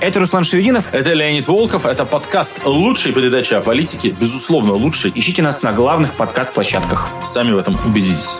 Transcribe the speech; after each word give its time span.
Это 0.00 0.20
Руслан 0.20 0.44
Шевединов. 0.44 0.84
Это 0.92 1.12
Леонид 1.12 1.48
Волков. 1.48 1.84
Это 1.84 2.04
подкаст 2.04 2.64
лучшей 2.64 3.12
передачи 3.12 3.54
о 3.54 3.60
политике. 3.60 4.10
Безусловно, 4.10 4.74
лучший. 4.74 5.10
Ищите 5.12 5.42
нас 5.42 5.62
на 5.62 5.72
главных 5.72 6.14
подкаст-площадках. 6.14 7.08
Сами 7.24 7.50
в 7.50 7.58
этом 7.58 7.76
убедитесь. 7.84 8.38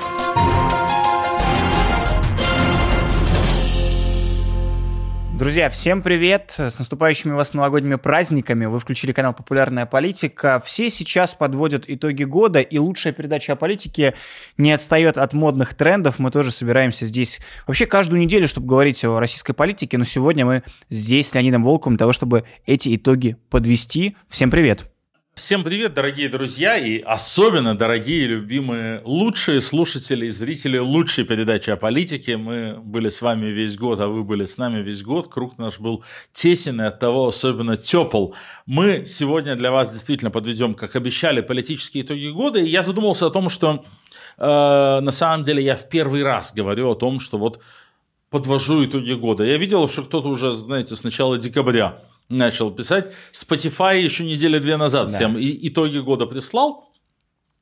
Друзья, 5.39 5.71
всем 5.71 6.03
привет! 6.03 6.57
С 6.59 6.81
наступающими 6.81 7.31
вас 7.31 7.55
новогодними 7.55 7.95
праздниками. 7.95 8.67
Вы 8.67 8.81
включили 8.81 9.13
канал 9.13 9.35
«Популярная 9.35 9.87
политика». 9.87 10.61
Все 10.65 10.91
сейчас 10.91 11.37
подводят 11.37 11.85
итоги 11.87 12.25
года, 12.25 12.61
и 12.61 12.77
лучшая 12.77 13.13
передача 13.13 13.53
о 13.53 13.57
политике 13.57 14.15
не 14.57 14.73
отстает 14.73 15.17
от 15.17 15.35
модных 15.35 15.75
трендов. 15.75 16.19
Мы 16.19 16.33
тоже 16.33 16.51
собираемся 16.51 17.07
здесь 17.07 17.39
вообще 17.69 17.87
каждую 17.87 18.21
неделю, 18.21 18.49
чтобы 18.49 18.67
говорить 18.67 19.05
о 19.05 19.21
российской 19.21 19.53
политике, 19.53 19.97
но 19.97 20.03
сегодня 20.03 20.45
мы 20.45 20.65
здесь 20.91 21.29
с 21.29 21.35
Леонидом 21.35 21.63
Волковым 21.63 21.95
для 21.95 22.03
того, 22.03 22.13
чтобы 22.13 22.43
эти 22.67 22.97
итоги 22.97 23.37
подвести. 23.49 24.17
Всем 24.29 24.51
привет! 24.51 24.91
Всем 25.39 25.63
привет, 25.63 25.95
дорогие 25.95 26.29
друзья, 26.29 26.77
и 26.77 26.99
особенно 26.99 27.79
дорогие, 27.79 28.27
любимые, 28.27 29.01
лучшие 29.05 29.61
слушатели 29.61 30.27
и 30.27 30.31
зрители 30.31 30.79
лучшей 30.79 31.23
передачи 31.23 31.71
о 31.71 31.77
политике. 31.77 32.37
Мы 32.37 32.77
были 32.83 33.09
с 33.09 33.23
вами 33.23 33.47
весь 33.47 33.77
год, 33.77 34.01
а 34.01 34.09
вы 34.09 34.25
были 34.25 34.47
с 34.47 34.59
нами 34.59 34.83
весь 34.83 35.05
год. 35.05 35.29
Круг 35.29 35.57
наш 35.57 35.79
был 35.79 36.03
тесен 36.33 36.81
и 36.81 36.85
от 36.87 36.99
того 36.99 37.29
особенно 37.29 37.77
тепл. 37.77 38.33
Мы 38.67 39.05
сегодня 39.05 39.55
для 39.55 39.71
вас 39.71 39.93
действительно 39.93 40.33
подведем, 40.33 40.75
как 40.75 40.97
обещали, 40.97 41.41
политические 41.41 42.03
итоги 42.03 42.31
года. 42.31 42.59
И 42.59 42.69
я 42.69 42.83
задумался 42.83 43.27
о 43.27 43.31
том, 43.31 43.49
что 43.49 43.85
э, 44.39 44.45
на 45.01 45.13
самом 45.13 45.45
деле 45.45 45.63
я 45.63 45.77
в 45.77 45.89
первый 45.89 46.25
раз 46.25 46.53
говорю 46.53 46.91
о 46.91 46.97
том, 46.97 47.21
что 47.21 47.39
вот 47.39 47.61
подвожу 48.29 48.85
итоги 48.85 49.13
года. 49.13 49.45
Я 49.45 49.57
видел, 49.57 49.89
что 49.89 50.03
кто-то 50.03 50.27
уже, 50.31 50.51
знаете, 50.51 50.97
с 50.97 51.05
начала 51.05 51.39
декабря 51.39 52.03
начал 52.29 52.71
писать. 52.71 53.13
Spotify 53.33 54.01
еще 54.01 54.25
недели 54.25 54.59
две 54.59 54.77
назад 54.77 55.09
да. 55.09 55.15
всем 55.15 55.39
и, 55.39 55.69
итоги 55.69 55.99
года 55.99 56.27
прислал. 56.27 56.93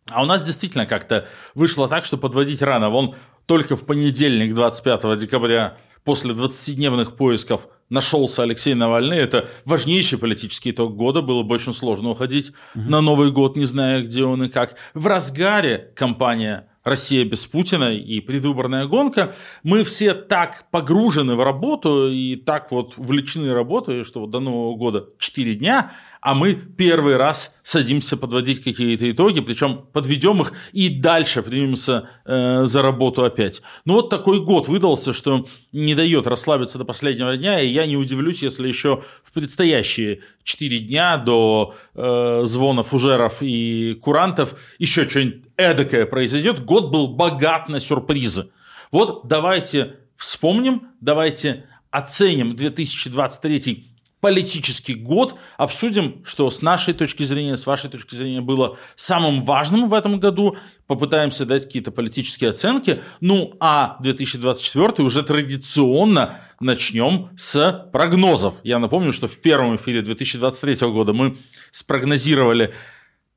А 0.09 0.23
у 0.23 0.27
нас 0.27 0.45
действительно 0.45 0.87
как-то 0.87 1.27
вышло 1.55 1.89
так, 1.89 2.05
что 2.05 2.17
подводить 2.17 2.63
рано. 2.63 2.91
Вон 2.91 3.15
только 3.47 3.77
в 3.77 3.85
понедельник, 3.85 4.55
25 4.55 5.19
декабря, 5.19 5.77
после 6.05 6.33
20-дневных 6.33 7.17
поисков 7.17 7.69
нашелся 7.91 8.45
Алексей 8.45 8.75
Навальный. 8.75 9.19
Это 9.19 9.49
важнейший 9.65 10.19
политический 10.19 10.71
итог 10.71 10.95
года. 10.95 11.23
Было 11.23 11.43
бы 11.43 11.55
очень 11.55 11.73
сложно 11.73 12.11
уходить 12.11 12.53
угу. 12.75 12.85
на 12.89 13.01
Новый 13.01 13.33
год, 13.33 13.57
не 13.57 13.65
зная, 13.65 14.03
где 14.03 14.25
он 14.25 14.45
и 14.45 14.49
как. 14.49 14.77
В 14.95 15.07
разгаре 15.07 15.93
кампания 15.97 16.69
Россия 16.87 17.25
без 17.25 17.45
Путина 17.47 17.93
и 17.93 18.21
предвыборная 18.21 18.87
гонка, 18.87 19.35
мы 19.65 19.83
все 19.83 20.15
так 20.15 20.67
погружены 20.71 21.35
в 21.35 21.43
работу 21.43 22.09
и 22.09 22.37
так 22.37 22.71
вот 22.71 22.95
увлечены 22.97 23.53
работой, 23.53 24.05
что 24.05 24.21
вот 24.21 24.31
до 24.31 24.39
Нового 24.39 24.77
года 24.77 25.09
4 25.19 25.57
дня, 25.57 25.91
а 26.27 26.35
мы 26.35 26.55
первый 26.55 27.17
раз 27.17 27.55
садимся 27.63 28.17
подводить 28.17 28.61
какие-то 28.61 29.09
итоги, 29.09 29.39
причем 29.39 29.87
подведем 29.93 30.43
их 30.43 30.55
и 30.73 30.89
дальше 30.89 31.41
примемся 31.41 32.09
э, 32.25 32.65
за 32.65 32.83
работу 32.83 33.25
опять. 33.25 33.63
Ну 33.85 33.95
вот 33.95 34.11
такой 34.11 34.41
год 34.41 34.67
выдался, 34.67 35.13
что 35.13 35.47
не 35.71 35.95
дает 35.95 36.27
расслабиться 36.27 36.79
до 36.79 36.85
последнего 36.85 37.37
дня, 37.37 37.61
и 37.61 37.69
я 37.69 37.87
не 37.87 37.97
удивлюсь, 37.97 38.43
если 38.43 38.67
еще 38.67 39.05
в 39.23 39.31
предстоящие 39.31 40.23
4 40.43 40.81
дня 40.81 41.17
до 41.17 41.77
э, 41.95 42.41
звона 42.43 42.83
фужеров 42.83 43.37
и 43.41 43.95
курантов 44.03 44.57
еще 44.81 45.09
что-нибудь 45.09 45.45
эдакое 45.57 46.07
произойдет. 46.07 46.65
Год 46.65 46.91
был 46.91 47.07
богат 47.07 47.69
на 47.69 47.79
сюрпризы. 47.79 48.49
Вот 48.91 49.29
давайте 49.29 49.95
вспомним, 50.17 50.89
давайте 51.01 51.67
оценим 51.93 52.57
2023 52.57 53.96
политический 54.27 54.95
год, 54.95 55.37
обсудим, 55.57 56.21
что 56.25 56.51
с 56.51 56.61
нашей 56.61 56.95
точки 56.95 57.23
зрения, 57.23 57.57
с 57.57 57.65
вашей 57.65 57.89
точки 57.89 58.17
зрения 58.17 58.41
было 58.41 58.77
самым 58.97 59.41
важным 59.41 59.89
в 59.89 59.95
этом 59.95 60.19
году, 60.19 60.57
попытаемся 60.89 61.47
дать 61.47 61.67
какие-то 61.67 61.93
политические 61.93 62.51
оценки, 62.51 63.03
ну 63.21 63.55
а 63.61 63.99
2024 64.01 65.07
уже 65.07 65.23
традиционно 65.23 66.41
начнем 66.59 67.29
с 67.37 67.89
прогнозов. 67.93 68.55
Я 68.65 68.81
напомню, 68.81 69.13
что 69.13 69.29
в 69.29 69.39
первом 69.39 69.77
эфире 69.77 70.03
2023 70.03 70.89
года 70.89 71.13
мы 71.13 71.37
спрогнозировали 71.71 72.75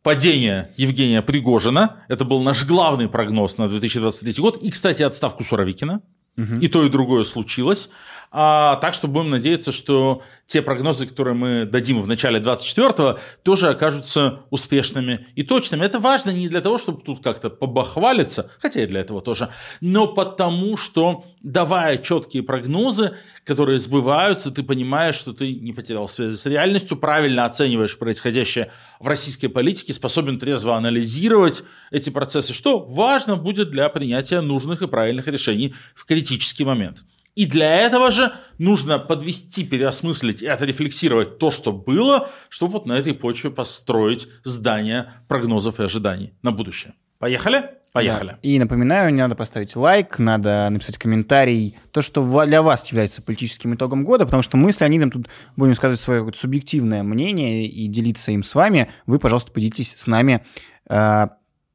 падение 0.01 0.73
Евгения 0.75 1.21
Пригожина. 1.21 2.03
Это 2.07 2.25
был 2.25 2.41
наш 2.41 2.65
главный 2.65 3.07
прогноз 3.07 3.59
на 3.59 3.69
2023 3.69 4.41
год. 4.41 4.63
И, 4.63 4.71
кстати, 4.71 5.03
отставку 5.03 5.43
Суровикина. 5.43 6.01
Угу. 6.39 6.55
И 6.61 6.67
то, 6.67 6.83
и 6.83 6.89
другое 6.89 7.25
случилось. 7.25 7.89
А, 8.31 8.75
так 8.75 8.93
что 8.93 9.07
будем 9.07 9.31
надеяться, 9.31 9.71
что 9.71 10.21
те 10.45 10.61
прогнозы, 10.61 11.07
которые 11.07 11.33
мы 11.33 11.65
дадим 11.65 12.01
в 12.01 12.07
начале 12.07 12.39
24-го, 12.39 13.19
тоже 13.43 13.69
окажутся 13.69 14.41
успешными 14.51 15.27
и 15.35 15.43
точными. 15.43 15.83
Это 15.83 15.99
важно 15.99 16.29
не 16.29 16.47
для 16.47 16.61
того, 16.61 16.77
чтобы 16.77 17.01
тут 17.01 17.23
как-то 17.23 17.49
побахвалиться, 17.49 18.51
хотя 18.59 18.81
и 18.81 18.85
для 18.85 18.99
этого 19.01 19.21
тоже, 19.21 19.49
но 19.81 20.07
потому 20.07 20.77
что, 20.77 21.25
давая 21.41 21.97
четкие 21.97 22.43
прогнозы, 22.43 23.15
которые 23.45 23.79
сбываются, 23.79 24.51
ты 24.51 24.61
понимаешь, 24.61 25.15
что 25.15 25.33
ты 25.33 25.55
не 25.55 25.73
потерял 25.73 26.07
связи 26.07 26.35
с 26.35 26.45
реальностью, 26.45 26.97
правильно 26.97 27.45
оцениваешь 27.45 27.97
происходящее 27.97 28.71
в 28.99 29.07
российской 29.07 29.47
политике, 29.47 29.93
способен 29.93 30.37
трезво 30.37 30.75
анализировать 30.75 31.63
эти 31.89 32.11
процессы, 32.11 32.53
что 32.53 32.79
важно 32.79 33.37
будет 33.37 33.71
для 33.71 33.89
принятия 33.89 34.41
нужных 34.41 34.83
и 34.83 34.87
правильных 34.87 35.27
решений 35.27 35.73
в 35.95 36.05
критический 36.05 36.63
момент. 36.63 37.03
И 37.39 37.45
для 37.45 37.73
этого 37.73 38.11
же 38.11 38.33
нужно 38.57 38.99
подвести, 38.99 39.63
переосмыслить 39.63 40.41
и 40.41 40.47
отрефлексировать 40.47 41.37
то, 41.37 41.51
что 41.51 41.71
было, 41.71 42.27
чтобы 42.49 42.73
вот 42.73 42.85
на 42.85 42.97
этой 42.97 43.13
почве 43.13 43.49
построить 43.49 44.27
здание 44.43 45.13
прогнозов 45.29 45.79
и 45.79 45.83
ожиданий 45.83 46.33
на 46.41 46.51
будущее. 46.51 46.95
Поехали? 47.17 47.69
Поехали. 47.93 48.31
Да. 48.31 48.39
И 48.41 48.59
напоминаю, 48.59 49.13
не 49.13 49.21
надо 49.21 49.35
поставить 49.35 49.73
лайк, 49.77 50.19
надо 50.19 50.67
написать 50.69 50.97
комментарий, 50.97 51.77
то, 51.91 52.01
что 52.01 52.43
для 52.43 52.61
вас 52.61 52.85
является 52.87 53.21
политическим 53.21 53.73
итогом 53.73 54.03
года, 54.03 54.25
потому 54.25 54.43
что 54.43 54.57
мы 54.57 54.73
с 54.73 54.81
Леонидом 54.81 55.09
тут 55.09 55.29
будем 55.55 55.75
сказать 55.75 55.97
свое 55.97 56.29
субъективное 56.33 57.03
мнение 57.03 57.67
и 57.67 57.87
делиться 57.87 58.33
им 58.33 58.43
с 58.43 58.53
вами. 58.53 58.91
Вы, 59.05 59.17
пожалуйста, 59.17 59.53
поделитесь 59.53 59.93
с 59.95 60.07
нами 60.07 60.45
э, 60.89 61.27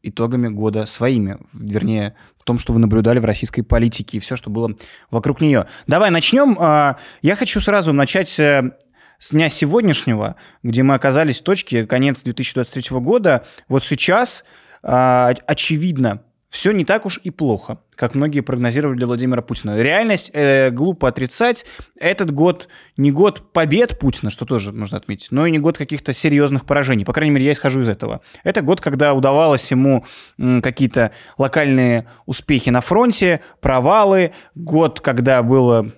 итогами 0.05 0.49
года 0.49 0.87
своими, 0.87 1.39
вернее, 1.53 2.15
в 2.37 2.45
том, 2.45 2.59
что 2.59 2.73
вы 2.73 2.79
наблюдали 2.79 3.19
в 3.19 3.25
российской 3.25 3.63
политике 3.63 4.19
и 4.19 4.21
все, 4.21 4.37
что 4.37 4.51
было 4.51 4.71
вокруг 5.11 5.41
нее. 5.41 5.67
Давай 5.87 6.11
начнем. 6.11 6.57
А, 6.61 6.99
я 7.23 7.37
хочу 7.37 7.61
сразу 7.61 7.93
начать 7.93 8.39
э, 8.39 8.73
с 9.19 9.31
дня 9.31 9.49
сегодняшнего, 9.49 10.37
где 10.63 10.83
мы 10.83 10.95
оказались 10.95 11.41
в 11.41 11.45
точке 11.45 11.87
конец 11.87 12.23
2023 12.23 12.99
года. 12.99 13.47
Вот 13.69 13.83
сейчас 13.83 14.45
а, 14.83 15.33
очевидно, 15.47 16.23
все 16.55 16.71
не 16.71 16.85
так 16.85 17.05
уж 17.05 17.19
и 17.25 17.31
плохо, 17.31 17.79
как 17.97 18.15
многие 18.15 18.41
прогнозировали 18.41 18.97
для 18.97 19.09
Владимира 19.09 19.43
Путина. 19.43 19.77
Реальность 19.77 20.31
э, 20.33 20.71
глупо 20.71 21.09
отрицать. 21.09 21.67
Этот 21.99 22.31
год 22.31 22.69
не 22.97 23.11
год 23.11 23.53
побед 23.53 23.99
Путина, 23.99 24.31
что 24.31 24.45
тоже 24.45 24.71
нужно 24.71 24.99
отметить, 24.99 25.33
но 25.33 25.47
и 25.47 25.51
не 25.51 25.59
год 25.59 25.77
каких-то 25.77 26.13
серьезных 26.13 26.65
поражений. 26.65 27.05
По 27.05 27.13
крайней 27.13 27.35
мере, 27.35 27.47
я 27.47 27.53
исхожу 27.55 27.81
из 27.81 27.89
этого. 27.89 28.21
Это 28.45 28.63
год, 28.63 28.81
когда 28.81 29.15
удавалось 29.15 29.69
ему 29.73 30.05
какие-то 30.39 31.11
локальные 31.39 32.07
успехи 32.25 32.71
на 32.71 32.83
фронте, 32.83 33.41
провалы. 33.61 34.31
Год, 34.55 35.01
когда 35.01 35.43
было 35.43 35.93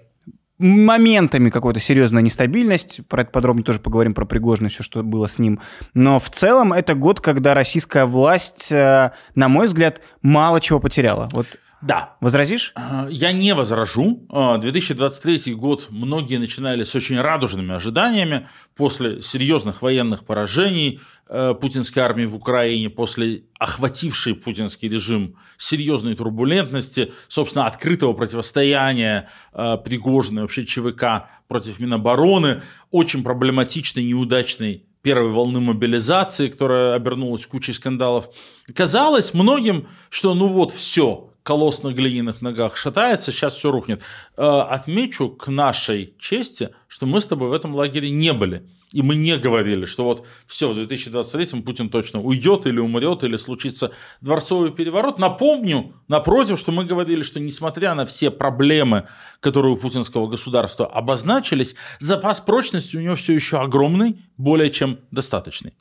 моментами 0.59 1.51
какой-то 1.51 1.81
серьезная 1.81 2.23
нестабильность. 2.23 3.01
Про 3.09 3.23
это 3.23 3.31
подробно 3.31 3.63
тоже 3.63 3.81
поговорим 3.81 4.15
про 4.15 4.25
Пригожина, 4.25 4.69
все, 4.69 4.83
что 4.83 5.03
было 5.03 5.27
с 5.27 5.39
ним. 5.39 5.61
Но 5.95 6.19
в 6.19 6.31
целом 6.31 6.73
это 6.73 6.95
год, 6.95 7.21
когда 7.21 7.55
российская 7.55 8.07
власть, 8.07 8.73
э, 8.73 9.13
на 9.35 9.49
мой 9.49 9.67
взгляд, 9.67 10.01
мало 10.23 10.61
чего 10.61 10.81
потеряла. 10.81 11.29
Вот 11.33 11.47
да. 11.87 12.17
Возразишь? 12.21 12.73
Э, 12.77 13.09
я 13.11 13.33
не 13.33 13.55
возражу. 13.55 14.27
2023 14.31 15.43
э, 15.47 15.55
год 15.55 15.87
многие 15.91 16.39
начинали 16.39 16.83
с 16.85 16.95
очень 16.95 17.21
радужными 17.21 17.75
ожиданиями 17.75 18.49
после 18.75 19.23
серьезных 19.23 19.83
военных 19.83 20.25
поражений 20.25 21.01
э, 21.29 21.55
путинской 21.61 22.03
армии 22.03 22.27
в 22.27 22.35
Украине, 22.35 22.91
после 22.91 23.45
охватившей 23.59 24.35
путинский 24.35 24.89
режим 24.89 25.37
серьезной 25.59 26.17
турбулентности, 26.17 27.13
собственно, 27.29 27.67
открытого 27.67 28.13
противостояния 28.13 29.29
Пригожиной, 29.53 30.43
вообще 30.43 30.67
ЧВК 30.67 31.29
против 31.49 31.79
Минобороны, 31.79 32.63
очень 32.91 33.23
проблематичной, 33.23 34.05
неудачной 34.05 34.85
первой 35.03 35.31
волны 35.31 35.61
мобилизации, 35.61 36.49
которая 36.49 36.95
обернулась 36.95 37.47
кучей 37.47 37.73
скандалов. 37.73 38.29
Казалось 38.75 39.35
многим, 39.35 39.87
что 40.11 40.35
ну 40.35 40.49
вот 40.49 40.73
все, 40.73 41.31
колосс 41.47 41.85
на 41.85 41.93
глиняных 41.93 42.43
ногах 42.43 42.77
шатается, 42.77 43.31
сейчас 43.31 43.55
все 43.55 43.71
рухнет. 43.71 44.03
Э, 44.37 44.63
отмечу 44.69 45.29
к 45.29 45.47
нашей 45.47 46.15
чести, 46.19 46.71
что 46.89 47.07
мы 47.07 47.21
с 47.21 47.27
тобой 47.27 47.51
в 47.51 47.53
этом 47.53 47.73
лагере 47.73 48.11
не 48.11 48.33
были. 48.33 48.69
И 48.93 49.03
мы 49.03 49.15
не 49.15 49.37
говорили, 49.37 49.85
что 49.85 50.05
вот 50.05 50.27
все, 50.47 50.71
в 50.71 50.75
2023 50.75 51.63
Путин 51.63 51.89
точно 51.89 52.21
уйдет 52.21 52.67
или 52.67 52.81
умрет, 52.81 53.23
или 53.23 53.37
случится 53.37 53.93
дворцовый 54.21 54.73
переворот. 54.73 55.21
Напомню, 55.21 55.95
напротив, 56.09 56.59
что 56.59 56.73
мы 56.73 56.85
говорили, 56.85 57.23
что 57.23 57.39
несмотря 57.39 57.95
на 57.95 58.07
все 58.07 58.33
проблемы, 58.33 59.07
которые 59.39 59.75
у 59.75 59.77
путинского 59.77 60.27
государства 60.27 60.87
обозначились, 60.87 61.77
запас 62.01 62.41
прочности 62.41 62.97
у 62.97 63.01
него 63.01 63.15
все 63.15 63.35
еще 63.35 63.59
огромный, 63.59 64.21
более 64.37 64.71
чем 64.71 64.99
достаточный. 65.13 65.75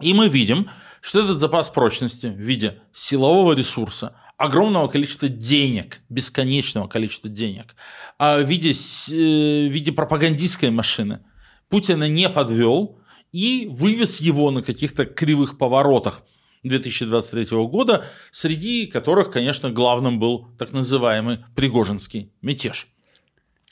И 0.00 0.14
мы 0.14 0.28
видим, 0.28 0.70
что 1.02 1.20
этот 1.20 1.38
запас 1.38 1.68
прочности 1.68 2.26
в 2.26 2.38
виде 2.38 2.80
силового 2.92 3.52
ресурса, 3.52 4.14
огромного 4.40 4.88
количества 4.88 5.28
денег, 5.28 6.00
бесконечного 6.08 6.88
количества 6.88 7.28
денег, 7.28 7.76
а 8.18 8.38
в 8.38 8.48
виде, 8.48 8.70
э, 8.70 9.68
в 9.68 9.70
виде 9.70 9.92
пропагандистской 9.92 10.70
машины 10.70 11.20
Путина 11.68 12.08
не 12.08 12.26
подвел 12.30 12.98
и 13.32 13.68
вывез 13.70 14.18
его 14.18 14.50
на 14.50 14.62
каких-то 14.62 15.04
кривых 15.04 15.58
поворотах 15.58 16.22
2023 16.62 17.66
года, 17.66 18.06
среди 18.30 18.86
которых, 18.86 19.30
конечно, 19.30 19.70
главным 19.70 20.18
был 20.18 20.48
так 20.58 20.72
называемый 20.72 21.40
Пригожинский 21.54 22.32
мятеж. 22.40 22.88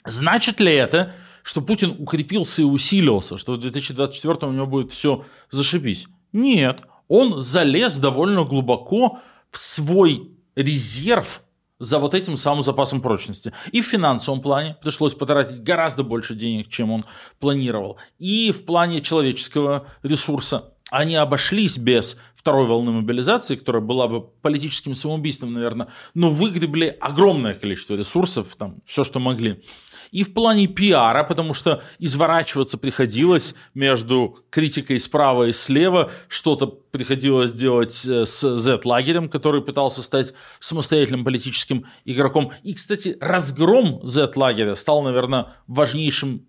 Значит 0.05 0.59
ли 0.59 0.71
это, 0.71 1.15
что 1.41 1.61
Путин 1.61 1.95
укрепился 1.97 2.61
и 2.61 2.65
усилился, 2.65 3.39
что 3.39 3.53
в 3.53 3.59
2024 3.59 4.35
у 4.43 4.51
него 4.51 4.67
будет 4.67 4.91
все 4.91 5.25
зашибись? 5.49 6.05
Нет, 6.31 6.81
он 7.07 7.41
залез 7.41 7.97
довольно 7.97 8.43
глубоко 8.43 9.19
в 9.49 9.57
свой 9.57 10.35
резерв 10.55 11.41
за 11.79 11.97
вот 11.97 12.13
этим 12.13 12.37
самым 12.37 12.61
запасом 12.61 13.01
прочности. 13.01 13.53
И 13.71 13.81
в 13.81 13.85
финансовом 13.85 14.41
плане 14.41 14.75
пришлось 14.81 15.15
потратить 15.15 15.63
гораздо 15.63 16.03
больше 16.03 16.35
денег, 16.35 16.67
чем 16.67 16.91
он 16.91 17.05
планировал. 17.39 17.97
И 18.17 18.51
в 18.51 18.65
плане 18.65 19.01
человеческого 19.01 19.87
ресурса 20.03 20.68
они 20.89 21.15
обошлись 21.15 21.77
без 21.77 22.19
второй 22.35 22.65
волны 22.65 22.91
мобилизации, 22.91 23.55
которая 23.55 23.81
была 23.81 24.07
бы 24.07 24.21
политическим 24.21 24.95
самоубийством, 24.95 25.53
наверное, 25.53 25.87
но 26.13 26.29
выгребли 26.29 26.97
огромное 26.99 27.53
количество 27.53 27.95
ресурсов, 27.95 28.55
там, 28.57 28.77
все, 28.85 29.03
что 29.03 29.19
могли 29.19 29.63
и 30.11 30.23
в 30.23 30.33
плане 30.33 30.67
пиара, 30.67 31.23
потому 31.23 31.53
что 31.53 31.81
изворачиваться 31.99 32.77
приходилось 32.77 33.55
между 33.73 34.39
критикой 34.49 34.99
справа 34.99 35.47
и 35.47 35.51
слева, 35.51 36.11
что-то 36.27 36.67
приходилось 36.67 37.51
делать 37.51 38.05
э, 38.05 38.25
с 38.25 38.57
Z-лагерем, 38.57 39.29
который 39.29 39.61
пытался 39.61 40.01
стать 40.01 40.33
самостоятельным 40.59 41.23
политическим 41.23 41.85
игроком. 42.05 42.51
И, 42.63 42.73
кстати, 42.73 43.17
разгром 43.19 43.99
Z-лагеря 44.03 44.75
стал, 44.75 45.03
наверное, 45.03 45.53
важнейшим 45.67 46.45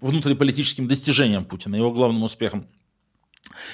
внутриполитическим 0.00 0.88
достижением 0.88 1.44
Путина, 1.44 1.76
его 1.76 1.92
главным 1.92 2.22
успехом. 2.22 2.68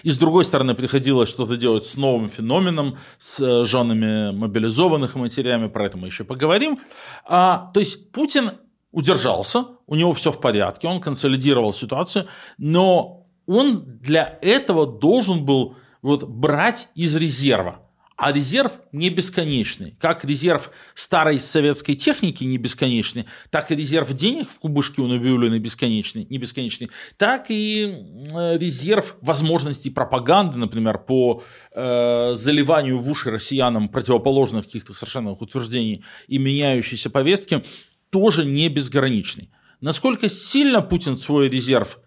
И 0.02 0.10
с 0.10 0.18
другой 0.18 0.44
стороны, 0.44 0.74
приходилось 0.74 1.28
что-то 1.28 1.56
делать 1.56 1.86
с 1.86 1.96
новым 1.96 2.28
феноменом, 2.28 2.98
с 3.18 3.40
э, 3.40 3.64
женами 3.64 4.32
мобилизованных 4.32 5.14
матерями, 5.14 5.68
про 5.68 5.86
это 5.86 5.98
мы 5.98 6.08
еще 6.08 6.24
поговорим. 6.24 6.80
А, 7.24 7.70
то 7.74 7.80
есть 7.80 8.10
Путин 8.12 8.52
удержался, 8.90 9.66
у 9.86 9.94
него 9.94 10.12
все 10.12 10.30
в 10.32 10.40
порядке, 10.40 10.88
он 10.88 11.00
консолидировал 11.00 11.72
ситуацию, 11.72 12.26
но 12.58 13.26
он 13.46 13.98
для 14.00 14.38
этого 14.42 14.86
должен 14.86 15.44
был 15.44 15.76
вот 16.02 16.24
брать 16.24 16.88
из 16.94 17.16
резерва. 17.16 17.81
А 18.22 18.32
резерв 18.32 18.72
не 18.92 19.10
бесконечный. 19.10 19.96
Как 20.00 20.24
резерв 20.24 20.70
старой 20.94 21.40
советской 21.40 21.94
техники 21.94 22.44
не 22.44 22.56
бесконечный, 22.56 23.26
так 23.50 23.70
и 23.70 23.74
резерв 23.74 24.12
денег 24.12 24.48
в 24.48 24.58
кубышке 24.60 25.02
у 25.02 25.06
Набиулина 25.06 25.58
бесконечный, 25.58 26.26
не 26.30 26.38
бесконечный, 26.38 26.90
так 27.16 27.46
и 27.48 27.84
э, 28.32 28.58
резерв 28.58 29.16
возможностей 29.20 29.90
пропаганды, 29.90 30.56
например, 30.56 30.98
по 30.98 31.42
э, 31.72 32.34
заливанию 32.34 32.98
в 32.98 33.10
уши 33.10 33.30
россиянам 33.30 33.88
противоположных 33.88 34.66
каких-то 34.66 34.92
совершенно 34.92 35.32
утверждений 35.32 36.04
и 36.28 36.38
меняющейся 36.38 37.10
повестки– 37.10 37.64
тоже 38.12 38.44
не 38.44 38.68
безграничный. 38.68 39.50
Насколько 39.80 40.28
сильно 40.28 40.82
Путин 40.82 41.16
свой 41.16 41.48
резерв 41.48 41.98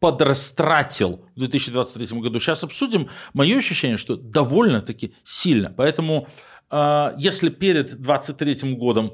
подрастратил 0.00 1.26
в 1.36 1.38
2023 1.38 2.20
году, 2.20 2.40
сейчас 2.40 2.64
обсудим. 2.64 3.08
Мое 3.34 3.58
ощущение, 3.58 3.98
что 3.98 4.16
довольно-таки 4.16 5.14
сильно. 5.22 5.72
Поэтому, 5.76 6.26
э, 6.70 7.12
если 7.18 7.50
перед 7.50 8.00
2023 8.00 8.74
годом 8.76 9.12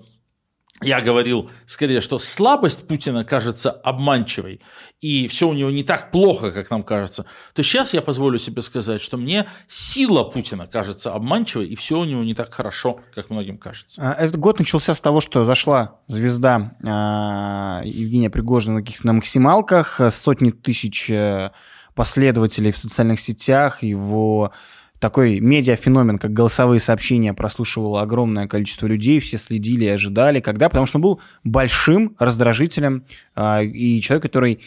я 0.82 1.00
говорил 1.00 1.50
скорее, 1.64 2.02
что 2.02 2.19
слабость 2.19 2.87
Путина 2.87 3.25
кажется 3.25 3.70
обманчивой, 3.70 4.61
и 5.00 5.26
все 5.26 5.49
у 5.49 5.55
него 5.55 5.70
не 5.70 5.84
так 5.84 6.11
плохо, 6.11 6.50
как 6.50 6.70
нам 6.70 6.82
кажется, 6.82 7.25
то 7.55 7.62
сейчас 7.62 7.94
я 7.94 8.02
позволю 8.02 8.38
себе 8.38 8.61
сказать, 8.61 9.00
что 9.00 9.17
мне 9.17 9.46
сила 9.69 10.23
Путина 10.25 10.67
кажется 10.67 11.12
обманчивой, 11.12 11.69
и 11.69 11.76
все 11.76 11.99
у 11.99 12.05
него 12.05 12.23
не 12.25 12.34
так 12.34 12.52
хорошо, 12.52 13.00
как 13.14 13.31
многим 13.31 13.56
кажется. 13.56 14.02
А, 14.02 14.12
этот 14.12 14.38
год 14.38 14.58
начался 14.58 14.93
с 14.93 15.00
того, 15.00 15.23
что 15.23 15.46
зашла 15.46 16.00
звезда 16.08 16.76
э, 16.82 17.88
Евгения 17.88 18.29
Пригожина 18.29 18.84
на 19.02 19.12
максималках, 19.14 20.00
сотни 20.11 20.50
тысяч 20.50 21.08
э, 21.08 21.52
последователей 21.94 22.70
в 22.70 22.76
социальных 22.76 23.20
сетях, 23.20 23.82
его 23.82 24.52
такой 24.98 25.40
медиафеномен, 25.40 26.19
как 26.19 26.32
голосовые 26.32 26.81
сообщения, 26.81 27.34
прослушивало 27.34 28.00
огромное 28.00 28.48
количество 28.48 28.87
людей, 28.87 29.20
все 29.20 29.38
следили 29.38 29.84
и 29.84 29.88
ожидали. 29.88 30.40
Когда? 30.40 30.69
Потому 30.69 30.87
что 30.87 30.98
он 30.98 31.02
был 31.02 31.20
большим 31.44 32.16
раздражителем 32.19 33.04
э, 33.34 33.64
и 33.64 34.00
человек, 34.00 34.22
который 34.22 34.60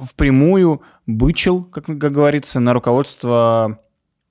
впрямую 0.00 0.82
бычил, 1.06 1.64
как, 1.64 1.86
как 1.86 1.98
говорится, 1.98 2.60
на 2.60 2.72
руководство 2.72 3.80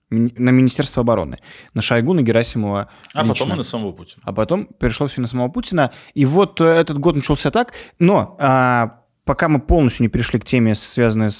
на 0.09 0.51
Министерство 0.51 1.01
обороны, 1.01 1.39
на 1.73 1.81
Шойгу, 1.81 2.13
на 2.13 2.21
Герасимова 2.21 2.89
А 3.13 3.23
лично. 3.23 3.33
потом 3.33 3.53
и 3.53 3.57
на 3.57 3.63
самого 3.63 3.91
Путина. 3.91 4.23
А 4.25 4.31
потом 4.31 4.65
перешло 4.65 5.07
все 5.07 5.19
на 5.19 5.27
самого 5.27 5.49
Путина. 5.49 5.91
И 6.13 6.25
вот 6.25 6.61
э, 6.61 6.65
этот 6.65 6.97
год 6.97 7.17
начался 7.17 7.51
так. 7.51 7.73
Но 7.99 8.37
а, 8.39 9.01
пока 9.25 9.49
мы 9.49 9.59
полностью 9.59 10.03
не 10.03 10.09
перешли 10.09 10.39
к 10.39 10.45
теме, 10.45 10.75
связанной 10.75 11.31
с 11.31 11.35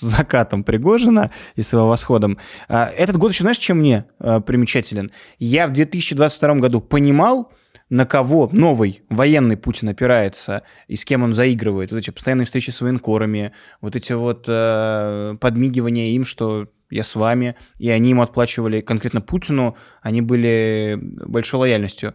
закатом 0.00 0.64
Пригожина 0.64 1.30
и 1.54 1.62
с 1.62 1.72
его 1.72 1.88
восходом. 1.88 2.38
А, 2.68 2.86
этот 2.86 3.16
год 3.16 3.32
еще, 3.32 3.42
знаешь, 3.42 3.58
чем 3.58 3.78
мне 3.78 4.06
а, 4.18 4.40
примечателен? 4.40 5.10
Я 5.38 5.66
в 5.66 5.72
2022 5.72 6.54
году 6.56 6.80
понимал, 6.80 7.52
на 7.88 8.04
кого 8.04 8.48
новый 8.52 9.02
военный 9.08 9.56
Путин 9.56 9.88
опирается 9.88 10.62
и 10.88 10.96
с 10.96 11.04
кем 11.04 11.22
он 11.22 11.34
заигрывает. 11.34 11.92
Вот 11.92 11.98
эти 11.98 12.10
постоянные 12.10 12.44
встречи 12.44 12.70
с 12.70 12.80
военкорами, 12.80 13.52
вот 13.80 13.94
эти 13.94 14.12
вот 14.12 14.44
э, 14.48 15.36
подмигивания 15.40 16.06
им, 16.06 16.24
что 16.24 16.68
я 16.90 17.04
с 17.04 17.14
вами, 17.14 17.56
и 17.78 17.88
они 17.90 18.10
ему 18.10 18.22
отплачивали 18.22 18.80
конкретно 18.80 19.20
Путину, 19.20 19.76
они 20.02 20.20
были 20.20 20.98
большой 21.00 21.60
лояльностью. 21.60 22.14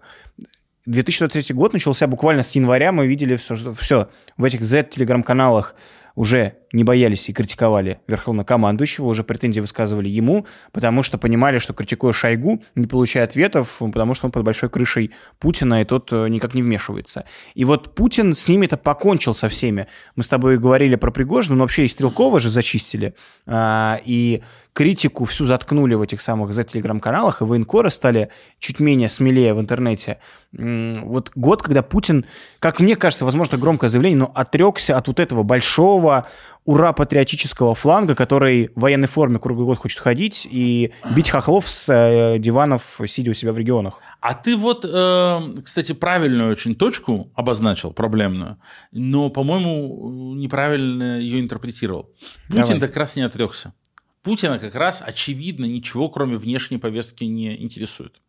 2023 0.85 1.55
год 1.55 1.73
начался 1.73 2.07
буквально 2.07 2.43
с 2.43 2.51
января, 2.53 2.91
мы 2.91 3.07
видели 3.07 3.35
все, 3.35 3.55
все 3.73 4.09
в 4.37 4.43
этих 4.43 4.63
Z-телеграм-каналах 4.63 5.75
уже 6.15 6.55
не 6.71 6.83
боялись 6.83 7.29
и 7.29 7.33
критиковали 7.33 7.99
верховнокомандующего, 8.07 9.05
уже 9.05 9.23
претензии 9.23 9.59
высказывали 9.59 10.09
ему, 10.09 10.45
потому 10.71 11.03
что 11.03 11.17
понимали, 11.17 11.59
что 11.59 11.73
критикуя 11.73 12.13
Шойгу, 12.13 12.63
не 12.75 12.87
получая 12.87 13.25
ответов, 13.25 13.79
потому 13.79 14.13
что 14.13 14.27
он 14.27 14.31
под 14.31 14.43
большой 14.43 14.69
крышей 14.69 15.11
Путина, 15.39 15.81
и 15.81 15.85
тот 15.85 16.11
э, 16.11 16.27
никак 16.29 16.53
не 16.53 16.61
вмешивается. 16.61 17.25
И 17.55 17.65
вот 17.65 17.93
Путин 17.95 18.35
с 18.35 18.47
ними-то 18.47 18.77
покончил 18.77 19.35
со 19.35 19.49
всеми. 19.49 19.87
Мы 20.15 20.23
с 20.23 20.29
тобой 20.29 20.57
говорили 20.57 20.95
про 20.95 21.11
Пригожина, 21.11 21.55
но 21.55 21.63
вообще 21.63 21.85
и 21.85 21.87
Стрелкова 21.87 22.39
же 22.39 22.49
зачистили. 22.49 23.15
А, 23.45 23.99
и 24.05 24.41
критику 24.73 25.25
всю 25.25 25.45
заткнули 25.45 25.95
в 25.95 26.01
этих 26.01 26.21
самых 26.21 26.53
Z-телеграм-каналах, 26.53 27.41
и 27.41 27.45
военкоры 27.45 27.89
стали 27.89 28.29
чуть 28.59 28.79
менее 28.79 29.09
смелее 29.09 29.53
в 29.53 29.59
интернете. 29.59 30.19
Вот 30.53 31.31
год, 31.35 31.61
когда 31.61 31.81
Путин, 31.81 32.25
как 32.59 32.79
мне 32.79 32.95
кажется, 32.95 33.25
возможно, 33.25 33.57
громкое 33.57 33.89
заявление, 33.89 34.19
но 34.19 34.31
отрекся 34.33 34.97
от 34.97 35.07
вот 35.07 35.19
этого 35.19 35.43
большого 35.43 36.27
ура-патриотического 36.65 37.73
фланга, 37.73 38.13
который 38.15 38.69
в 38.75 38.81
военной 38.81 39.07
форме 39.07 39.39
круглый 39.39 39.65
год 39.65 39.79
хочет 39.79 39.99
ходить 39.99 40.47
и 40.49 40.91
бить 41.15 41.29
хохлов 41.29 41.67
с 41.67 41.91
э, 41.91 42.37
диванов, 42.37 42.99
сидя 43.07 43.31
у 43.31 43.33
себя 43.33 43.51
в 43.51 43.57
регионах. 43.57 43.99
А 44.19 44.35
ты 44.35 44.55
вот, 44.55 44.85
э, 44.87 45.39
кстати, 45.63 45.93
правильную 45.93 46.51
очень 46.51 46.75
точку 46.75 47.31
обозначил, 47.35 47.91
проблемную, 47.91 48.59
но, 48.91 49.29
по-моему, 49.29 50.35
неправильно 50.35 51.19
ее 51.19 51.39
интерпретировал. 51.39 52.11
Путин 52.47 52.75
Давай. 52.75 52.79
как 52.81 52.97
раз 52.97 53.15
не 53.15 53.23
отрекся. 53.23 53.73
Путина 54.21 54.59
как 54.59 54.75
раз, 54.75 55.01
очевидно, 55.03 55.65
ничего, 55.65 56.09
кроме 56.09 56.37
внешней 56.37 56.77
повестки, 56.77 57.23
не 57.23 57.59
интересует. 57.59 58.21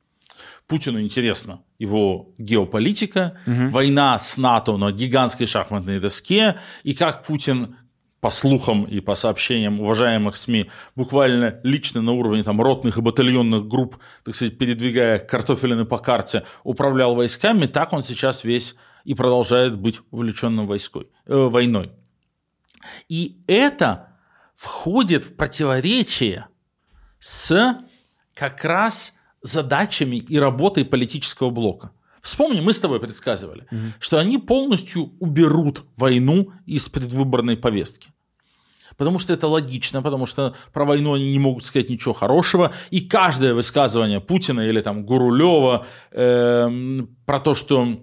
Путину 0.67 1.01
интересна 1.03 1.63
его 1.79 2.33
геополитика, 2.39 3.39
угу. 3.47 3.71
война 3.71 4.19
с 4.19 4.39
НАТО 4.39 4.79
на 4.79 4.91
гигантской 4.91 5.47
шахматной 5.47 6.01
доске, 6.01 6.57
и 6.83 6.95
как 6.95 7.25
Путин 7.25 7.77
по 8.23 8.31
слухам 8.31 8.85
и 8.85 9.01
по 9.01 9.17
сообщениям 9.17 9.81
уважаемых 9.81 10.37
СМИ, 10.37 10.71
буквально 10.95 11.59
лично 11.65 12.03
на 12.03 12.13
уровне 12.13 12.45
там, 12.45 12.63
ротных 12.63 12.97
и 12.97 13.01
батальонных 13.01 13.67
групп, 13.67 13.99
так 14.25 14.37
сказать, 14.37 14.59
передвигая 14.59 15.19
картофелины 15.19 15.85
по 15.85 15.99
карте, 15.99 16.45
управлял 16.63 17.17
войсками, 17.17 17.67
так 17.67 17.93
он 17.93 18.05
сейчас 18.05 18.45
весь 18.45 18.77
и 19.03 19.15
продолжает 19.15 19.77
быть 19.77 19.99
увлеченным 20.13 20.69
войской, 20.69 21.09
э, 21.27 21.35
войной. 21.35 21.91
И 23.09 23.43
это 23.49 24.11
входит 24.55 25.25
в 25.25 25.35
противоречие 25.35 26.47
с 27.19 27.77
как 28.35 28.65
раз 28.65 29.17
задачами 29.43 30.15
и 30.15 30.39
работой 30.39 30.85
политического 30.85 31.51
блока. 31.51 31.91
Вспомни, 32.23 32.61
мы 32.61 32.73
с 32.73 32.81
тобой 32.81 33.01
предсказывали, 33.01 33.67
угу. 33.71 33.81
что 33.99 34.19
они 34.19 34.39
полностью 34.39 35.13
уберут 35.19 35.85
войну 35.97 36.53
из 36.67 36.89
предвыборной 36.89 37.57
повестки. 37.57 38.11
Потому 38.97 39.19
что 39.19 39.33
это 39.33 39.49
логично, 39.49 40.03
потому 40.03 40.27
что 40.27 40.55
про 40.73 40.85
войну 40.85 41.15
они 41.15 41.33
не 41.33 41.39
могут 41.39 41.65
сказать 41.65 41.91
ничего 41.91 42.15
хорошего. 42.15 42.73
И 42.91 43.01
каждое 43.01 43.55
высказывание 43.55 44.21
Путина 44.21 44.61
или 44.61 44.81
там 44.81 45.05
Гурулева 45.05 45.87
э, 46.13 47.01
про 47.27 47.41
то, 47.41 47.55
что 47.55 48.01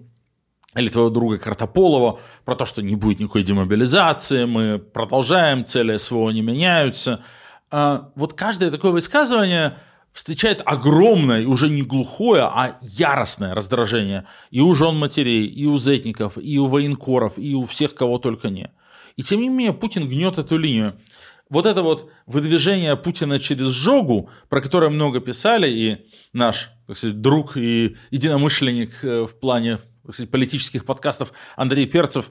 или 0.76 0.88
твоего 0.88 1.10
друга 1.10 1.38
Картополова, 1.38 2.20
про 2.44 2.54
то, 2.54 2.66
что 2.66 2.82
не 2.82 2.96
будет 2.96 3.20
никакой 3.20 3.42
демобилизации, 3.42 4.44
мы 4.44 4.78
продолжаем, 4.78 5.64
цели 5.64 5.96
СВО 5.96 6.30
не 6.30 6.42
меняются. 6.42 7.24
А 7.70 8.10
вот 8.14 8.34
каждое 8.34 8.70
такое 8.70 8.92
высказывание 8.92 9.76
встречает 10.12 10.62
огромное, 10.64 11.46
уже 11.46 11.68
не 11.68 11.82
глухое, 11.82 12.42
а 12.42 12.78
яростное 12.82 13.54
раздражение 13.54 14.26
и 14.50 14.60
у 14.60 14.74
жен 14.74 14.96
матерей, 14.96 15.46
и 15.46 15.66
у 15.66 15.76
зетников, 15.76 16.36
и 16.36 16.58
у 16.58 16.66
военкоров, 16.66 17.34
и 17.36 17.54
у 17.54 17.64
всех, 17.64 17.94
кого 17.94 18.18
только 18.18 18.48
не. 18.48 18.70
И 19.16 19.22
тем 19.22 19.40
не 19.40 19.48
менее 19.48 19.72
Путин 19.72 20.08
гнет 20.08 20.38
эту 20.38 20.56
линию. 20.56 20.96
Вот 21.48 21.66
это 21.66 21.82
вот 21.82 22.10
выдвижение 22.26 22.96
Путина 22.96 23.40
через 23.40 23.68
жогу, 23.68 24.30
про 24.48 24.60
которое 24.60 24.88
много 24.88 25.20
писали, 25.20 25.68
и 25.68 26.06
наш 26.32 26.70
сказать, 26.92 27.20
друг 27.20 27.56
и 27.56 27.96
единомышленник 28.10 29.04
э, 29.04 29.26
в 29.26 29.38
плане 29.38 29.78
сказать, 30.04 30.30
политических 30.30 30.84
подкастов 30.84 31.32
Андрей 31.56 31.86
Перцев 31.86 32.30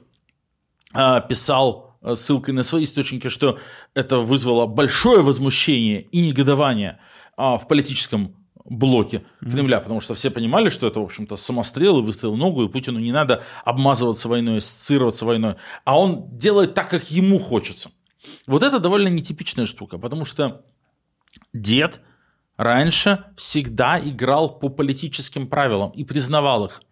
а, 0.92 1.20
писал 1.20 1.98
э, 2.02 2.14
ссылкой 2.14 2.54
на 2.54 2.62
свои 2.62 2.84
источники, 2.84 3.28
что 3.28 3.58
это 3.94 4.18
вызвало 4.18 4.66
большое 4.66 5.22
возмущение 5.22 6.02
и 6.02 6.26
негодование 6.26 6.98
в 7.40 7.68
политическом 7.68 8.36
блоке 8.64 9.24
Кремля, 9.40 9.80
потому 9.80 10.00
что 10.00 10.14
все 10.14 10.30
понимали, 10.30 10.68
что 10.68 10.86
это, 10.86 11.00
в 11.00 11.04
общем-то, 11.04 11.36
самострел 11.36 11.98
и 11.98 12.02
выстрел 12.02 12.36
ногу, 12.36 12.64
и 12.64 12.68
Путину 12.68 12.98
не 12.98 13.12
надо 13.12 13.42
обмазываться 13.64 14.28
войной, 14.28 14.58
ассоциироваться 14.58 15.24
войной, 15.24 15.56
а 15.84 15.98
он 15.98 16.36
делает 16.38 16.74
так, 16.74 16.90
как 16.90 17.10
ему 17.10 17.38
хочется. 17.38 17.90
Вот 18.46 18.62
это 18.62 18.78
довольно 18.78 19.08
нетипичная 19.08 19.66
штука, 19.66 19.98
потому 19.98 20.24
что 20.24 20.64
дед 21.52 22.00
раньше 22.56 23.24
всегда 23.36 23.98
играл 23.98 24.58
по 24.58 24.68
политическим 24.68 25.48
правилам 25.48 25.90
и 25.90 26.04
признавал 26.04 26.66
их. 26.66 26.82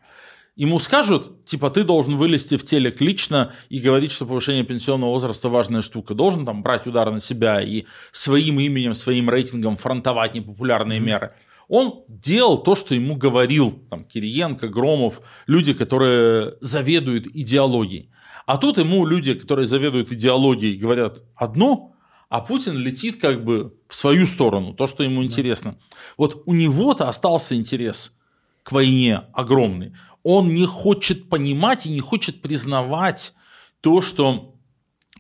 Ему 0.59 0.81
скажут, 0.81 1.45
типа, 1.45 1.71
ты 1.71 1.85
должен 1.85 2.17
вылезти 2.17 2.57
в 2.57 2.65
телек 2.65 3.01
лично 3.01 3.53
и 3.69 3.79
говорить, 3.79 4.11
что 4.11 4.27
повышение 4.27 4.65
пенсионного 4.65 5.11
возраста 5.11 5.49
важная 5.49 5.83
штука. 5.83 6.15
Должен 6.15 6.45
там 6.45 6.65
брать 6.65 6.89
удар 6.89 7.13
на 7.13 7.21
себя 7.21 7.63
и 7.63 7.85
своим 8.11 8.59
именем, 8.59 8.95
своим 8.95 9.31
рейтингом 9.31 9.77
фронтовать 9.77 10.35
непопулярные 10.35 10.99
mm-hmm. 10.99 11.05
меры. 11.05 11.33
Он 11.69 12.03
делал 12.09 12.59
то, 12.59 12.75
что 12.75 12.97
ему 12.97 13.15
говорил 13.15 13.71
там, 13.89 14.03
Кириенко, 14.03 14.67
Громов, 14.67 15.21
люди, 15.47 15.75
которые 15.75 16.55
заведуют 16.61 17.29
идеологией. 17.29 18.11
А 18.45 18.59
тут 18.59 18.79
ему 18.79 19.07
люди, 19.07 19.35
которые 19.35 19.69
заведуют 19.69 20.11
идеологией, 20.11 20.77
говорят 20.77 21.23
одно, 21.37 21.95
а 22.31 22.41
Путин 22.41 22.77
летит 22.77 23.21
как 23.21 23.45
бы 23.45 23.77
в 23.87 23.95
свою 23.95 24.27
сторону, 24.27 24.75
то, 24.75 24.89
что 24.89 25.05
ему 25.05 25.23
интересно. 25.23 25.73
Да. 25.73 25.79
Вот 26.17 26.43
у 26.47 26.53
него-то 26.53 27.09
остался 27.09 27.55
интерес 27.55 28.18
к 28.69 28.73
войне 28.73 29.23
огромный 29.33 29.95
он 30.23 30.55
не 30.55 30.67
хочет 30.67 31.31
понимать 31.31 31.87
и 31.87 31.91
не 31.91 32.01
хочет 32.01 32.43
признавать 32.43 33.33
то, 33.81 34.03
что 34.03 34.57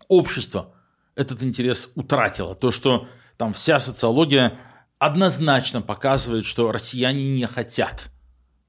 общество 0.06 0.74
этот 1.14 1.42
интерес 1.42 1.88
утратило, 1.94 2.54
то, 2.54 2.70
что 2.70 3.08
там 3.38 3.54
вся 3.54 3.78
социология 3.78 4.58
однозначно 4.98 5.80
показывает, 5.80 6.44
что 6.44 6.72
россияне 6.72 7.26
не 7.26 7.46
хотят 7.46 8.10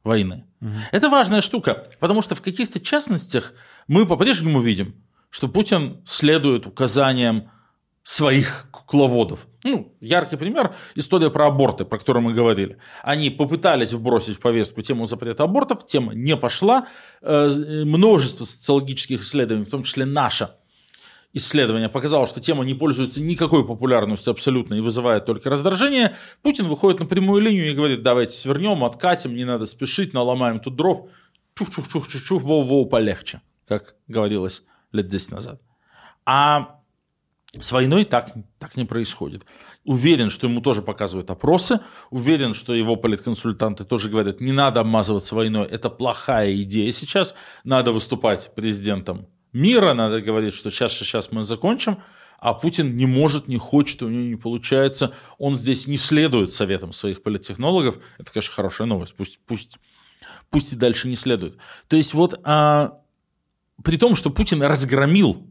войны. 0.06 0.46
Угу. 0.62 0.72
Это 0.94 1.10
важная 1.10 1.42
штука, 1.42 1.90
потому 2.00 2.22
что 2.22 2.36
в 2.36 2.42
каких-то 2.42 2.80
частностях 2.80 3.52
мы 3.90 4.06
по-прежнему 4.06 4.62
видим, 4.62 4.96
что 5.30 5.50
Путин 5.50 6.02
следует 6.06 6.66
указаниям 6.66 7.52
своих 8.10 8.66
кукловодов. 8.72 9.46
Ну, 9.64 9.96
яркий 10.02 10.36
пример– 10.36 10.74
история 10.96 11.30
про 11.30 11.46
аборты, 11.46 11.86
про 11.86 12.00
которую 12.00 12.24
мы 12.24 12.34
говорили. 12.34 12.80
Они 13.04 13.30
попытались 13.30 13.94
вбросить 13.94 14.38
в 14.38 14.40
повестку 14.40 14.82
тему 14.82 15.06
запрета 15.06 15.44
абортов, 15.44 15.86
тема 15.86 16.16
не 16.16 16.36
пошла. 16.36 16.88
Э, 17.22 17.50
множество 17.86 18.46
социологических 18.46 19.22
исследований, 19.22 19.64
в 19.64 19.70
том 19.70 19.84
числе 19.84 20.06
наше 20.06 20.50
исследование, 21.34 21.88
показало, 21.88 22.26
что 22.26 22.42
тема 22.42 22.66
не 22.66 22.74
пользуется 22.74 23.22
никакой 23.22 23.64
популярностью 23.64 24.32
абсолютно 24.32 24.74
и 24.74 24.80
вызывает 24.80 25.28
только 25.28 25.52
раздражение. 25.52 26.16
Путин 26.42 26.66
выходит 26.66 27.00
на 27.00 27.06
прямую 27.06 27.44
линию 27.44 27.70
и 27.70 27.76
говорит, 27.76 28.02
давайте 28.02 28.34
свернем, 28.34 28.84
откатим, 28.84 29.36
не 29.36 29.46
надо 29.46 29.68
спешить, 29.68 30.14
наломаем 30.14 30.60
тут 30.60 30.76
дров. 30.76 31.08
Чух-чух-чух-чух, 31.54 32.42
воу-воу, 32.42 32.88
полегче, 32.88 33.42
как 33.68 33.94
говорилось 34.08 34.64
лет 34.92 35.08
10 35.08 35.32
назад. 35.32 35.62
А 36.26 36.79
с 37.58 37.72
войной 37.72 38.06
так, 38.06 38.32
так 38.60 38.76
не 38.78 38.86
происходит. 38.86 39.46
Уверен, 39.84 40.30
что 40.30 40.48
ему 40.48 40.62
тоже 40.62 40.82
показывают 40.82 41.32
опросы, 41.32 41.80
уверен, 42.12 42.54
что 42.54 42.76
его 42.76 42.96
политконсультанты 42.96 43.86
тоже 43.86 44.10
говорят, 44.10 44.40
не 44.40 44.52
надо 44.52 44.82
обмазываться 44.82 45.34
войной, 45.34 45.66
это 45.68 45.90
плохая 45.90 46.56
идея 46.62 46.92
сейчас, 46.92 47.34
надо 47.64 47.92
выступать 47.92 48.54
президентом 48.54 49.28
мира, 49.52 49.94
надо 49.94 50.22
говорить, 50.22 50.54
что 50.54 50.70
сейчас, 50.70 50.94
сейчас 50.94 51.32
мы 51.32 51.44
закончим, 51.44 52.04
а 52.38 52.54
Путин 52.54 52.96
не 52.96 53.08
может, 53.08 53.48
не 53.48 53.58
хочет, 53.58 54.04
у 54.04 54.10
него 54.10 54.24
не 54.24 54.36
получается, 54.36 55.14
он 55.40 55.56
здесь 55.56 55.88
не 55.88 55.98
следует 55.98 56.54
советам 56.54 56.94
своих 56.94 57.24
политтехнологов, 57.24 57.98
это, 58.20 58.32
конечно, 58.32 58.54
хорошая 58.54 58.88
новость, 58.88 59.16
пусть, 59.16 59.40
пусть, 59.48 59.78
пусть 60.52 60.74
и 60.74 60.76
дальше 60.76 61.08
не 61.08 61.16
следует. 61.16 61.58
То 61.88 61.96
есть 61.96 62.14
вот 62.14 62.40
а, 62.44 63.00
при 63.84 63.98
том, 63.98 64.16
что 64.16 64.30
Путин 64.30 64.62
разгромил 64.62 65.48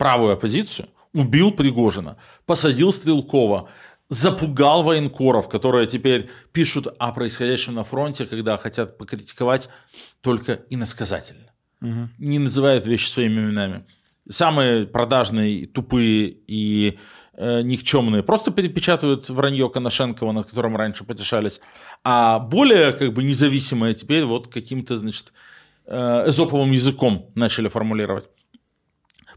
правую 0.00 0.32
оппозицию, 0.32 0.88
убил 1.12 1.50
Пригожина, 1.50 2.16
посадил 2.46 2.90
Стрелкова, 2.90 3.68
запугал 4.08 4.82
военкоров, 4.82 5.50
которые 5.50 5.86
теперь 5.86 6.30
пишут 6.52 6.86
о 6.98 7.12
происходящем 7.12 7.74
на 7.74 7.84
фронте, 7.84 8.24
когда 8.24 8.56
хотят 8.56 8.96
покритиковать 8.96 9.68
только 10.22 10.62
иносказательно. 10.70 11.52
Угу. 11.82 12.08
Не 12.16 12.38
называют 12.38 12.86
вещи 12.86 13.10
своими 13.10 13.40
именами. 13.40 13.84
Самые 14.26 14.86
продажные, 14.86 15.66
тупые 15.66 16.34
и 16.46 16.98
э, 17.34 17.60
никчемные 17.60 18.22
просто 18.22 18.50
перепечатывают 18.52 19.28
вранье 19.28 19.68
Коношенкова, 19.68 20.32
над 20.32 20.48
которым 20.48 20.76
раньше 20.76 21.04
потешались. 21.04 21.60
А 22.04 22.38
более 22.38 22.94
как 22.94 23.12
бы 23.12 23.22
независимые 23.22 23.92
теперь 23.92 24.24
вот 24.24 24.48
каким-то, 24.48 24.96
значит, 24.96 25.34
э, 25.84 26.24
эзоповым 26.26 26.72
языком 26.72 27.30
начали 27.34 27.68
формулировать. 27.68 28.30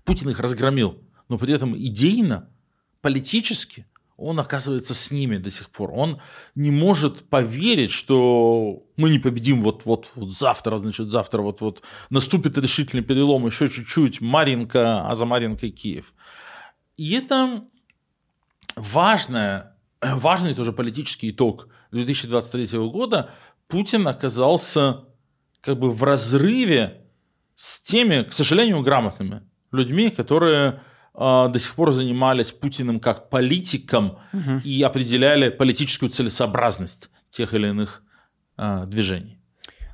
Путин 0.03 0.29
их 0.29 0.39
разгромил, 0.39 1.01
но 1.29 1.37
при 1.37 1.53
этом 1.53 1.77
идейно, 1.77 2.49
политически 3.01 3.85
он 4.15 4.39
оказывается 4.39 4.93
с 4.93 5.11
ними 5.11 5.37
до 5.37 5.49
сих 5.49 5.69
пор. 5.69 5.91
Он 5.91 6.21
не 6.55 6.71
может 6.71 7.27
поверить, 7.29 7.91
что 7.91 8.83
мы 8.95 9.09
не 9.09 9.19
победим 9.19 9.61
вот, 9.61 9.85
вот, 9.85 10.11
вот 10.15 10.31
завтра, 10.31 10.77
значит, 10.77 11.09
завтра 11.09 11.41
вот, 11.41 11.61
вот 11.61 11.83
наступит 12.09 12.57
решительный 12.57 13.03
перелом, 13.03 13.45
еще 13.45 13.69
чуть-чуть, 13.69 14.21
Маринка, 14.21 15.09
а 15.09 15.15
за 15.15 15.25
Маринкой 15.25 15.71
Киев. 15.71 16.13
И 16.95 17.13
это 17.13 17.63
важное, 18.75 19.75
важный 20.01 20.53
тоже 20.53 20.73
политический 20.73 21.31
итог 21.31 21.67
2023 21.91 22.77
года. 22.89 23.31
Путин 23.67 24.07
оказался 24.07 25.05
как 25.61 25.79
бы 25.79 25.89
в 25.89 26.03
разрыве 26.03 27.07
с 27.55 27.79
теми, 27.81 28.23
к 28.23 28.33
сожалению, 28.33 28.81
грамотными 28.81 29.41
людьми, 29.73 30.09
которые 30.09 30.81
э, 31.15 31.49
до 31.49 31.59
сих 31.59 31.73
пор 31.75 31.91
занимались 31.91 32.51
Путиным 32.51 32.99
как 32.99 33.29
политиком 33.29 34.17
угу. 34.31 34.61
и 34.63 34.81
определяли 34.83 35.49
политическую 35.49 36.09
целесообразность 36.09 37.09
тех 37.29 37.53
или 37.53 37.67
иных 37.67 38.03
э, 38.57 38.85
движений. 38.87 39.39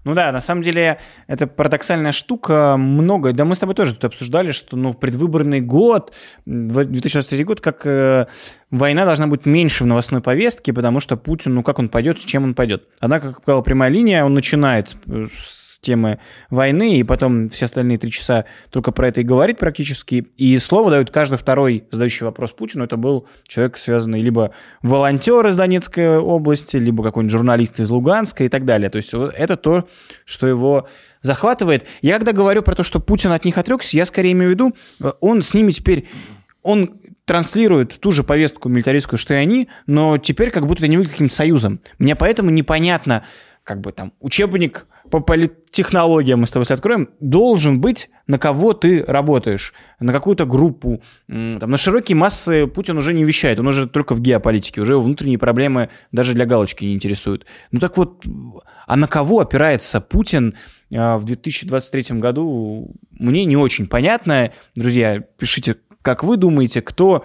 Ну 0.05 0.15
да, 0.15 0.31
на 0.31 0.41
самом 0.41 0.61
деле 0.61 0.99
это 1.27 1.45
парадоксальная 1.45 2.13
штука. 2.13 2.77
Много, 2.77 3.33
да 3.33 3.43
мы 3.45 3.55
с 3.55 3.59
тобой 3.59 3.75
тоже 3.75 3.93
тут 3.93 4.05
обсуждали, 4.05 4.51
что 4.51 4.77
ну, 4.77 4.93
в 4.93 4.99
предвыборный 4.99 5.59
год, 5.59 6.13
2023 6.45 7.43
год, 7.43 7.61
как 7.61 7.85
э, 7.85 8.27
война 8.71 9.05
должна 9.05 9.27
быть 9.27 9.45
меньше 9.45 9.83
в 9.83 9.87
новостной 9.87 10.21
повестке, 10.21 10.73
потому 10.73 10.99
что 10.99 11.17
Путин, 11.17 11.53
ну 11.53 11.63
как 11.63 11.79
он 11.79 11.89
пойдет, 11.89 12.19
с 12.19 12.23
чем 12.23 12.43
он 12.43 12.55
пойдет. 12.55 12.87
Однако, 12.99 13.33
как 13.33 13.43
правило, 13.43 13.61
прямая 13.61 13.89
линия, 13.89 14.23
он 14.23 14.33
начинает 14.33 14.95
с 15.37 15.68
темы 15.81 16.19
войны, 16.49 16.97
и 16.97 17.03
потом 17.03 17.49
все 17.49 17.65
остальные 17.65 17.97
три 17.97 18.11
часа 18.11 18.45
только 18.69 18.91
про 18.91 19.07
это 19.07 19.21
и 19.21 19.23
говорит 19.23 19.57
практически. 19.57 20.27
И 20.37 20.57
слово 20.57 20.91
дают 20.91 21.11
каждый 21.11 21.37
второй 21.37 21.85
задающий 21.91 22.25
вопрос 22.25 22.51
Путину. 22.51 22.83
Это 22.83 22.97
был 22.97 23.27
человек, 23.47 23.77
связанный 23.77 24.21
либо 24.21 24.51
волонтер 24.81 25.45
из 25.47 25.57
Донецкой 25.57 26.17
области, 26.17 26.77
либо 26.77 27.03
какой-нибудь 27.03 27.31
журналист 27.31 27.79
из 27.79 27.89
Луганска 27.89 28.43
и 28.43 28.49
так 28.49 28.65
далее. 28.65 28.89
То 28.89 28.97
есть 28.97 29.13
это 29.13 29.55
то, 29.55 29.87
что 30.25 30.47
его 30.47 30.87
захватывает. 31.21 31.85
Я 32.01 32.15
когда 32.15 32.31
говорю 32.31 32.61
про 32.61 32.75
то, 32.75 32.83
что 32.83 32.99
Путин 32.99 33.31
от 33.31 33.45
них 33.45 33.57
отрекся, 33.57 33.97
я 33.97 34.05
скорее 34.05 34.31
имею 34.33 34.51
в 34.51 34.53
виду, 34.53 34.75
э, 35.01 35.11
он 35.19 35.41
с 35.41 35.53
ними 35.53 35.71
теперь, 35.71 36.07
он 36.63 36.95
транслирует 37.25 37.99
ту 37.99 38.11
же 38.11 38.23
повестку 38.23 38.69
милитаристскую, 38.69 39.19
что 39.19 39.35
и 39.35 39.37
они, 39.37 39.69
но 39.85 40.17
теперь 40.17 40.49
как 40.49 40.65
будто 40.65 40.81
это 40.81 40.87
не 40.87 40.97
выглядит 40.97 41.13
каким-то 41.13 41.35
союзом. 41.35 41.79
Мне 41.99 42.15
поэтому 42.15 42.49
непонятно, 42.49 43.23
как 43.69 43.81
бы 43.81 43.91
там, 43.91 44.13
учебник 44.19 44.87
по 45.11 45.19
политтехнологиям 45.19 46.39
мы 46.39 46.47
с 46.47 46.51
тобой 46.51 46.65
откроем, 46.67 47.09
должен 47.19 47.79
быть, 47.79 48.09
на 48.25 48.39
кого 48.39 48.73
ты 48.73 49.05
работаешь, 49.05 49.75
на 49.99 50.11
какую-то 50.11 50.47
группу. 50.47 51.03
Там, 51.27 51.69
на 51.69 51.77
широкие 51.77 52.15
массы 52.15 52.65
Путин 52.65 52.97
уже 52.97 53.13
не 53.13 53.23
вещает, 53.23 53.59
он 53.59 53.67
уже 53.67 53.87
только 53.87 54.15
в 54.15 54.21
геополитике, 54.21 54.81
уже 54.81 54.93
его 54.93 55.01
внутренние 55.03 55.37
проблемы 55.37 55.89
даже 56.11 56.33
для 56.33 56.47
галочки 56.47 56.83
не 56.83 56.95
интересуют. 56.95 57.45
Ну 57.69 57.79
так 57.79 57.95
вот, 57.97 58.25
а 58.87 58.95
на 58.95 59.05
кого 59.05 59.39
опирается 59.39 60.01
Путин 60.01 60.55
а, 60.91 61.19
в 61.19 61.25
2023 61.25 62.17
году, 62.17 62.95
мне 63.11 63.45
не 63.45 63.55
очень 63.55 63.85
понятно. 63.85 64.49
Друзья, 64.75 65.19
пишите, 65.37 65.75
как 66.01 66.23
вы 66.23 66.37
думаете, 66.37 66.81
кто 66.81 67.23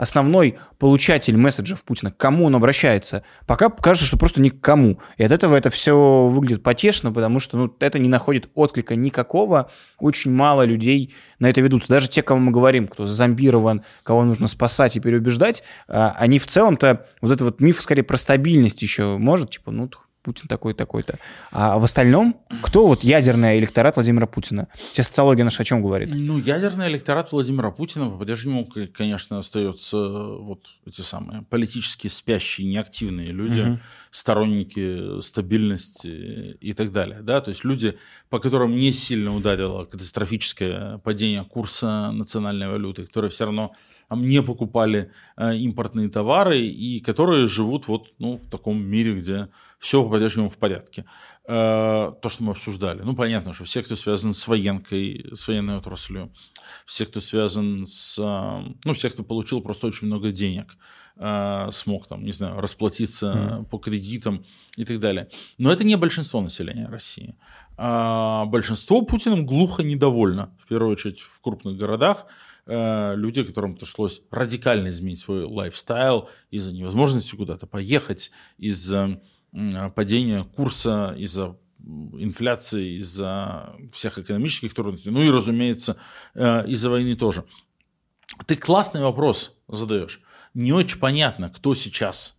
основной 0.00 0.56
получатель 0.78 1.36
месседжев 1.36 1.84
Путина, 1.84 2.10
к 2.10 2.16
кому 2.16 2.46
он 2.46 2.56
обращается, 2.56 3.22
пока 3.46 3.68
кажется, 3.68 4.06
что 4.06 4.16
просто 4.16 4.40
ни 4.40 4.48
к 4.48 4.58
кому. 4.58 4.98
И 5.18 5.22
от 5.22 5.30
этого 5.30 5.54
это 5.54 5.68
все 5.68 6.26
выглядит 6.26 6.62
потешно, 6.62 7.12
потому 7.12 7.38
что 7.38 7.58
ну, 7.58 7.76
это 7.80 7.98
не 7.98 8.08
находит 8.08 8.48
отклика 8.54 8.96
никакого. 8.96 9.70
Очень 9.98 10.32
мало 10.32 10.62
людей 10.62 11.14
на 11.38 11.50
это 11.50 11.60
ведутся. 11.60 11.90
Даже 11.90 12.08
те, 12.08 12.22
кому 12.22 12.40
мы 12.40 12.50
говорим, 12.50 12.88
кто 12.88 13.06
зомбирован, 13.06 13.82
кого 14.02 14.24
нужно 14.24 14.48
спасать 14.48 14.96
и 14.96 15.00
переубеждать, 15.00 15.62
а, 15.86 16.16
они 16.18 16.38
в 16.38 16.46
целом-то, 16.46 17.06
вот 17.20 17.32
этот 17.32 17.42
вот 17.42 17.60
миф 17.60 17.82
скорее 17.82 18.02
про 18.02 18.16
стабильность 18.16 18.80
еще 18.80 19.18
может, 19.18 19.50
типа, 19.50 19.70
ну, 19.70 19.90
Путин 20.22 20.48
такой 20.48 20.74
такой-то. 20.74 21.18
А 21.50 21.78
в 21.78 21.84
остальном, 21.84 22.36
кто 22.62 22.86
вот 22.86 23.02
ядерный 23.02 23.58
электорат 23.58 23.96
Владимира 23.96 24.26
Путина? 24.26 24.68
Те 24.92 25.02
социология 25.02 25.44
наша 25.44 25.62
о 25.62 25.64
чем 25.64 25.82
говорит? 25.82 26.10
Ну, 26.12 26.38
ядерный 26.38 26.88
электорат 26.88 27.32
Владимира 27.32 27.70
Путина 27.70 28.10
по-прежнему, 28.10 28.68
конечно, 28.92 29.38
остается 29.38 29.96
вот 29.96 30.60
эти 30.86 31.00
самые 31.00 31.42
политически 31.42 32.08
спящие, 32.08 32.68
неактивные 32.68 33.30
люди, 33.30 33.60
угу. 33.60 33.78
сторонники 34.10 35.20
стабильности 35.22 36.56
и 36.60 36.72
так 36.74 36.92
далее. 36.92 37.22
Да? 37.22 37.40
То 37.40 37.48
есть 37.48 37.64
люди, 37.64 37.96
по 38.28 38.38
которым 38.38 38.76
не 38.76 38.92
сильно 38.92 39.34
ударило 39.34 39.86
катастрофическое 39.86 40.98
падение 40.98 41.44
курса 41.44 42.10
национальной 42.12 42.68
валюты, 42.68 43.06
которые 43.06 43.30
все 43.30 43.46
равно 43.46 43.72
не 44.10 44.42
покупали 44.42 45.12
э, 45.36 45.56
импортные 45.56 46.08
товары 46.08 46.60
и 46.60 47.00
которые 47.00 47.46
живут 47.46 47.88
вот 47.88 48.08
ну, 48.18 48.36
в 48.38 48.50
таком 48.50 48.82
мире, 48.82 49.14
где 49.14 49.48
все 49.80 50.04
по-прежнему 50.04 50.48
в 50.48 50.58
порядке. 50.58 51.04
Э, 51.48 52.12
то, 52.22 52.28
что 52.28 52.44
мы 52.44 52.52
обсуждали. 52.52 53.02
Ну, 53.02 53.16
понятно, 53.16 53.52
что 53.52 53.64
все, 53.64 53.82
кто 53.82 53.96
связан 53.96 54.34
с 54.34 54.46
военкой, 54.46 55.30
с 55.34 55.48
военной 55.48 55.78
отраслью, 55.78 56.32
все, 56.86 57.06
кто 57.06 57.20
связан 57.20 57.86
с... 57.86 58.18
Э, 58.18 58.72
ну, 58.84 58.92
все, 58.92 59.10
кто 59.10 59.24
получил 59.24 59.60
просто 59.60 59.88
очень 59.88 60.06
много 60.06 60.30
денег, 60.30 60.76
смог 61.70 62.06
там, 62.06 62.24
не 62.24 62.32
знаю, 62.32 62.60
расплатиться 62.62 63.26
mm. 63.26 63.64
по 63.66 63.76
кредитам 63.76 64.46
и 64.76 64.86
так 64.86 65.00
далее. 65.00 65.28
Но 65.58 65.70
это 65.70 65.84
не 65.84 65.94
большинство 65.96 66.40
населения 66.40 66.86
России. 66.86 67.36
А 67.76 68.46
большинство 68.46 69.02
Путиным 69.02 69.44
глухо 69.44 69.82
недовольно, 69.82 70.56
в 70.58 70.66
первую 70.66 70.92
очередь 70.92 71.20
в 71.20 71.40
крупных 71.42 71.76
городах, 71.76 72.26
Э, 72.72 73.14
люди, 73.16 73.42
которым 73.42 73.74
пришлось 73.74 74.22
радикально 74.30 74.90
изменить 74.90 75.18
свой 75.18 75.42
лайфстайл 75.42 76.28
из-за 76.52 76.72
невозможности 76.72 77.34
куда-то 77.34 77.66
поехать, 77.66 78.30
из-за 78.58 79.20
падения 79.94 80.44
курса, 80.44 81.14
из-за 81.18 81.56
инфляции, 81.78 82.96
из-за 82.96 83.74
всех 83.92 84.18
экономических 84.18 84.74
трудностей, 84.74 85.10
ну 85.10 85.22
и, 85.22 85.30
разумеется, 85.30 85.96
э, 86.34 86.66
из-за 86.68 86.90
войны 86.90 87.16
тоже. 87.16 87.44
Ты 88.46 88.56
классный 88.56 89.00
вопрос 89.00 89.56
задаешь. 89.66 90.20
Не 90.54 90.72
очень 90.72 90.98
понятно, 90.98 91.48
кто 91.48 91.74
сейчас 91.74 92.36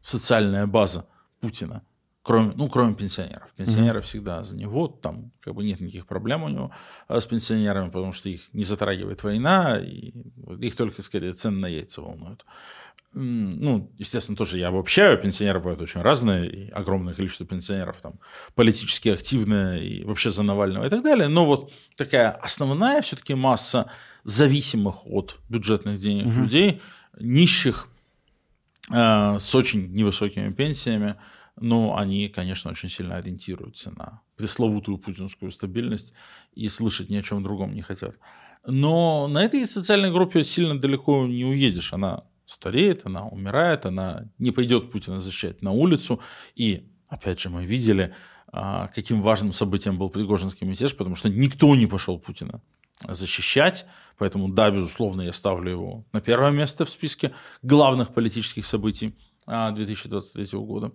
социальная 0.00 0.66
база 0.66 1.08
Путина 1.40 1.82
кроме, 2.22 2.52
ну, 2.54 2.68
кроме 2.68 2.94
пенсионеров. 2.94 3.52
Пенсионеры 3.56 3.98
mm-hmm. 3.98 4.02
всегда 4.02 4.44
за 4.44 4.56
него, 4.56 4.88
там 4.88 5.32
как 5.40 5.54
бы 5.54 5.64
нет 5.64 5.80
никаких 5.80 6.06
проблем 6.06 6.44
у 6.44 6.48
него 6.48 6.70
а 7.08 7.20
с 7.20 7.26
пенсионерами, 7.26 7.90
потому 7.90 8.12
что 8.12 8.28
их 8.28 8.52
не 8.52 8.64
затрагивает 8.64 9.22
война, 9.22 9.78
и 9.78 10.12
их 10.60 10.76
только, 10.76 11.02
скорее, 11.02 11.34
цены 11.34 11.58
на 11.58 11.66
яйца 11.66 12.00
волнуют. 12.00 12.44
Ну, 13.14 13.90
естественно, 13.98 14.36
тоже 14.36 14.58
я 14.58 14.68
обобщаю, 14.68 15.18
пенсионеры 15.18 15.58
бывают 15.58 15.82
очень 15.82 16.00
разные, 16.00 16.50
и 16.50 16.70
огромное 16.70 17.12
количество 17.12 17.44
пенсионеров 17.44 18.00
там 18.00 18.14
политически 18.54 19.10
активное 19.10 19.78
и 19.78 20.02
вообще 20.04 20.30
за 20.30 20.42
Навального 20.42 20.86
и 20.86 20.88
так 20.88 21.02
далее, 21.02 21.28
но 21.28 21.44
вот 21.44 21.72
такая 21.96 22.30
основная 22.30 23.02
все-таки 23.02 23.34
масса 23.34 23.90
зависимых 24.24 25.06
от 25.06 25.38
бюджетных 25.50 26.00
денег 26.00 26.26
mm-hmm. 26.26 26.42
людей, 26.42 26.80
нищих, 27.20 27.88
э, 28.90 29.38
с 29.38 29.54
очень 29.54 29.92
невысокими 29.92 30.50
пенсиями, 30.50 31.16
но 31.60 31.98
они, 31.98 32.28
конечно, 32.28 32.70
очень 32.70 32.88
сильно 32.88 33.16
ориентируются 33.16 33.90
на 33.90 34.22
пресловутую 34.36 34.96
путинскую 34.96 35.50
стабильность 35.50 36.14
и 36.54 36.66
слышать 36.68 37.10
ни 37.10 37.16
о 37.16 37.22
чем 37.22 37.42
другом 37.42 37.74
не 37.74 37.82
хотят. 37.82 38.16
Но 38.66 39.28
на 39.28 39.44
этой 39.44 39.66
социальной 39.66 40.10
группе 40.10 40.44
сильно 40.44 40.80
далеко 40.80 41.26
не 41.26 41.44
уедешь. 41.44 41.92
Она 41.92 42.24
стареет, 42.52 43.02
она 43.04 43.26
умирает, 43.26 43.86
она 43.86 44.28
не 44.38 44.50
пойдет 44.50 44.90
Путина 44.90 45.20
защищать 45.20 45.62
на 45.62 45.72
улицу. 45.72 46.20
И, 46.54 46.88
опять 47.08 47.40
же, 47.40 47.50
мы 47.50 47.64
видели, 47.64 48.14
а, 48.48 48.88
каким 48.88 49.22
важным 49.22 49.52
событием 49.52 49.98
был 49.98 50.10
Пригожинский 50.10 50.66
мятеж, 50.66 50.96
потому 50.96 51.16
что 51.16 51.28
никто 51.28 51.74
не 51.74 51.86
пошел 51.86 52.18
Путина 52.18 52.60
защищать. 53.08 53.86
Поэтому, 54.18 54.48
да, 54.48 54.70
безусловно, 54.70 55.22
я 55.22 55.32
ставлю 55.32 55.70
его 55.70 56.04
на 56.12 56.20
первое 56.20 56.50
место 56.50 56.84
в 56.84 56.90
списке 56.90 57.32
главных 57.62 58.14
политических 58.14 58.66
событий 58.66 59.16
2023 59.46 60.46
а, 60.52 60.56
года. 60.58 60.92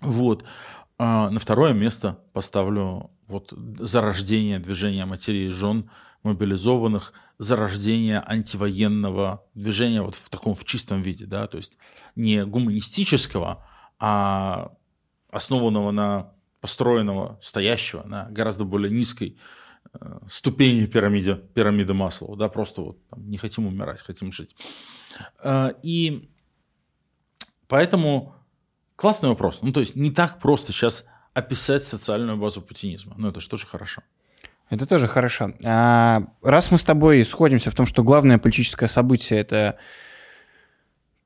Вот. 0.00 0.44
А 0.98 1.30
на 1.30 1.38
второе 1.38 1.72
место 1.72 2.18
поставлю 2.32 3.10
вот 3.26 3.52
зарождение 3.78 4.58
движения 4.58 5.04
матерей 5.04 5.46
и 5.46 5.50
жен 5.50 5.90
мобилизованных, 6.22 7.12
зарождение 7.38 8.22
антивоенного 8.24 9.44
движения 9.54 10.02
вот 10.02 10.14
в 10.14 10.28
таком 10.28 10.54
в 10.54 10.64
чистом 10.64 11.02
виде, 11.02 11.26
да, 11.26 11.46
то 11.46 11.56
есть 11.56 11.76
не 12.14 12.44
гуманистического, 12.44 13.66
а 13.98 14.72
основанного 15.30 15.90
на 15.90 16.32
построенного, 16.60 17.38
стоящего 17.42 18.04
на 18.04 18.28
гораздо 18.30 18.64
более 18.64 18.92
низкой 18.92 19.38
э, 19.92 20.18
ступени 20.28 20.86
пирамиды, 20.86 21.34
пирамиды 21.34 21.94
Маслоу, 21.94 22.36
да, 22.36 22.48
просто 22.48 22.82
вот 22.82 23.08
там, 23.08 23.28
не 23.28 23.38
хотим 23.38 23.66
умирать, 23.66 24.00
хотим 24.00 24.30
жить. 24.30 24.54
Э, 25.42 25.72
и 25.82 26.30
поэтому 27.66 28.36
Классный 29.02 29.30
вопрос. 29.30 29.58
Ну, 29.62 29.72
то 29.72 29.80
есть 29.80 29.96
не 29.96 30.12
так 30.12 30.38
просто 30.38 30.72
сейчас 30.72 31.06
описать 31.34 31.82
социальную 31.82 32.36
базу 32.36 32.62
путинизма. 32.62 33.16
Но 33.18 33.30
это 33.30 33.40
же 33.40 33.48
тоже 33.48 33.66
хорошо. 33.66 34.02
Это 34.72 34.86
тоже 34.86 35.06
хорошо. 35.06 35.52
А, 35.62 36.22
раз 36.42 36.70
мы 36.70 36.78
с 36.78 36.84
тобой 36.84 37.22
сходимся 37.26 37.70
в 37.70 37.74
том, 37.74 37.84
что 37.84 38.02
главное 38.02 38.38
политическое 38.38 38.88
событие 38.88 39.38
это 39.38 39.76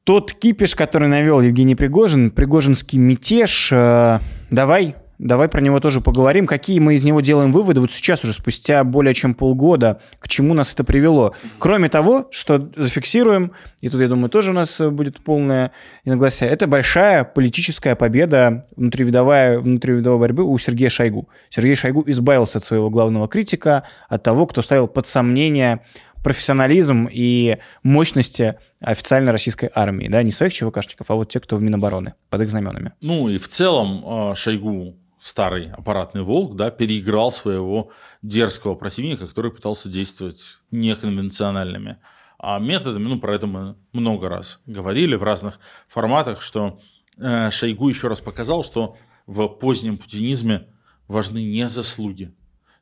тот 0.02 0.32
кипиш, 0.32 0.74
который 0.74 1.06
навел 1.06 1.40
Евгений 1.40 1.76
Пригожин, 1.76 2.32
Пригожинский 2.32 2.98
мятеж, 2.98 3.70
э, 3.70 4.18
давай 4.50 4.96
Давай 5.18 5.48
про 5.48 5.60
него 5.60 5.80
тоже 5.80 6.00
поговорим. 6.00 6.46
Какие 6.46 6.78
мы 6.78 6.94
из 6.94 7.04
него 7.04 7.20
делаем 7.20 7.52
выводы 7.52 7.80
вот 7.80 7.90
сейчас 7.90 8.22
уже, 8.24 8.32
спустя 8.32 8.84
более 8.84 9.14
чем 9.14 9.34
полгода, 9.34 10.00
к 10.18 10.28
чему 10.28 10.54
нас 10.54 10.74
это 10.74 10.84
привело? 10.84 11.34
Кроме 11.58 11.88
того, 11.88 12.28
что 12.30 12.70
зафиксируем, 12.76 13.52
и 13.80 13.88
тут, 13.88 14.00
я 14.00 14.08
думаю, 14.08 14.28
тоже 14.28 14.50
у 14.50 14.54
нас 14.54 14.80
будет 14.80 15.20
полное 15.20 15.72
иногласие, 16.04 16.50
это 16.50 16.66
большая 16.66 17.24
политическая 17.24 17.96
победа 17.96 18.66
внутривидовая, 18.76 19.58
внутривидовой 19.58 20.18
борьбы 20.18 20.44
у 20.44 20.56
Сергея 20.58 20.90
Шойгу. 20.90 21.28
Сергей 21.50 21.74
Шойгу 21.74 22.04
избавился 22.06 22.58
от 22.58 22.64
своего 22.64 22.90
главного 22.90 23.28
критика, 23.28 23.84
от 24.08 24.22
того, 24.22 24.46
кто 24.46 24.60
ставил 24.62 24.86
под 24.86 25.06
сомнение 25.06 25.80
профессионализм 26.22 27.08
и 27.10 27.58
мощности 27.84 28.56
официальной 28.80 29.30
российской 29.30 29.70
армии, 29.72 30.08
да, 30.08 30.24
не 30.24 30.32
своих 30.32 30.52
ЧВКшников, 30.52 31.08
а 31.08 31.14
вот 31.14 31.30
те, 31.30 31.38
кто 31.38 31.54
в 31.54 31.62
Минобороны, 31.62 32.14
под 32.30 32.42
их 32.42 32.50
знаменами. 32.50 32.92
Ну 33.00 33.28
и 33.28 33.38
в 33.38 33.46
целом 33.48 34.02
а, 34.04 34.34
Шойгу 34.34 34.96
старый 35.26 35.72
аппаратный 35.72 36.22
волк, 36.22 36.54
да, 36.54 36.70
переиграл 36.70 37.32
своего 37.32 37.90
дерзкого 38.22 38.76
противника, 38.76 39.26
который 39.26 39.50
пытался 39.50 39.88
действовать 39.88 40.58
неконвенциональными 40.70 41.98
а 42.38 42.60
методами. 42.60 43.08
Ну, 43.08 43.18
про 43.18 43.34
это 43.34 43.48
мы 43.48 43.76
много 43.92 44.28
раз 44.28 44.60
говорили 44.66 45.16
в 45.16 45.24
разных 45.24 45.58
форматах, 45.88 46.42
что 46.42 46.78
э, 47.18 47.50
Шойгу 47.50 47.88
еще 47.88 48.06
раз 48.06 48.20
показал, 48.20 48.62
что 48.62 48.96
в 49.26 49.48
позднем 49.48 49.98
путинизме 49.98 50.68
важны 51.08 51.42
не 51.42 51.68
заслуги, 51.68 52.32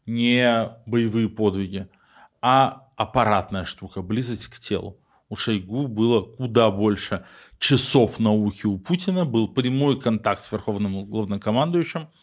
не 0.04 0.70
боевые 0.84 1.30
подвиги, 1.30 1.88
а 2.42 2.88
аппаратная 2.96 3.64
штука, 3.64 4.02
близость 4.02 4.48
к 4.48 4.58
телу. 4.58 4.98
У 5.30 5.36
Шойгу 5.36 5.86
было 5.86 6.20
куда 6.20 6.70
больше 6.70 7.24
часов 7.58 8.18
науки 8.18 8.66
у 8.66 8.76
Путина, 8.76 9.24
был 9.24 9.48
прямой 9.48 9.98
контакт 9.98 10.42
с 10.42 10.52
верховным 10.52 11.06
главнокомандующим– 11.06 12.08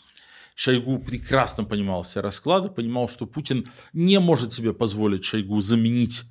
Шойгу 0.55 0.99
прекрасно 0.99 1.63
понимал 1.63 2.03
все 2.03 2.21
расклады, 2.21 2.69
понимал, 2.69 3.09
что 3.09 3.25
Путин 3.25 3.65
не 3.93 4.19
может 4.19 4.53
себе 4.53 4.73
позволить 4.73 5.25
Шойгу 5.25 5.59
заменить, 5.61 6.23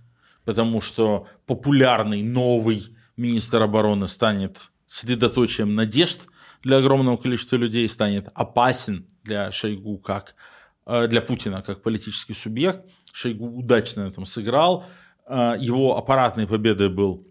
потому 0.44 0.80
что 0.80 1.26
популярный 1.46 2.22
новый 2.22 2.96
министр 3.16 3.62
обороны 3.62 4.08
станет 4.08 4.70
средоточием 4.86 5.74
надежд 5.74 6.26
для 6.62 6.78
огромного 6.78 7.16
количества 7.16 7.56
людей, 7.56 7.88
станет 7.88 8.28
опасен 8.34 9.06
для 9.24 9.50
Шойгу 9.52 9.98
как 9.98 10.34
э, 10.86 11.06
для 11.08 11.20
Путина 11.20 11.62
как 11.62 11.82
политический 11.82 12.34
субъект. 12.34 12.84
Шойгу 13.12 13.46
удачно 13.46 14.04
на 14.04 14.08
этом 14.08 14.26
сыграл. 14.26 14.84
Э, 15.26 15.56
его 15.58 15.96
аппаратной 15.96 16.46
победой 16.46 16.88
был 16.88 17.26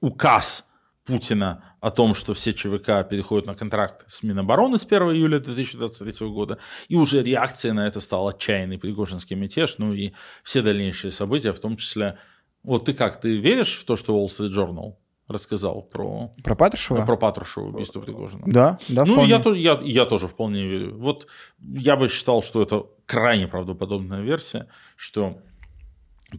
указ 0.00 0.67
Путина 1.08 1.64
о 1.80 1.90
том, 1.90 2.14
что 2.14 2.34
все 2.34 2.52
ЧВК 2.52 3.08
переходят 3.08 3.46
на 3.46 3.54
контракт 3.54 4.04
с 4.08 4.22
Минобороны 4.22 4.78
с 4.78 4.84
1 4.84 5.02
июля 5.12 5.40
2023 5.40 6.28
года, 6.28 6.58
и 6.88 6.96
уже 6.96 7.22
реакция 7.22 7.72
на 7.72 7.86
это 7.86 8.00
стала 8.00 8.30
отчаянный 8.30 8.78
Пригожинский 8.78 9.34
мятеж, 9.34 9.76
ну 9.78 9.94
и 9.94 10.12
все 10.44 10.60
дальнейшие 10.60 11.10
события, 11.10 11.52
в 11.52 11.60
том 11.60 11.76
числе... 11.76 12.18
Вот 12.62 12.84
ты 12.84 12.92
как, 12.92 13.20
ты 13.20 13.38
веришь 13.38 13.78
в 13.78 13.84
то, 13.84 13.96
что 13.96 14.14
Wall 14.14 14.26
Street 14.26 14.50
Journal 14.50 14.96
рассказал 15.28 15.82
про... 15.82 16.30
Про 16.44 16.54
Патрушева? 16.54 17.06
Про 17.06 17.16
Патрушева, 17.16 17.68
убийство 17.68 18.00
Пригожина. 18.00 18.42
Да, 18.46 18.78
да, 18.88 19.04
Ну, 19.06 19.14
вполне. 19.14 19.30
я, 19.30 19.72
я, 19.72 19.80
я 19.82 20.04
тоже 20.04 20.28
вполне 20.28 20.66
верю. 20.66 20.98
Вот 20.98 21.26
я 21.58 21.96
бы 21.96 22.08
считал, 22.08 22.42
что 22.42 22.62
это 22.62 22.86
крайне 23.06 23.46
правдоподобная 23.46 24.20
версия, 24.20 24.68
что 24.96 25.38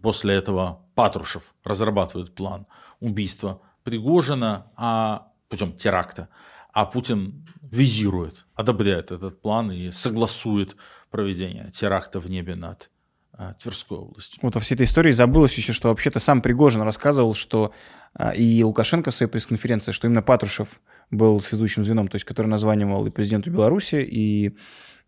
после 0.02 0.36
этого 0.36 0.86
Патрушев 0.94 1.54
разрабатывает 1.64 2.36
план 2.36 2.68
убийства 3.00 3.62
Пригожина 3.84 4.72
а, 4.76 5.32
путем 5.48 5.74
теракта, 5.74 6.30
а 6.74 6.86
Путин 6.86 7.46
визирует, 7.62 8.46
одобряет 8.56 9.12
этот 9.12 9.42
план 9.42 9.72
и 9.72 9.92
согласует 9.92 10.76
проведение 11.12 11.72
теракта 11.72 12.20
в 12.20 12.30
небе 12.30 12.56
над 12.56 12.90
а, 13.34 13.54
Тверской 13.54 13.98
областью. 13.98 14.40
Вот 14.42 14.56
во 14.56 14.62
всей 14.62 14.76
этой 14.76 14.86
истории 14.86 15.12
забылось 15.12 15.56
еще, 15.56 15.74
что 15.74 15.90
вообще-то 15.90 16.20
сам 16.20 16.42
Пригожин 16.42 16.82
рассказывал, 16.82 17.34
что 17.34 17.74
а, 18.14 18.32
и 18.32 18.64
Лукашенко 18.64 19.12
в 19.12 19.16
своей 19.16 19.32
пресс-конференции, 19.32 19.92
что 19.92 20.08
именно 20.08 20.22
Патрушев 20.22 20.80
был 21.12 21.40
связующим 21.42 21.84
звеном, 21.84 22.08
то 22.08 22.16
есть 22.16 22.26
который 22.26 22.48
названивал 22.48 23.06
и 23.06 23.12
президенту 23.12 23.50
Беларуси, 23.50 23.96
и 23.96 24.56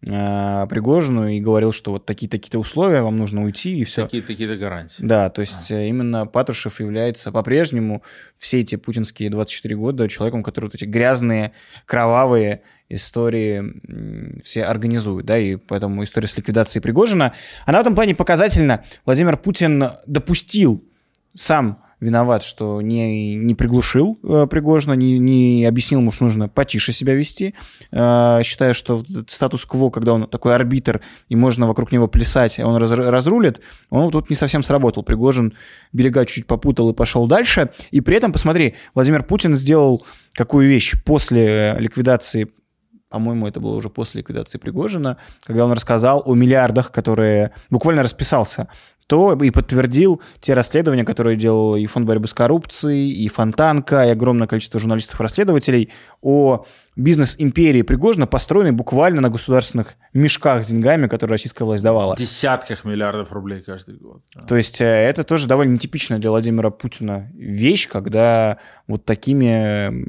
э, 0.08 0.68
Пригожину, 0.70 1.28
и 1.28 1.40
говорил, 1.40 1.72
что 1.72 1.92
вот 1.92 2.06
такие-такие-то 2.06 2.60
условия, 2.60 3.02
вам 3.02 3.18
нужно 3.18 3.44
уйти, 3.44 3.78
и 3.78 3.84
все. 3.84 4.04
Такие-такие 4.04 4.56
гарантии. 4.58 5.04
Да, 5.04 5.30
то 5.30 5.42
есть 5.42 5.72
а. 5.72 5.82
именно 5.82 6.26
Патрушев 6.26 6.80
является 6.80 7.32
по-прежнему 7.32 8.04
все 8.38 8.60
эти 8.60 8.76
путинские 8.76 9.30
24 9.30 9.76
года 9.76 10.08
человеком, 10.10 10.44
который 10.44 10.66
вот 10.66 10.76
эти 10.76 10.86
грязные, 10.86 11.54
кровавые 11.86 12.62
истории 12.90 14.42
все 14.44 14.64
организуют, 14.64 15.26
да, 15.26 15.38
и 15.38 15.56
поэтому 15.56 16.04
история 16.04 16.28
с 16.28 16.38
ликвидацией 16.38 16.82
Пригожина, 16.82 17.34
она 17.66 17.78
в 17.78 17.82
этом 17.82 17.96
плане 17.96 18.16
показательна. 18.16 18.84
Владимир 19.06 19.38
Путин 19.38 19.92
допустил 20.06 20.84
сам 21.34 21.82
виноват, 22.02 22.44
что 22.44 22.82
не, 22.82 23.36
не 23.36 23.56
приглушил 23.56 24.20
э, 24.24 24.48
Пригожина, 24.50 24.94
не, 24.94 25.20
не 25.20 25.66
объяснил 25.66 26.02
ему, 26.02 26.12
что 26.12 26.26
нужно 26.26 26.50
потише 26.50 26.92
себя 26.92 27.14
вести, 27.14 27.54
э, 27.92 28.42
считая, 28.44 28.74
что 28.74 29.06
статус-кво, 29.28 29.92
когда 29.92 30.14
он 30.14 30.28
такой 30.28 30.56
арбитр, 30.56 31.02
и 31.30 31.36
можно 31.36 31.68
вокруг 31.68 31.92
него 31.92 32.08
плясать, 32.08 32.60
он 32.60 32.76
раз, 32.78 32.92
разрулит, 32.92 33.62
он 33.92 34.12
тут 34.12 34.30
не 34.30 34.36
совсем 34.36 34.64
сработал. 34.64 35.04
Пригожин 35.04 35.54
берега 35.94 36.26
чуть 36.26 36.48
попутал 36.48 36.90
и 36.90 36.94
пошел 36.94 37.28
дальше. 37.28 37.70
И 37.92 38.02
при 38.02 38.18
этом, 38.18 38.34
посмотри, 38.34 38.76
Владимир 38.96 39.24
Путин 39.24 39.56
сделал 39.56 40.06
какую 40.34 40.68
вещь 40.68 40.96
после 41.06 41.76
ликвидации 41.78 42.52
по-моему, 43.10 43.46
это 43.46 43.60
было 43.60 43.76
уже 43.76 43.90
после 43.90 44.22
ликвидации 44.22 44.58
Пригожина, 44.58 45.18
когда 45.44 45.66
он 45.66 45.74
рассказал 45.74 46.24
о 46.26 46.34
миллиардах, 46.34 46.94
которые 46.94 47.52
буквально 47.70 48.04
расписался 48.04 48.70
то 49.12 49.34
и 49.34 49.52
подтвердил 49.52 50.22
те 50.40 50.54
расследования, 50.54 51.04
которые 51.04 51.36
делал 51.36 51.76
и 51.76 51.86
Фонд 51.86 52.08
борьбы 52.08 52.30
с 52.30 52.34
коррупцией, 52.34 53.12
и 53.12 53.28
Фонтанка, 53.28 54.06
и 54.06 54.10
огромное 54.10 54.48
количество 54.48 54.80
журналистов-расследователей 54.80 55.92
о 56.22 56.64
бизнес-империи 56.96 57.82
Пригожина, 57.82 58.26
построенной 58.26 58.72
буквально 58.72 59.20
на 59.20 59.30
государственных 59.30 59.96
мешках 60.14 60.64
с 60.64 60.70
деньгами, 60.70 61.08
которые 61.08 61.34
российская 61.34 61.66
власть 61.66 61.84
давала. 61.84 62.16
Десятках 62.16 62.86
миллиардов 62.86 63.34
рублей 63.34 63.60
каждый 63.60 63.98
год. 63.98 64.22
Да. 64.34 64.44
То 64.44 64.56
есть 64.56 64.80
это 64.80 65.26
тоже 65.26 65.46
довольно 65.46 65.74
нетипичная 65.74 66.20
для 66.20 66.30
Владимира 66.30 66.70
Путина 66.70 67.30
вещь, 67.34 67.90
когда 67.90 68.60
вот 68.88 69.04
такими 69.04 70.06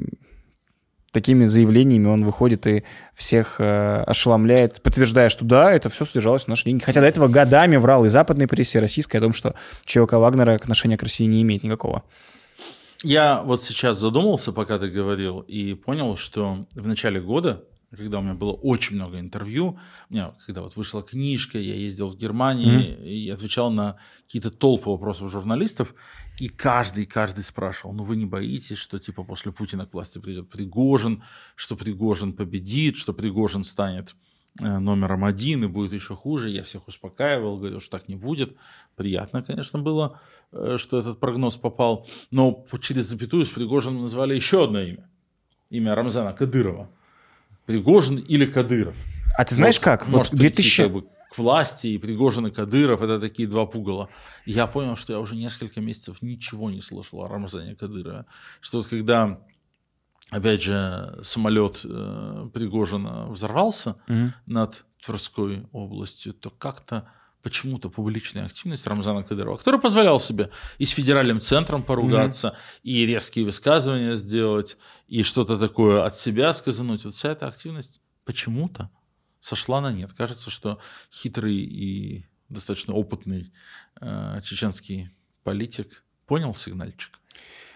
такими 1.13 1.45
заявлениями 1.45 2.07
он 2.07 2.25
выходит 2.25 2.67
и 2.67 2.83
всех 3.13 3.55
э, 3.59 4.03
ошеломляет, 4.05 4.81
подтверждая, 4.81 5.29
что 5.29 5.45
да, 5.45 5.71
это 5.71 5.89
все 5.89 6.03
содержалось 6.03 6.43
в 6.43 6.47
наши 6.47 6.65
деньги. 6.65 6.83
Хотя 6.83 6.99
до 6.99 7.07
этого 7.07 7.27
годами 7.27 7.77
врал 7.77 8.03
и 8.05 8.09
западной 8.09 8.47
прессе, 8.47 8.79
и 8.79 8.81
российской 8.81 9.17
о 9.17 9.21
том, 9.21 9.33
что 9.33 9.55
ЧВК 9.85 10.13
Вагнера 10.13 10.55
отношения 10.55 10.97
к 10.97 11.03
России 11.03 11.25
не 11.25 11.41
имеет 11.43 11.63
никакого. 11.63 12.03
Я 13.03 13.41
вот 13.43 13.63
сейчас 13.63 13.97
задумался, 13.97 14.51
пока 14.51 14.79
ты 14.79 14.89
говорил, 14.89 15.41
и 15.41 15.73
понял, 15.73 16.17
что 16.17 16.65
в 16.73 16.87
начале 16.87 17.21
года, 17.21 17.63
когда 17.91 18.19
у 18.19 18.21
меня 18.21 18.33
было 18.33 18.53
очень 18.53 18.95
много 18.95 19.19
интервью, 19.19 19.77
у 20.09 20.13
меня, 20.13 20.33
когда 20.45 20.61
вот 20.61 20.75
вышла 20.75 21.03
книжка, 21.03 21.59
я 21.59 21.75
ездил 21.75 22.09
в 22.09 22.17
Германию 22.17 22.79
mm-hmm. 22.79 23.07
и 23.07 23.29
отвечал 23.29 23.71
на 23.71 23.97
какие-то 24.25 24.51
толпы 24.51 24.89
вопросов 24.89 25.29
журналистов, 25.29 25.93
и 26.37 26.49
каждый, 26.49 27.05
каждый 27.05 27.43
спрашивал, 27.43 27.93
ну 27.93 28.03
вы 28.03 28.15
не 28.15 28.25
боитесь, 28.25 28.77
что 28.77 28.99
типа 28.99 29.23
после 29.23 29.51
Путина 29.51 29.85
к 29.85 29.93
власти 29.93 30.19
придет 30.19 30.49
Пригожин, 30.49 31.23
что 31.55 31.75
Пригожин 31.75 32.33
победит, 32.33 32.95
что 32.95 33.13
Пригожин 33.13 33.63
станет 33.63 34.15
э, 34.59 34.79
номером 34.79 35.25
один 35.25 35.63
и 35.63 35.67
будет 35.67 35.93
еще 35.93 36.15
хуже. 36.15 36.49
Я 36.49 36.63
всех 36.63 36.87
успокаивал, 36.87 37.57
говорил, 37.57 37.79
что 37.79 37.97
так 37.97 38.09
не 38.09 38.15
будет. 38.15 38.55
Приятно, 38.95 39.43
конечно, 39.43 39.79
было, 39.79 40.19
э, 40.51 40.77
что 40.79 40.99
этот 40.99 41.19
прогноз 41.19 41.55
попал. 41.55 42.07
Но 42.31 42.65
через 42.81 43.05
запятую 43.05 43.45
с 43.45 43.49
Пригожиным 43.49 44.01
назвали 44.01 44.35
еще 44.35 44.63
одно 44.63 44.81
имя. 44.81 45.07
Имя 45.69 45.93
Рамзана 45.93 46.33
Кадырова. 46.33 46.89
Пригожин 47.65 48.17
или 48.17 48.45
Кадыров. 48.45 48.95
А 49.37 49.45
ты 49.45 49.55
знаешь 49.55 49.75
может, 49.75 49.83
как? 49.83 50.07
Может 50.07 50.31
вот 50.31 50.39
2000... 50.39 50.83
как 50.83 50.93
бы, 50.93 51.05
к 51.33 51.37
власти, 51.39 51.87
и 51.87 51.97
Пригожин 51.97 52.47
и 52.47 52.51
Кадыров– 52.51 53.01
это 53.01 53.19
такие 53.19 53.47
два 53.47 53.65
пугала. 53.65 54.09
И 54.45 54.51
я 54.51 54.67
понял, 54.67 54.95
что 54.95 55.13
я 55.13 55.19
уже 55.19 55.35
несколько 55.35 55.81
месяцев 55.81 56.21
ничего 56.21 56.69
не 56.69 56.79
слышал 56.79 57.23
о 57.23 57.27
Рамзане 57.27 57.75
Кадырове. 57.75 58.25
Что 58.61 58.77
вот 58.77 58.87
когда, 58.87 59.41
опять 60.29 60.61
же, 60.61 61.19
самолет 61.23 61.81
э, 61.85 62.49
Пригожина 62.53 63.29
взорвался 63.29 63.95
mm-hmm. 64.07 64.29
над 64.45 64.85
Тверской 65.03 65.65
областью, 65.71 66.33
то 66.33 66.51
как-то 66.51 67.09
почему-то 67.41 67.89
публичная 67.89 68.45
активность 68.45 68.85
Рамзана 68.85 69.23
Кадырова, 69.23 69.57
который 69.57 69.79
позволял 69.79 70.19
себе 70.19 70.51
и 70.77 70.85
с 70.85 70.91
федеральным 70.91 71.41
центром 71.41 71.81
поругаться, 71.81 72.49
mm-hmm. 72.49 72.79
и 72.83 73.05
резкие 73.07 73.45
высказывания 73.45 74.15
сделать, 74.17 74.77
и 75.07 75.23
что-то 75.23 75.57
такое 75.57 76.05
от 76.05 76.15
себя 76.15 76.53
сказануть. 76.53 77.05
Вот 77.05 77.15
вся 77.15 77.31
эта 77.31 77.47
активность 77.47 77.99
почему-то 78.23 78.91
сошла 79.43 79.81
на 79.81 79.91
нет. 79.91 80.13
Кажется, 80.13 80.49
что 80.49 80.79
хитрый 81.11 81.57
и 81.57 82.25
достаточно 82.49 82.93
опытный 82.93 83.51
э, 83.99 84.41
чеченский 84.43 85.09
политик 85.43 86.03
понял 86.25 86.55
сигнальчик. 86.55 87.19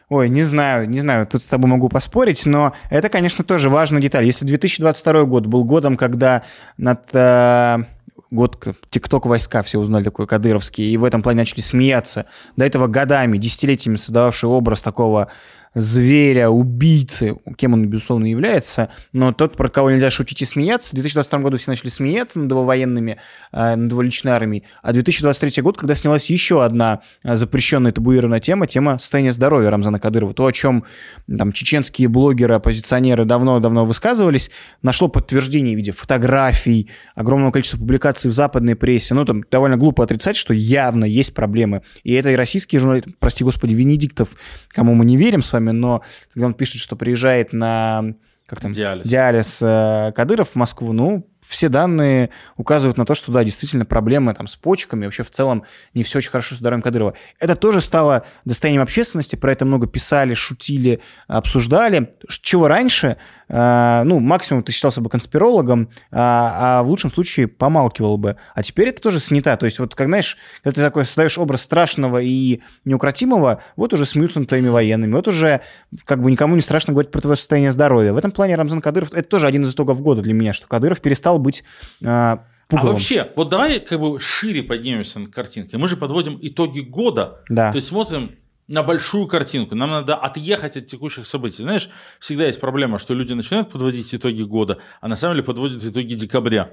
Ой, 0.10 0.30
не 0.30 0.44
знаю, 0.44 0.90
не 0.90 1.02
знаю, 1.02 1.28
тут 1.28 1.44
с 1.44 1.48
тобой 1.48 1.70
могу 1.70 1.90
поспорить, 1.90 2.46
но 2.46 2.74
это, 2.90 3.10
конечно, 3.10 3.44
тоже 3.44 3.70
важная 3.70 4.02
деталь. 4.02 4.26
Если 4.26 4.46
2022 4.46 5.26
год 5.26 5.46
был 5.46 5.66
годом, 5.66 5.98
когда 5.98 6.44
над... 6.78 7.14
Э, 7.14 7.84
год 8.32 8.62
ТикТок 8.90 9.26
войска 9.26 9.64
все 9.64 9.80
узнали 9.80 10.04
такой 10.06 10.28
кадыровский, 10.28 10.86
и 10.86 10.98
в 10.98 11.04
этом 11.04 11.22
плане 11.22 11.40
начали 11.40 11.62
смеяться. 11.62 12.26
До 12.56 12.66
этого 12.66 12.88
годами, 12.88 13.38
десятилетиями 13.38 13.98
создававший 13.98 14.50
образ 14.50 14.82
такого 14.82 15.32
зверя, 15.78 16.50
убийцы, 16.50 17.38
кем 17.56 17.74
он, 17.74 17.86
безусловно, 17.86 18.26
является, 18.26 18.90
но 19.14 19.32
тот, 19.32 19.56
про 19.56 19.70
кого 19.70 19.92
нельзя 19.92 20.10
шутить 20.10 20.42
и 20.42 20.46
смеяться, 20.46 20.90
в 20.90 20.94
2022 20.96 21.40
году 21.40 21.58
все 21.58 21.70
начали 21.70 21.90
смеяться 21.90 22.40
над 22.40 22.50
его 22.50 22.64
военными, 22.64 23.20
э, 23.52 23.76
над 23.76 23.92
его 23.92 24.02
личной 24.02 24.32
армией, 24.32 24.64
а 24.82 24.92
2023 24.92 25.62
год, 25.62 25.78
когда 25.78 25.94
снялась 25.94 26.32
еще 26.32 26.64
одна 26.64 27.02
э, 27.24 27.36
запрещенная 27.36 27.92
табуированная 27.92 28.40
тема, 28.40 28.66
тема 28.66 28.98
состояния 28.98 29.32
здоровья 29.32 29.70
Рамзана 29.70 30.00
Кадырова, 30.00 30.34
то, 30.34 30.48
о 30.48 30.52
чем 30.52 30.84
там 31.28 31.52
чеченские 31.52 32.08
блогеры, 32.08 32.56
оппозиционеры 32.56 33.26
давно-давно 33.26 33.86
высказывались, 33.86 34.50
нашло 34.82 35.10
подтверждение 35.10 35.76
в 35.76 35.78
виде 35.78 35.92
фотографий, 35.92 36.90
огромного 37.14 37.52
количества 37.52 37.78
публикаций 37.78 38.32
в 38.32 38.34
западной 38.34 38.76
прессе, 38.76 39.14
ну, 39.14 39.26
там 39.26 39.44
довольно 39.52 39.78
глупо 39.78 40.04
отрицать, 40.04 40.36
что 40.36 40.56
явно 40.56 41.06
есть 41.06 41.36
проблемы, 41.36 41.84
и 42.04 42.14
это 42.14 42.32
и 42.32 42.36
российские 42.36 42.80
журналисты, 42.80 43.14
прости 43.20 43.44
господи, 43.44 43.76
Венедиктов, 43.76 44.30
кому 44.70 44.96
мы 44.96 45.06
не 45.06 45.18
верим 45.18 45.44
с 45.44 45.54
вами, 45.54 45.67
но 45.74 46.04
когда 46.34 46.48
он 46.48 46.54
пишет, 46.54 46.82
что 46.82 46.96
приезжает 46.96 47.54
на 47.54 48.16
как 48.46 48.62
там, 48.62 48.72
диализ, 48.72 49.06
диализ 49.06 49.62
э, 49.62 50.14
Кадыров 50.16 50.52
в 50.52 50.56
Москву, 50.56 50.94
ну, 50.94 51.28
все 51.42 51.70
данные 51.70 52.30
указывают 52.56 52.98
на 52.98 53.06
то, 53.06 53.16
что 53.16 53.32
да, 53.32 53.44
действительно 53.44 53.86
проблемы 53.86 54.34
там 54.34 54.48
с 54.48 54.56
почками, 54.56 55.06
вообще 55.06 55.24
в 55.24 55.30
целом 55.30 55.64
не 55.94 56.04
все 56.04 56.18
очень 56.18 56.32
хорошо 56.32 56.56
с 56.56 56.60
здоровьем 56.60 56.82
Кадырова. 56.82 57.14
Это 57.40 57.56
тоже 57.56 57.82
стало 57.82 58.26
достоянием 58.46 58.82
общественности, 58.82 59.36
про 59.36 59.52
это 59.52 59.66
много 59.66 59.88
писали, 59.88 60.34
шутили, 60.34 61.00
обсуждали. 61.28 62.16
Чего 62.42 62.68
раньше 62.68 63.18
Э, 63.50 64.02
ну, 64.04 64.20
максимум 64.20 64.64
ты 64.64 64.72
считался 64.72 65.02
бы 65.02 65.10
конспирологом, 65.10 65.90
а, 66.12 66.80
а 66.80 66.84
в 66.84 66.88
лучшем 66.88 67.12
случае 67.12 67.48
помалкивал 67.48 68.18
бы. 68.18 68.38
А 68.54 68.64
теперь 68.64 68.90
это 68.90 69.02
тоже 69.02 69.20
снято. 69.20 69.56
То 69.58 69.66
есть 69.66 69.80
вот, 69.80 69.96
как 69.96 70.08
знаешь, 70.08 70.38
когда 70.64 70.76
ты 70.76 70.82
такой 70.82 71.06
создаешь 71.06 71.38
образ 71.38 71.62
страшного 71.62 72.22
и 72.22 72.62
неукротимого, 72.86 73.62
вот 73.76 73.94
уже 73.94 74.06
смеются 74.06 74.40
над 74.40 74.50
твоими 74.50 74.70
военными, 74.70 75.14
вот 75.14 75.28
уже 75.28 75.62
как 76.06 76.22
бы 76.22 76.32
никому 76.32 76.56
не 76.56 76.62
страшно 76.62 76.94
говорить 76.94 77.12
про 77.12 77.22
твое 77.22 77.38
состояние 77.38 77.72
здоровья. 77.72 78.14
В 78.14 78.18
этом 78.18 78.32
плане 78.32 78.56
Рамзан 78.56 78.82
Кадыров, 78.82 79.14
это 79.14 79.28
тоже 79.28 79.48
один 79.48 79.64
из 79.64 79.74
итогов 79.74 80.02
года 80.02 80.22
для 80.22 80.34
меня, 80.34 80.54
что 80.54 80.68
Кадыров 80.68 81.00
перестал 81.02 81.27
быть 81.38 81.64
э, 82.02 82.38
Пугалом. 82.68 82.90
А 82.90 82.94
вообще, 82.94 83.32
вот 83.36 83.50
давай 83.50 83.80
как 83.80 84.00
бы 84.00 84.20
шире 84.20 84.62
поднимемся 84.62 85.20
на 85.20 85.30
картинке. 85.30 85.78
Мы 85.78 85.88
же 85.88 85.96
подводим 85.96 86.38
итоги 86.42 86.82
года. 86.82 87.42
Да. 87.48 87.72
То 87.72 87.78
есть 87.78 87.88
смотрим 87.88 88.36
на 88.68 88.84
большую 88.84 89.28
картинку. 89.28 89.74
Нам 89.76 89.90
надо 89.90 90.16
отъехать 90.16 90.76
от 90.76 90.86
текущих 90.86 91.28
событий. 91.28 91.62
Знаешь, 91.62 91.90
всегда 92.20 92.46
есть 92.46 92.60
проблема, 92.60 93.00
что 93.00 93.14
люди 93.14 93.32
начинают 93.32 93.72
подводить 93.72 94.14
итоги 94.14 94.44
года, 94.44 94.80
а 95.00 95.08
на 95.08 95.16
самом 95.16 95.36
деле 95.36 95.46
подводят 95.46 95.84
итоги 95.86 96.16
декабря. 96.16 96.72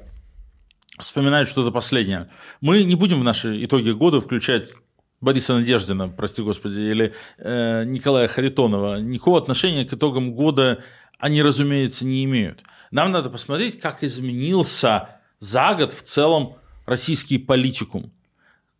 Вспоминают 0.99 1.49
что-то 1.49 1.71
последнее. 1.71 2.29
Мы 2.61 2.83
не 2.83 2.97
будем 2.97 3.21
в 3.21 3.25
наши 3.25 3.65
итоги 3.65 3.91
года 3.91 4.21
включать 4.21 4.73
Бориса 5.21 5.55
Надеждина, 5.55 6.09
прости 6.09 6.43
господи, 6.43 6.81
или 6.81 7.15
э, 7.39 7.85
Николая 7.85 8.27
Харитонова. 8.27 9.01
Никакого 9.01 9.39
отношения 9.39 9.85
к 9.85 9.93
итогам 9.93 10.35
года 10.35 10.83
они, 11.21 11.41
разумеется, 11.43 12.05
не 12.05 12.25
имеют. 12.25 12.65
Нам 12.95 13.11
надо 13.11 13.29
посмотреть, 13.29 13.81
как 13.81 14.05
изменился 14.05 15.09
за 15.41 15.75
год 15.75 15.93
в 15.93 16.03
целом 16.03 16.59
российский 16.87 17.39
политикум. 17.39 18.13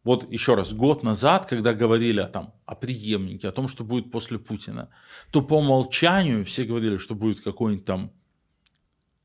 Вот 0.05 0.31
еще 0.31 0.55
раз, 0.55 0.73
год 0.73 1.03
назад, 1.03 1.47
когда 1.47 1.75
говорили 1.75 2.21
о, 2.21 2.29
там, 2.29 2.55
о 2.65 2.77
преемнике, 2.77 3.49
о 3.49 3.53
том, 3.53 3.67
что 3.67 3.83
будет 3.83 4.13
после 4.13 4.39
Путина, 4.39 4.89
то 5.33 5.43
по 5.43 5.55
умолчанию 5.55 6.45
все 6.45 6.63
говорили, 6.63 6.97
что 6.97 7.17
будет 7.17 7.41
какой-нибудь 7.41 7.87
там 7.87 8.13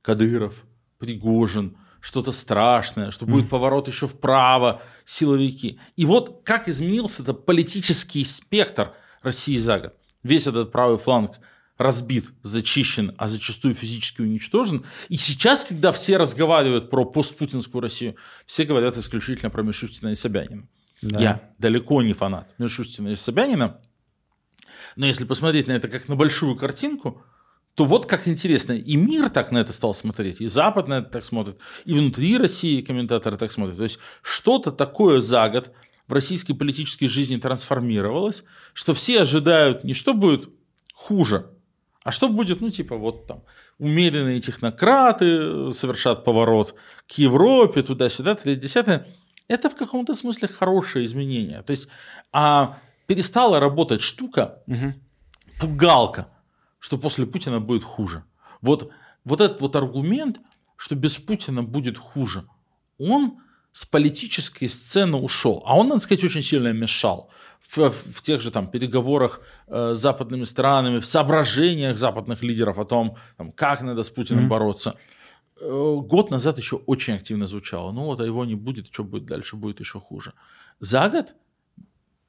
Кадыров, 0.01 0.65
Пригожин, 0.97 1.77
что-то 1.99 2.31
страшное, 2.31 3.11
что 3.11 3.27
будет 3.27 3.47
поворот 3.47 3.87
еще 3.87 4.07
вправо, 4.07 4.81
силовики. 5.05 5.79
И 5.97 6.05
вот 6.05 6.41
как 6.43 6.67
изменился 6.67 7.21
этот 7.21 7.45
политический 7.45 8.25
спектр 8.25 8.93
России 9.21 9.57
за 9.57 9.81
год. 9.81 9.93
Весь 10.23 10.47
этот 10.47 10.71
правый 10.71 10.97
фланг 10.97 11.37
разбит, 11.79 12.25
зачищен, 12.43 13.15
а 13.17 13.29
зачастую 13.29 13.73
физически 13.73 14.21
уничтожен. 14.21 14.85
И 15.07 15.15
сейчас, 15.15 15.63
когда 15.63 15.91
все 15.93 16.17
разговаривают 16.17 16.89
про 16.89 17.05
постпутинскую 17.05 17.81
Россию, 17.81 18.15
все 18.45 18.65
говорят 18.65 18.97
исключительно 18.97 19.49
про 19.49 19.63
Мишустина 19.63 20.09
и 20.09 20.15
Собянина. 20.15 20.67
Да. 21.01 21.19
Я 21.19 21.53
далеко 21.57 22.01
не 22.01 22.11
фанат 22.11 22.53
Мишустина 22.57 23.07
и 23.07 23.15
Собянина, 23.15 23.79
но 24.97 25.05
если 25.05 25.23
посмотреть 25.23 25.67
на 25.67 25.71
это 25.71 25.87
как 25.87 26.09
на 26.09 26.17
большую 26.17 26.57
картинку, 26.57 27.23
то 27.75 27.85
вот 27.85 28.07
как 28.07 28.27
интересно, 28.27 28.73
и 28.73 28.97
мир 28.97 29.29
так 29.29 29.51
на 29.51 29.59
это 29.59 29.71
стал 29.71 29.95
смотреть, 29.95 30.41
и 30.41 30.47
Запад 30.47 30.89
на 30.89 30.95
это 30.95 31.09
так 31.09 31.23
смотрит, 31.23 31.55
и 31.85 31.93
внутри 31.93 32.37
России 32.37 32.81
комментаторы 32.81 33.37
так 33.37 33.53
смотрят. 33.53 33.77
То 33.77 33.83
есть 33.83 33.99
что-то 34.21 34.73
такое 34.73 35.21
за 35.21 35.47
год 35.47 35.71
в 36.07 36.11
российской 36.11 36.53
политической 36.53 37.07
жизни 37.07 37.37
трансформировалось, 37.37 38.43
что 38.73 38.93
все 38.93 39.21
ожидают 39.21 39.85
не 39.85 39.93
что 39.93 40.13
будет 40.13 40.49
хуже, 40.93 41.45
а 42.03 42.11
что 42.11 42.29
будет, 42.29 42.61
ну, 42.61 42.69
типа, 42.69 42.95
вот 42.95 43.27
там, 43.27 43.43
умеренные 43.77 44.39
технократы 44.41 45.73
совершат 45.73 46.23
поворот 46.23 46.75
к 47.07 47.11
Европе, 47.13 47.83
туда-сюда, 47.83 48.35
30 48.35 49.05
это 49.49 49.69
в 49.69 49.75
каком-то 49.75 50.13
смысле 50.13 50.47
хорошее 50.47 51.05
изменение. 51.05 51.63
То 51.63 51.71
есть 51.71 51.89
а, 52.31 52.77
перестала 53.07 53.59
работать 53.59 54.01
штука, 54.01 54.61
угу. 54.67 54.93
пугалка, 55.59 56.29
что 56.77 56.97
после 56.97 57.25
Путина 57.25 57.59
будет 57.59 57.83
хуже. 57.83 58.23
Вот, 58.61 58.91
вот 59.25 59.41
этот 59.41 59.59
вот 59.59 59.75
аргумент, 59.75 60.39
что 60.77 60.95
без 60.95 61.17
Путина 61.17 61.63
будет 61.63 61.97
хуже, 61.97 62.45
он 62.99 63.39
с 63.71 63.85
политической 63.85 64.67
сцены 64.67 65.17
ушел. 65.17 65.63
А 65.65 65.77
он, 65.77 65.87
надо 65.89 66.01
сказать, 66.01 66.23
очень 66.23 66.43
сильно 66.43 66.73
мешал 66.73 67.29
в, 67.59 67.89
в 67.89 68.21
тех 68.21 68.41
же 68.41 68.51
там 68.51 68.67
переговорах 68.67 69.41
э, 69.67 69.93
с 69.93 69.99
западными 69.99 70.43
странами, 70.43 70.99
в 70.99 71.05
соображениях 71.05 71.97
западных 71.97 72.43
лидеров 72.43 72.79
о 72.79 72.85
том, 72.85 73.17
там, 73.37 73.51
как 73.51 73.81
надо 73.81 74.03
с 74.03 74.09
Путиным 74.09 74.45
mm-hmm. 74.45 74.47
бороться. 74.47 74.95
Э, 75.61 75.95
год 76.01 76.31
назад 76.31 76.57
еще 76.57 76.77
очень 76.77 77.13
активно 77.13 77.47
звучало. 77.47 77.91
Ну 77.91 78.05
вот, 78.05 78.19
а 78.19 78.25
его 78.25 78.45
не 78.45 78.55
будет, 78.55 78.87
что 78.91 79.03
будет 79.03 79.25
дальше, 79.25 79.55
будет 79.55 79.79
еще 79.79 79.99
хуже. 79.99 80.33
За 80.79 81.09
год 81.09 81.35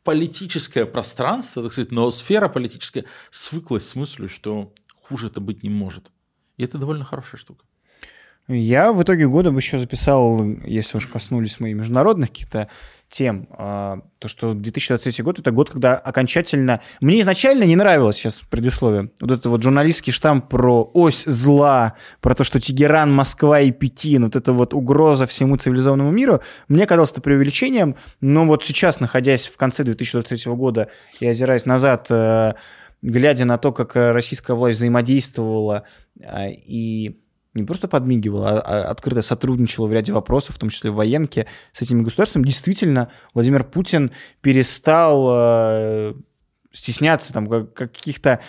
политическое 0.04 0.84
пространство, 0.86 1.62
так 1.62 1.72
сказать, 1.72 1.92
ноосфера 1.92 2.48
политическая 2.48 3.04
свыклась 3.30 3.88
с 3.88 3.96
мыслью, 3.96 4.28
что 4.28 4.72
хуже 5.02 5.28
это 5.28 5.40
быть 5.40 5.62
не 5.62 5.70
может. 5.70 6.10
И 6.58 6.64
это 6.64 6.78
довольно 6.78 7.04
хорошая 7.04 7.40
штука. 7.40 7.64
Я 8.52 8.92
в 8.92 9.00
итоге 9.00 9.28
года 9.28 9.52
бы 9.52 9.60
еще 9.60 9.78
записал, 9.78 10.44
если 10.64 10.98
уж 10.98 11.06
коснулись 11.06 11.60
моих 11.60 11.76
международных 11.76 12.30
каких-то 12.30 12.68
тем, 13.08 13.48
а, 13.52 14.00
то, 14.18 14.26
что 14.26 14.54
2023 14.54 15.22
год— 15.22 15.38
это 15.40 15.52
год, 15.52 15.70
когда 15.70 15.96
окончательно... 15.96 16.80
Мне 17.00 17.20
изначально 17.20 17.62
не 17.62 17.76
нравилось 17.76 18.16
сейчас 18.16 18.40
предусловие. 18.50 19.10
Вот 19.20 19.30
это 19.30 19.50
вот 19.50 19.62
журналистский 19.62 20.12
штамп 20.12 20.48
про 20.48 20.90
ось 20.94 21.24
зла, 21.24 21.94
про 22.20 22.34
то, 22.34 22.42
что 22.42 22.60
Тегеран, 22.60 23.12
Москва 23.12 23.60
и 23.60 23.70
Пекин, 23.70 24.24
вот 24.24 24.34
это 24.34 24.52
вот 24.52 24.74
угроза 24.74 25.26
всему 25.26 25.56
цивилизованному 25.56 26.10
миру, 26.10 26.40
мне 26.66 26.86
казалось 26.86 27.12
это 27.12 27.20
преувеличением, 27.20 27.96
но 28.20 28.46
вот 28.46 28.64
сейчас, 28.64 28.98
находясь 28.98 29.46
в 29.46 29.56
конце 29.56 29.84
2023 29.84 30.52
года 30.54 30.88
и 31.20 31.26
озираясь 31.26 31.66
назад, 31.66 32.06
э, 32.10 32.54
глядя 33.02 33.44
на 33.44 33.58
то, 33.58 33.72
как 33.72 33.94
российская 33.94 34.54
власть 34.54 34.78
взаимодействовала 34.78 35.84
э, 36.20 36.50
и 36.52 37.20
не 37.54 37.64
просто 37.64 37.88
подмигивала, 37.88 38.60
а, 38.60 38.60
а 38.60 38.90
открыто 38.90 39.22
сотрудничала 39.22 39.86
в 39.86 39.92
ряде 39.92 40.12
вопросов, 40.12 40.56
в 40.56 40.58
том 40.58 40.68
числе 40.68 40.90
в 40.90 40.94
военке, 40.94 41.46
с 41.72 41.82
этими 41.82 42.02
государствами, 42.02 42.44
действительно 42.44 43.10
Владимир 43.34 43.64
Путин 43.64 44.12
перестал 44.40 45.28
э, 45.32 46.14
стесняться 46.72 47.32
там 47.32 47.66
каких-то 47.66 48.40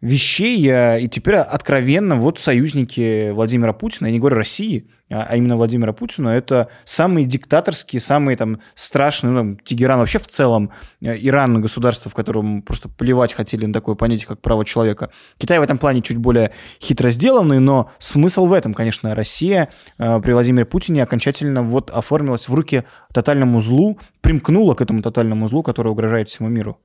вещей, 0.00 0.58
и 1.02 1.08
теперь 1.08 1.36
откровенно 1.36 2.16
вот 2.16 2.38
союзники 2.38 3.30
Владимира 3.30 3.72
Путина, 3.72 4.06
я 4.06 4.12
не 4.12 4.18
говорю 4.18 4.36
России, 4.36 4.86
а, 5.10 5.26
а 5.28 5.36
именно 5.36 5.56
Владимира 5.56 5.92
Путина, 5.92 6.28
это 6.28 6.68
самые 6.84 7.26
диктаторские, 7.26 7.98
самые 8.00 8.36
там 8.36 8.60
страшные, 8.74 9.32
ну, 9.32 9.38
там, 9.38 9.58
Тегеран 9.58 9.98
вообще 9.98 10.20
в 10.20 10.28
целом, 10.28 10.70
э, 11.00 11.16
Иран 11.18 11.60
государство, 11.60 12.10
в 12.10 12.14
котором 12.14 12.62
просто 12.62 12.88
плевать 12.88 13.32
хотели 13.32 13.66
на 13.66 13.72
такое 13.72 13.96
понятие, 13.96 14.28
как 14.28 14.40
право 14.40 14.64
человека. 14.64 15.10
Китай 15.36 15.58
в 15.58 15.62
этом 15.62 15.78
плане 15.78 16.00
чуть 16.00 16.18
более 16.18 16.52
хитро 16.80 17.10
сделанный, 17.10 17.58
но 17.58 17.90
смысл 17.98 18.46
в 18.46 18.52
этом, 18.52 18.72
конечно, 18.72 19.14
Россия 19.14 19.68
э, 19.98 20.20
при 20.20 20.32
Владимире 20.32 20.64
Путине 20.64 21.02
окончательно 21.02 21.62
вот 21.62 21.90
оформилась 21.90 22.48
в 22.48 22.54
руки 22.54 22.84
тотальному 23.12 23.60
злу, 23.60 23.98
примкнула 24.20 24.74
к 24.74 24.80
этому 24.80 25.02
тотальному 25.02 25.48
злу, 25.48 25.64
который 25.64 25.88
угрожает 25.88 26.28
всему 26.28 26.48
миру. 26.48 26.78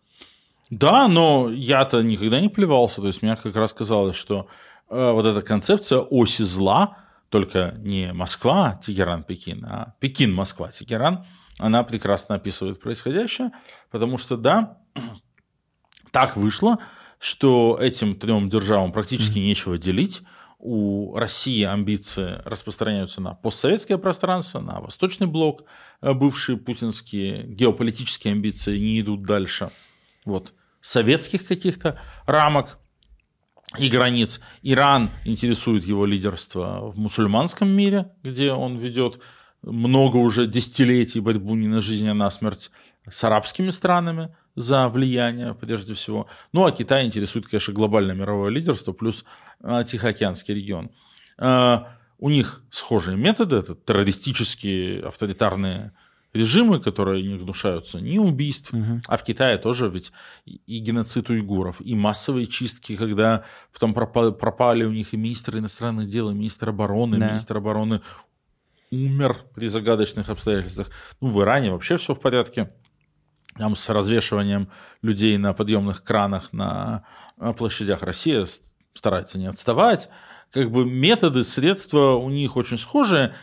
Да, 0.70 1.08
но 1.08 1.50
я-то 1.52 2.02
никогда 2.02 2.40
не 2.40 2.50
плевался. 2.50 3.02
То 3.02 3.08
есть 3.08 3.22
мне 3.22 3.36
как 3.36 3.56
раз 3.56 3.74
казалось, 3.74 4.16
что 4.16 4.48
э, 4.90 5.12
вот 5.12 5.26
эта 5.26 5.42
концепция 5.42 6.00
оси 6.00 6.44
зла, 6.44 6.98
только 7.30 7.76
не 7.78 8.14
Москва, 8.14 8.80
Тегеран, 8.84 9.24
Пекин, 9.24 9.66
а 9.66 9.94
Пекин, 10.00 10.34
Москва, 10.34 10.72
Тегеран, 10.72 11.26
она 11.60 11.84
прекрасно 11.84 12.36
описывает 12.36 12.80
происходящее, 12.82 13.52
потому 13.92 14.18
что, 14.18 14.38
да, 14.38 14.80
так 16.12 16.36
вышло, 16.36 16.80
что 17.20 17.78
этим 17.80 18.16
трем 18.16 18.50
державам 18.50 18.92
практически 18.92 19.38
mm-hmm. 19.38 19.48
нечего 19.48 19.78
делить. 19.78 20.22
У 20.58 21.16
России 21.16 21.64
амбиции 21.64 22.42
распространяются 22.44 23.22
на 23.22 23.36
постсоветское 23.36 24.00
пространство, 24.00 24.62
на 24.62 24.80
восточный 24.80 25.28
блок, 25.28 25.66
э, 26.02 26.12
бывшие 26.14 26.58
путинские 26.58 27.44
геополитические 27.44 28.32
амбиции 28.32 28.80
не 28.80 29.00
идут 29.00 29.22
дальше– 29.24 29.70
вот, 30.26 30.54
советских 30.82 31.48
каких-то 31.48 32.00
рамок 32.26 32.78
и 33.78 33.90
границ. 33.90 34.42
Иран 34.62 35.12
интересует 35.24 35.86
его 35.86 36.06
лидерство 36.06 36.92
в 36.92 36.98
мусульманском 36.98 37.70
мире, 37.70 38.12
где 38.24 38.52
он 38.52 38.78
ведет 38.78 39.20
много 39.62 40.18
уже 40.18 40.48
десятилетий 40.48 41.20
борьбу 41.20 41.56
не 41.56 41.68
на 41.68 41.82
жизнь, 41.82 42.08
а 42.08 42.14
на 42.14 42.30
смерть 42.30 42.72
с 43.10 43.24
арабскими 43.24 43.70
странами 43.70 44.36
за 44.56 44.88
влияние, 44.90 45.54
прежде 45.54 45.94
всего. 45.94 46.28
Ну, 46.54 46.66
а 46.66 46.72
Китай 46.72 47.06
интересует, 47.06 47.48
конечно, 47.48 47.74
глобальное 47.74 48.16
мировое 48.16 48.50
лидерство 48.50 48.94
плюс 48.94 49.26
а, 49.62 49.84
Тихоокеанский 49.84 50.54
регион. 50.54 50.92
А, 51.38 51.96
у 52.18 52.30
них 52.30 52.64
схожие 52.70 53.18
методы, 53.18 53.58
это 53.58 53.76
террористические, 53.76 55.06
авторитарные 55.06 55.92
режимы, 56.36 56.80
которые 56.80 57.24
не 57.24 57.38
гнушаются 57.38 58.00
ни 58.00 58.18
убийств, 58.18 58.74
угу. 58.74 59.00
а 59.08 59.18
в 59.18 59.24
Китае 59.24 59.58
тоже 59.58 59.90
ведь 59.90 60.12
и 60.46 60.80
геноцид 60.80 61.30
уйгуров, 61.30 61.78
и 61.80 61.96
массовые 61.96 62.46
чистки, 62.46 62.96
когда 62.96 63.44
потом 63.74 63.94
пропали, 63.94 64.32
пропали 64.32 64.84
у 64.84 64.92
них 64.92 65.14
и 65.14 65.18
министр 65.18 65.58
иностранных 65.58 66.10
дел, 66.10 66.30
и 66.30 66.34
министр 66.34 66.70
обороны, 66.70 67.18
да. 67.18 67.30
министр 67.30 67.58
обороны 67.58 68.02
умер 68.92 69.46
при 69.56 69.68
загадочных 69.68 70.30
обстоятельствах. 70.30 70.90
Ну, 71.22 71.30
в 71.30 71.42
Иране 71.42 71.72
вообще 71.72 71.98
все 71.98 72.14
в 72.14 72.20
порядке. 72.20 72.72
Там 73.58 73.76
с 73.76 73.90
развешиванием 73.90 74.70
людей 75.02 75.38
на 75.38 75.54
подъемных 75.54 76.04
кранах 76.04 76.52
на 76.52 77.06
площадях 77.58 78.04
России 78.04 78.44
старается 78.94 79.40
не 79.40 79.48
отставать. 79.48 80.10
Как 80.52 80.72
бы 80.72 80.86
методы, 80.86 81.44
средства 81.44 82.16
у 82.16 82.30
них 82.30 82.58
очень 82.58 82.78
схожие. 82.78 83.34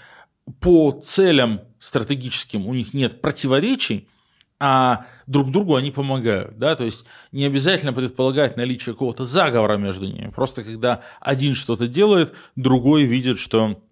По 0.61 0.93
целям 0.93 1.61
стратегическим 1.79 2.67
у 2.67 2.75
них 2.75 2.95
нет 2.95 3.21
противоречий, 3.21 4.09
а 4.59 5.07
друг 5.27 5.51
другу 5.51 5.75
они 5.75 5.91
помогают. 5.91 6.59
Да? 6.59 6.77
То 6.77 6.85
есть 6.85 7.05
не 7.33 7.45
обязательно 7.45 7.93
предполагать 7.93 8.57
наличие 8.57 8.95
какого-то 8.95 9.25
заговора 9.25 9.77
между 9.77 10.07
ними. 10.07 10.31
Просто 10.31 10.63
когда 10.63 11.03
один 11.21 11.55
что-то 11.55 11.89
делает, 11.89 12.33
другой 12.55 13.05
видит, 13.05 13.39
что 13.39 13.83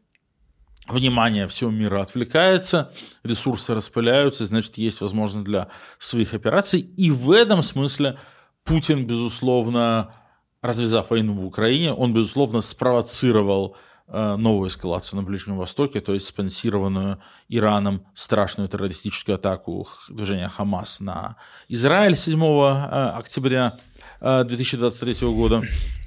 внимание 0.89 1.47
всего 1.49 1.71
мира 1.71 2.01
отвлекается, 2.01 2.93
ресурсы 3.25 3.75
распыляются, 3.75 4.45
значит, 4.45 4.79
есть 4.79 5.01
возможность 5.01 5.45
для 5.45 5.69
своих 5.99 6.35
операций. 6.35 6.81
И 6.81 7.11
в 7.11 7.31
этом 7.33 7.63
смысле 7.63 8.19
Путин, 8.65 9.07
безусловно, 9.07 10.15
развязав 10.63 11.11
войну 11.11 11.35
в 11.35 11.45
Украине, 11.45 11.93
он, 11.93 12.13
безусловно, 12.13 12.61
спровоцировал 12.61 13.77
новую 14.13 14.69
эскалацию 14.69 15.21
на 15.21 15.23
Ближнем 15.23 15.57
Востоке, 15.57 16.01
то 16.01 16.15
есть 16.15 16.27
спонсированную 16.27 17.21
Ираном 17.49 18.07
страшную 18.15 18.69
террористическую 18.69 19.37
атаку 19.37 19.87
движения 20.09 20.49
Хамас 20.49 21.01
на 21.01 21.37
Израиль 21.69 22.17
7 22.17 22.43
э, 22.43 23.11
октября 23.11 23.79
2023 24.21 25.13
э, 25.13 25.33
года. 25.33 25.63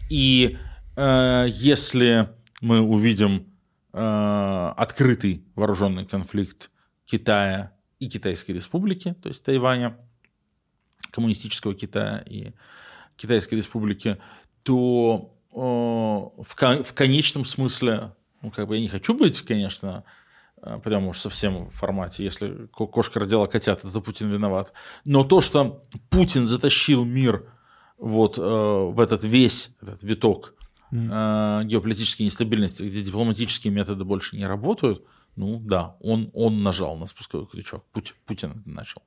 И 0.10 0.58
если 0.96 2.30
мы 2.62 2.82
увидим 2.82 3.48
открытый 3.92 5.44
вооруженный 5.56 6.06
конфликт 6.06 6.70
Китая 7.06 7.72
и 7.98 8.08
Китайской 8.08 8.52
Республики, 8.52 9.16
то 9.22 9.30
есть 9.30 9.44
Тайваня, 9.44 9.98
коммунистического 11.10 11.74
Китая 11.74 12.24
и 12.28 12.52
Китайской 13.16 13.56
Республики, 13.56 14.18
то 14.64 15.33
в, 15.54 16.84
в 16.84 16.94
конечном 16.94 17.46
смысле, 17.46 18.14
ну, 18.42 18.52
как 18.52 18.68
бы 18.68 18.76
я 18.76 18.82
не 18.82 18.88
хочу 18.88 19.14
быть, 19.14 19.42
конечно, 19.42 20.04
э, 20.62 20.80
прямо 20.84 21.10
уж 21.10 21.20
совсем 21.20 21.68
в 21.68 21.74
формате, 21.74 22.24
если 22.24 22.68
кошка 22.72 23.20
родила 23.20 23.46
котят, 23.46 23.86
это 23.86 24.02
Путин 24.02 24.32
виноват. 24.32 24.74
Но 25.06 25.24
то, 25.24 25.42
что 25.42 25.84
Путин 26.10 26.48
затащил 26.48 27.06
мир 27.06 27.46
вот 27.98 28.38
э, 28.38 28.42
в 28.42 29.00
этот 29.00 29.24
весь 29.24 29.76
этот 29.82 30.02
виток 30.02 30.56
mm. 30.92 31.66
геополитической 31.66 32.24
нестабильности, 32.24 32.84
где 32.84 33.02
дипломатические 33.02 33.72
методы 33.72 34.04
больше 34.04 34.36
не 34.36 34.48
работают, 34.48 35.06
ну 35.36 35.60
да, 35.60 35.96
он, 36.00 36.30
он 36.34 36.64
нажал 36.64 36.98
на 36.98 37.06
спусковой 37.06 37.48
крючок. 37.48 37.84
Путин, 37.92 38.16
Путин 38.26 38.64
начал. 38.66 39.02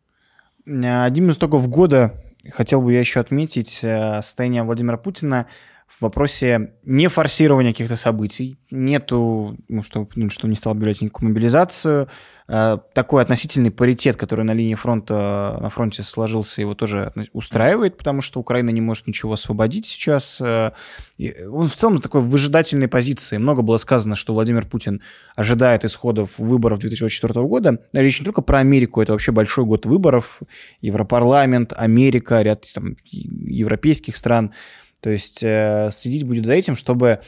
Один 0.65 1.31
из 1.31 1.37
итогов 1.37 1.69
года 1.69 2.25
хотел 2.51 2.83
бы 2.83 2.93
я 2.93 3.01
еще 3.01 3.21
отметить 3.21 3.71
состояние 3.71 4.63
Владимира 4.63 4.97
Путина– 4.97 5.47
в 5.87 6.03
вопросе 6.03 6.73
не 6.85 7.09
форсирования 7.09 7.73
каких-то 7.73 7.97
событий, 7.97 8.59
нету, 8.71 9.57
ну, 9.69 9.83
что, 9.83 10.09
ну, 10.17 10.31
что 10.31 10.49
не 10.49 10.57
стал 10.57 10.73
объявлять 10.73 11.01
никакую 11.01 11.31
мобилизацию, 11.31 12.09
э, 12.49 12.79
такой 12.93 13.23
относительный 13.23 13.71
паритет, 13.71 14.17
который 14.17 14.45
на 14.45 14.53
линии 14.53 14.75
фронта, 14.75 15.57
на 15.61 15.71
фронте 15.71 16.03
сложился, 16.03 16.61
его 16.61 16.75
тоже 16.75 17.13
устраивает, 17.33 17.97
потому 17.97 18.21
что 18.21 18.41
Украина 18.41 18.71
не 18.71 18.81
может 18.81 19.07
ничего 19.07 19.35
освободить 19.35 19.87
сейчас. 19.87 20.41
Э, 20.41 20.73
он 21.19 21.69
в 21.69 21.77
целом 21.77 21.95
на 21.95 22.01
такой 22.03 22.21
выжидательной 22.21 22.89
позиции. 22.89 23.39
Много 23.39 23.63
было 23.63 23.77
сказано, 23.77 24.17
что 24.17 24.35
Владимир 24.35 24.67
Путин 24.67 25.03
ожидает 25.37 25.85
исходов 25.85 26.39
выборов 26.39 26.81
2004 26.81 27.33
года. 27.47 27.79
Речь 27.93 28.21
не 28.21 28.25
только 28.25 28.43
про 28.43 28.59
Америку, 28.59 29.01
это 29.01 29.13
вообще 29.13 29.31
большой 29.31 29.65
год 29.65 29.87
выборов. 29.87 30.41
Европарламент, 30.81 31.73
Америка, 31.77 32.43
ряд 32.43 32.67
там, 32.75 32.97
европейских 33.05 34.17
стран– 34.17 34.53
то 35.01 35.11
есть 35.11 35.43
э, 35.43 35.91
следить 35.93 36.25
будет 36.25 36.47
за 36.47 36.55
этим, 36.55 36.77
чтобы 36.77 37.21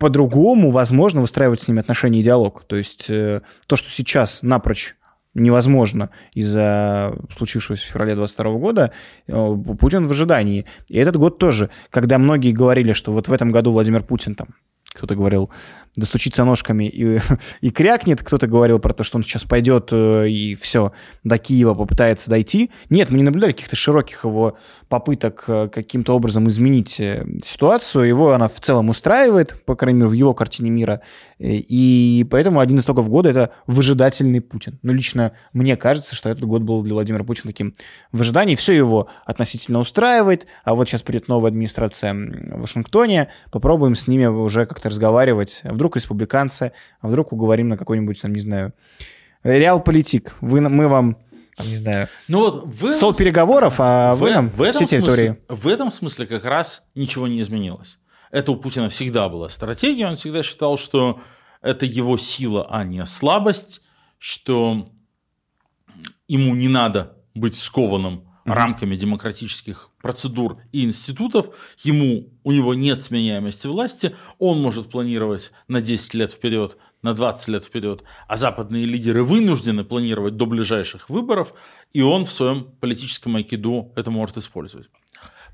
по-другому, 0.00 0.70
возможно, 0.70 1.20
выстраивать 1.20 1.60
с 1.60 1.68
ними 1.68 1.80
отношения 1.80 2.20
и 2.20 2.22
диалог. 2.22 2.64
То 2.66 2.76
есть 2.76 3.10
э, 3.10 3.42
то, 3.66 3.76
что 3.76 3.90
сейчас 3.90 4.42
напрочь 4.42 4.96
невозможно 5.34 6.10
из-за 6.32 7.14
случившегося 7.36 7.84
в 7.84 7.88
феврале 7.88 8.14
22 8.14 8.52
года, 8.54 8.92
э, 9.26 9.56
Путин 9.78 10.04
в 10.04 10.10
ожидании. 10.10 10.66
И 10.88 10.96
этот 10.96 11.16
год 11.16 11.38
тоже, 11.38 11.70
когда 11.90 12.18
многие 12.18 12.52
говорили, 12.52 12.94
что 12.94 13.12
вот 13.12 13.28
в 13.28 13.32
этом 13.32 13.50
году 13.50 13.72
Владимир 13.72 14.02
Путин 14.02 14.34
там 14.34 14.48
кто-то 14.92 15.14
говорил, 15.14 15.50
достучится 15.96 16.44
ножками 16.44 16.84
и, 16.88 17.20
и 17.60 17.70
крякнет, 17.70 18.22
кто-то 18.22 18.46
говорил 18.46 18.78
про 18.78 18.92
то, 18.92 19.04
что 19.04 19.18
он 19.18 19.24
сейчас 19.24 19.44
пойдет 19.44 19.88
э, 19.92 20.28
и 20.28 20.54
все, 20.54 20.92
до 21.24 21.38
Киева 21.38 21.74
попытается 21.74 22.30
дойти. 22.30 22.70
Нет, 22.88 23.10
мы 23.10 23.18
не 23.18 23.22
наблюдали 23.22 23.52
каких-то 23.52 23.76
широких 23.76 24.24
его 24.24 24.56
попыток 24.88 25.44
э, 25.46 25.68
каким-то 25.72 26.14
образом 26.14 26.48
изменить 26.48 27.00
э, 27.00 27.26
ситуацию. 27.44 28.04
Его 28.04 28.32
она 28.32 28.48
в 28.48 28.60
целом 28.60 28.88
устраивает, 28.88 29.64
по 29.64 29.76
крайней 29.76 30.00
мере, 30.00 30.10
в 30.10 30.14
его 30.14 30.34
картине 30.34 30.70
мира. 30.70 31.00
И 31.40 32.26
поэтому 32.30 32.60
один 32.60 32.76
из 32.76 32.84
итогов 32.84 33.08
года— 33.08 33.28
это 33.30 33.50
выжидательный 33.66 34.42
Путин. 34.42 34.78
Ну, 34.82 34.92
лично 34.92 35.32
мне 35.54 35.74
кажется, 35.74 36.14
что 36.14 36.28
этот 36.28 36.44
год 36.44 36.60
был 36.60 36.82
для 36.82 36.92
Владимира 36.92 37.24
Путина 37.24 37.46
таким 37.46 37.72
в 38.12 38.20
ожидании. 38.20 38.54
Все 38.54 38.74
его 38.74 39.08
относительно 39.24 39.78
устраивает, 39.78 40.46
а 40.64 40.74
вот 40.74 40.86
сейчас 40.86 41.00
придет 41.00 41.28
новая 41.28 41.50
администрация 41.50 42.12
в 42.12 42.60
Вашингтоне, 42.60 43.28
попробуем 43.50 43.94
с 43.94 44.06
ними 44.06 44.26
уже 44.26 44.66
как-то 44.66 44.90
разговаривать 44.90 45.62
вдруг 45.64 45.96
республиканцы, 45.96 46.72
а 47.00 47.08
вдруг 47.08 47.32
уговорим 47.32 47.68
на 47.68 47.78
какой-нибудь, 47.78 48.20
там, 48.20 48.34
не 48.34 48.40
знаю, 48.40 48.74
реал-политик. 49.42 50.34
Вы, 50.42 50.60
мы 50.60 50.88
вам 50.88 51.16
там, 51.56 51.68
не 51.68 51.76
знаю, 51.76 52.08
ну 52.28 52.40
вот 52.40 52.66
в 52.66 52.92
стол 52.92 53.14
переговоров, 53.14 53.76
а 53.78 54.14
в, 54.14 54.18
вы 54.18 54.30
нам 54.30 54.50
в 54.50 54.60
этом 54.60 54.84
все 54.84 54.98
территории. 54.98 55.28
Смысле, 55.28 55.44
в 55.48 55.66
этом 55.68 55.90
смысле 55.90 56.26
как 56.26 56.44
раз 56.44 56.84
ничего 56.94 57.26
не 57.26 57.40
изменилось. 57.40 57.98
Это 58.30 58.52
у 58.52 58.56
Путина 58.56 58.88
всегда 58.88 59.28
была 59.28 59.48
стратегия, 59.48 60.08
он 60.08 60.16
всегда 60.16 60.42
считал, 60.42 60.78
что 60.78 61.20
это 61.62 61.86
его 61.86 62.16
сила, 62.16 62.66
а 62.70 62.84
не 62.84 63.04
слабость, 63.06 63.82
что 64.18 64.92
ему 66.28 66.54
не 66.54 66.68
надо 66.68 67.16
быть 67.34 67.56
скованным 67.56 68.26
рамками 68.44 68.96
демократических 68.96 69.90
процедур 70.00 70.58
и 70.72 70.84
институтов, 70.84 71.50
ему, 71.82 72.30
у 72.42 72.52
него 72.52 72.74
нет 72.74 73.02
сменяемости 73.02 73.66
власти, 73.66 74.16
он 74.38 74.60
может 74.60 74.90
планировать 74.90 75.52
на 75.68 75.80
10 75.80 76.14
лет 76.14 76.32
вперед, 76.32 76.76
на 77.02 77.14
20 77.14 77.48
лет 77.48 77.64
вперед, 77.64 78.02
а 78.26 78.36
западные 78.36 78.84
лидеры 78.84 79.22
вынуждены 79.22 79.84
планировать 79.84 80.36
до 80.36 80.46
ближайших 80.46 81.10
выборов, 81.10 81.54
и 81.92 82.00
он 82.02 82.24
в 82.24 82.32
своем 82.32 82.72
политическом 82.80 83.36
айкидо 83.36 83.92
это 83.96 84.10
может 84.10 84.36
использовать. 84.38 84.88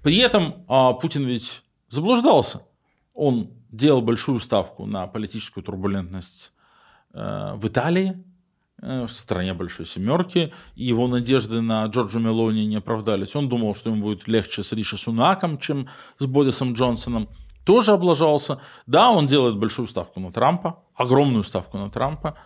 При 0.02 0.18
этом 0.18 0.64
а, 0.68 0.92
Путин 0.92 1.24
ведь 1.24 1.62
заблуждался. 1.88 2.62
Он 3.14 3.50
делал 3.70 4.02
большую 4.02 4.40
ставку 4.40 4.86
на 4.86 5.06
политическую 5.06 5.64
турбулентность 5.64 6.52
э, 7.12 7.54
в 7.54 7.66
Италии, 7.66 8.24
Э, 8.82 9.06
в 9.06 9.10
стране 9.10 9.54
Большой 9.54 9.86
Семерки, 9.86 10.52
и 10.74 10.84
его 10.84 11.08
надежды 11.08 11.62
на 11.62 11.86
Джорджа 11.86 12.18
Мелони 12.18 12.66
не 12.66 12.76
оправдались. 12.76 13.34
Он 13.34 13.48
думал, 13.48 13.74
что 13.74 13.88
ему 13.88 14.02
будет 14.02 14.28
легче 14.28 14.62
с 14.62 14.70
Риши 14.72 14.98
Сунаком, 14.98 15.58
чем 15.58 15.88
с 16.18 16.26
Борисом 16.26 16.74
Джонсоном. 16.74 17.28
Тоже 17.64 17.92
облажался. 17.92 18.60
Да, 18.86 19.10
он 19.10 19.26
делает 19.26 19.56
большую 19.56 19.88
ставку 19.88 20.20
на 20.20 20.30
Трампа, 20.30 20.84
огромную 20.94 21.42
ставку 21.42 21.78
на 21.78 21.90
Трампа, 21.90 22.36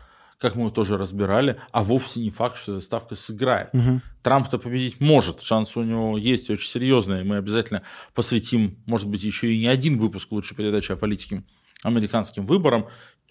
как 0.41 0.57
мы 0.57 0.71
тоже 0.71 0.97
разбирали, 0.97 1.61
а 1.71 1.85
вовсе 1.85 2.21
не 2.21 2.31
факт, 2.31 2.57
что 2.57 2.77
эта 2.77 2.85
ставка 2.85 3.15
сыграет. 3.15 3.69
Угу. 3.75 4.01
Трамп-то 4.23 4.59
победить 4.59 5.01
может, 5.01 5.43
шансы 5.43 5.79
у 5.79 5.83
него 5.83 6.17
есть 6.17 6.49
очень 6.49 6.69
серьезные. 6.69 7.25
Мы 7.25 7.37
обязательно 7.37 7.83
посвятим, 8.15 8.79
может 8.87 9.09
быть, 9.09 9.23
еще 9.23 9.53
и 9.53 9.61
не 9.61 9.67
один 9.67 9.99
выпуск 9.99 10.33
лучшей 10.33 10.57
передачи 10.57 10.93
о 10.93 10.97
политике 10.97 11.45
американским 11.83 12.47
выборам 12.47 12.87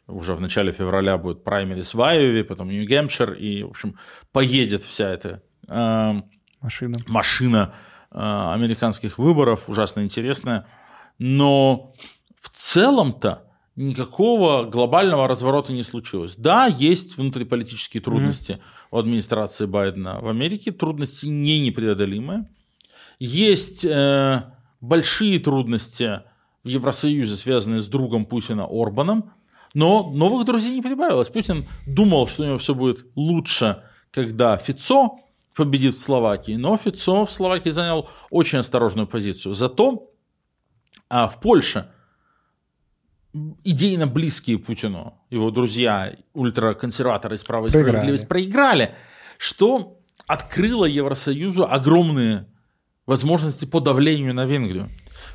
уже 0.07 0.33
в 0.33 0.41
начале 0.41 0.71
февраля 0.71 1.17
будет 1.17 1.43
праймерис 1.43 1.93
в 1.93 2.01
Айове, 2.01 2.43
потом 2.43 2.69
Нью-Гэмпшир, 2.69 3.33
и, 3.33 3.63
в 3.63 3.69
общем, 3.69 3.97
поедет 4.31 4.83
вся 4.83 5.09
эта 5.09 5.43
э, 5.67 6.21
машина, 6.61 6.97
машина 7.07 7.73
э, 8.11 8.17
американских 8.53 9.17
выборов, 9.17 9.65
ужасно 9.67 10.01
интересная. 10.01 10.65
Но 11.19 11.93
в 12.41 12.49
целом-то 12.49 13.48
никакого 13.79 14.65
глобального 14.65 15.27
разворота 15.27 15.71
не 15.71 15.83
случилось. 15.83 16.35
Да, 16.35 16.67
есть 16.67 17.17
внутриполитические 17.17 18.01
трудности 18.01 18.53
mm-hmm. 18.53 18.87
у 18.91 18.97
администрации 18.97 19.65
Байдена 19.65 20.19
в 20.19 20.27
Америке, 20.27 20.71
трудности 20.71 21.27
не 21.27 21.61
непреодолимые. 21.61 22.49
Есть 23.19 23.85
э, 23.85 24.43
большие 24.81 25.39
трудности 25.39 26.23
в 26.65 26.67
Евросоюзе, 26.67 27.37
связанные 27.37 27.79
с 27.79 27.87
другом 27.87 28.25
Путина 28.25 28.67
Орбаном, 28.69 29.31
но 29.73 30.11
новых 30.11 30.45
друзей 30.45 30.75
не 30.75 30.81
прибавилось. 30.81 31.29
Путин 31.29 31.65
думал, 31.87 32.27
что 32.27 32.43
у 32.43 32.45
него 32.47 32.57
все 32.57 32.75
будет 32.75 33.05
лучше, 33.15 33.83
когда 34.11 34.57
Фицо 34.57 35.19
победит 35.55 35.93
в 35.93 35.99
Словакии, 35.99 36.57
но 36.57 36.75
Фицо 36.75 37.25
в 37.25 37.31
Словакии 37.31 37.69
занял 37.69 38.09
очень 38.29 38.59
осторожную 38.59 39.07
позицию. 39.07 39.53
Зато 39.53 40.11
а 41.09 41.27
в 41.27 41.39
Польше 41.39 41.89
идейно 43.63 44.07
близкие 44.07 44.57
Путину, 44.57 45.13
его 45.29 45.51
друзья, 45.51 46.15
ультраконсерваторы 46.33 47.35
из 47.35 47.43
права 47.43 47.67
и 47.67 47.69
справедливости, 47.69 48.25
проиграли, 48.25 48.95
что 49.37 49.99
открыло 50.27 50.85
Евросоюзу 50.85 51.69
огромные 51.69 52.47
возможности 53.05 53.65
по 53.65 53.79
давлению 53.79 54.33
на 54.33 54.45
Венгрию. 54.45 54.89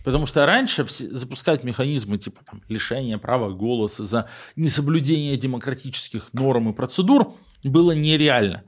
Потому 0.05 0.27
что 0.27 0.47
раньше 0.47 0.87
запускать 0.89 1.65
механизмы 1.65 2.19
типа 2.19 2.43
там, 2.45 2.63
лишения 2.69 3.19
права 3.19 3.51
голоса 3.51 4.05
за 4.05 4.29
несоблюдение 4.57 5.37
демократических 5.37 6.33
норм 6.33 6.71
и 6.71 6.73
процедур 6.73 7.35
было 7.65 7.93
нереально. 7.93 8.65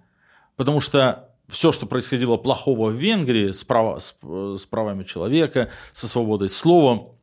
Потому 0.57 0.81
что 0.81 1.31
все, 1.49 1.71
что 1.71 1.87
происходило 1.87 2.37
плохого 2.37 2.91
в 2.91 2.95
Венгрии 2.95 3.53
с, 3.53 3.63
права, 3.65 3.99
с, 3.99 4.19
с 4.23 4.67
правами 4.67 5.05
человека, 5.05 5.71
со 5.93 6.09
свободой 6.09 6.49
слова, 6.49 7.16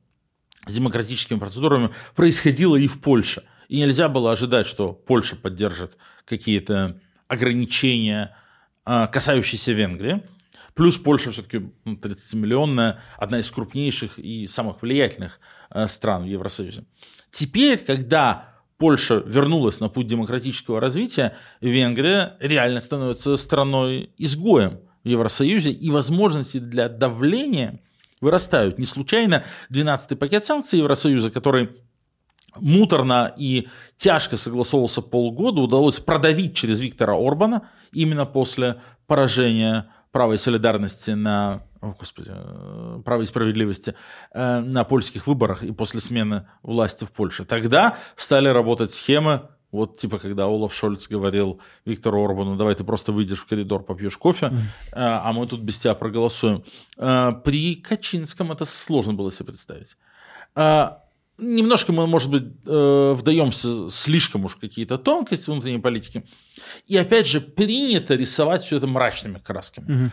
с 0.66 0.74
демократическими 0.74 1.40
процедурами, 1.40 1.90
происходило 2.16 2.76
и 2.76 2.88
в 2.88 3.02
Польше. 3.02 3.44
И 3.68 3.80
нельзя 3.80 4.10
было 4.10 4.32
ожидать, 4.32 4.68
что 4.68 4.94
Польша 4.94 5.36
поддержит 5.36 5.98
какие-то 6.26 7.00
ограничения, 7.28 8.36
а, 8.86 9.08
касающиеся 9.08 9.72
Венгрии. 9.72 10.24
Плюс 10.74 10.98
Польша 10.98 11.32
все-таки 11.32 11.70
30-миллионная, 11.86 13.00
одна 13.18 13.40
из 13.40 13.50
крупнейших 13.52 14.18
и 14.18 14.48
самых 14.48 14.82
влиятельных 14.82 15.40
а, 15.70 15.88
стран 15.88 16.24
в 16.24 16.28
Евросоюзе. 16.28 16.86
Теперь, 17.32 17.78
когда 17.80 18.54
Польша 18.78 19.24
вернулась 19.26 19.80
на 19.80 19.90
путь 19.90 20.08
демократического 20.08 20.80
развития, 20.80 21.36
Венгрия 21.62 22.36
реально 22.40 22.80
становится 22.80 23.36
страной-изгоем 23.38 24.80
в 25.04 25.08
Евросоюзе, 25.08 25.72
и 25.72 25.90
возможности 25.90 26.58
для 26.60 26.90
давления 26.90 27.80
вырастают. 28.24 28.80
Не 28.80 28.86
случайно 28.86 29.44
12-й 29.72 30.16
пакет 30.16 30.46
санкций 30.46 30.80
Евросоюза, 30.80 31.30
который 31.30 31.70
муторно 32.56 33.34
и 33.38 33.68
тяжко 33.98 34.38
согласовывался 34.38 35.02
полгода, 35.02 35.62
удалось 35.62 36.00
продавить 36.00 36.56
через 36.56 36.80
Виктора 36.80 37.14
Орбана 37.14 37.70
именно 37.92 38.26
после 38.26 38.82
поражения 39.08 39.88
правой 40.12 40.38
солидарности 40.38 41.12
на 41.12 41.64
о, 41.82 41.94
господи, 42.00 42.32
э, 42.34 43.02
правой 43.04 43.26
справедливости 43.26 43.94
э, 44.32 44.60
на 44.60 44.86
польских 44.86 45.28
выборах 45.28 45.64
и 45.64 45.74
после 45.74 46.00
смены 46.00 46.48
власти 46.62 47.04
в 47.04 47.12
Польше. 47.12 47.44
Тогда 47.44 47.98
стали 48.16 48.48
работать 48.48 48.94
схемы, 48.94 49.50
вот 49.74 49.98
типа 49.98 50.20
когда 50.20 50.46
Олаф 50.46 50.74
Шольц 50.74 51.08
говорил 51.08 51.60
Виктору 51.84 52.24
Орбану, 52.24 52.56
давай 52.56 52.76
ты 52.76 52.84
просто 52.84 53.12
выйдешь 53.12 53.40
в 53.40 53.46
коридор, 53.46 53.84
попьешь 53.84 54.18
кофе, 54.18 54.46
mm. 54.46 54.60
а 54.94 55.34
мы 55.34 55.46
тут 55.48 55.60
без 55.62 55.80
тебя 55.80 55.96
проголосуем. 55.96 56.64
При 56.96 57.76
Качинском 57.76 58.52
это 58.52 58.64
сложно 58.66 59.14
было 59.14 59.32
себе 59.32 59.48
представить. 59.48 59.98
Немножко 61.40 61.92
мы, 61.92 62.06
может 62.06 62.30
быть, 62.30 62.44
вдаемся 62.64 63.90
слишком 63.90 64.46
уж 64.46 64.56
какие-то 64.56 64.98
тонкости 64.98 65.50
внутренней 65.50 65.80
политики. 65.80 66.24
И 66.86 66.96
опять 66.96 67.28
же, 67.28 67.42
принято 67.42 68.14
рисовать 68.16 68.64
все 68.64 68.78
это 68.78 68.86
мрачными 68.88 69.40
красками. 69.40 69.88
Mm-hmm. 69.88 70.10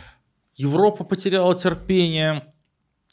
Европа 0.56 1.04
потеряла 1.04 1.54
терпение, 1.54 2.42
э, 2.42 2.42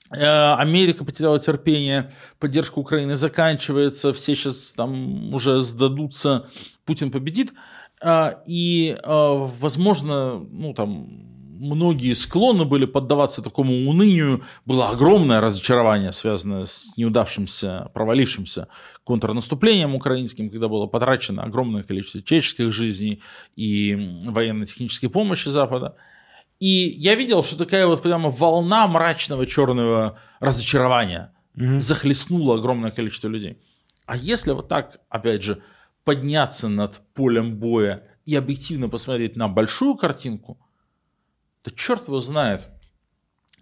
Америка 0.09 1.03
потеряла 1.03 1.39
терпение, 1.39 2.11
поддержка 2.39 2.79
Украины 2.79 3.15
заканчивается, 3.15 4.13
все 4.13 4.35
сейчас 4.35 4.73
там 4.73 5.33
уже 5.33 5.59
сдадутся, 5.61 6.47
Путин 6.85 7.11
победит. 7.11 7.53
Э, 8.01 8.35
и, 8.45 8.97
э, 9.01 9.49
возможно, 9.59 10.39
ну 10.39 10.73
там 10.73 11.27
многие 11.59 12.13
склонны 12.13 12.65
были 12.65 12.85
поддаваться 12.85 13.41
такому 13.41 13.89
унынию. 13.89 14.43
Было 14.65 14.89
огромное 14.89 15.41
разочарование, 15.41 16.11
связанное 16.11 16.65
с 16.65 16.89
неудавшимся, 16.97 17.89
провалившимся 17.93 18.67
контрнаступлением 19.03 19.95
украинским, 19.95 20.49
когда 20.49 20.67
было 20.67 20.87
потрачено 20.87 21.43
огромное 21.43 21.83
количество 21.83 22.21
человеческих 22.21 22.71
жизней 22.71 23.21
и 23.55 24.19
военно-технической 24.23 25.09
помощи 25.09 25.49
Запада. 25.49 25.95
И 26.59 26.95
я 26.97 27.15
видел, 27.15 27.43
что 27.43 27.57
такая 27.57 27.85
вот 27.85 28.01
прямо 28.01 28.29
волна 28.29 28.87
мрачного 28.87 29.45
черного 29.45 30.19
разочарования 30.39 31.33
mm-hmm. 31.55 31.79
захлестнула 31.79 32.55
огромное 32.55 32.91
количество 32.91 33.27
людей. 33.27 33.61
А 34.05 34.15
если 34.15 34.53
вот 34.53 34.67
так, 34.67 34.99
опять 35.09 35.43
же, 35.43 35.61
подняться 36.03 36.69
над 36.69 37.01
полем 37.13 37.57
боя 37.57 38.03
и 38.25 38.35
объективно 38.35 38.89
посмотреть 38.89 39.35
на 39.35 39.47
большую 39.47 39.95
картинку, 39.95 40.57
то 41.61 41.71
черт 41.71 42.07
его 42.07 42.19
знает, 42.19 42.69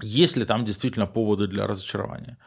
есть 0.02 0.38
ли 0.38 0.46
там 0.46 0.64
действительно 0.64 1.08
поводы 1.08 1.48
для 1.48 1.68
разочарования. 1.68 2.38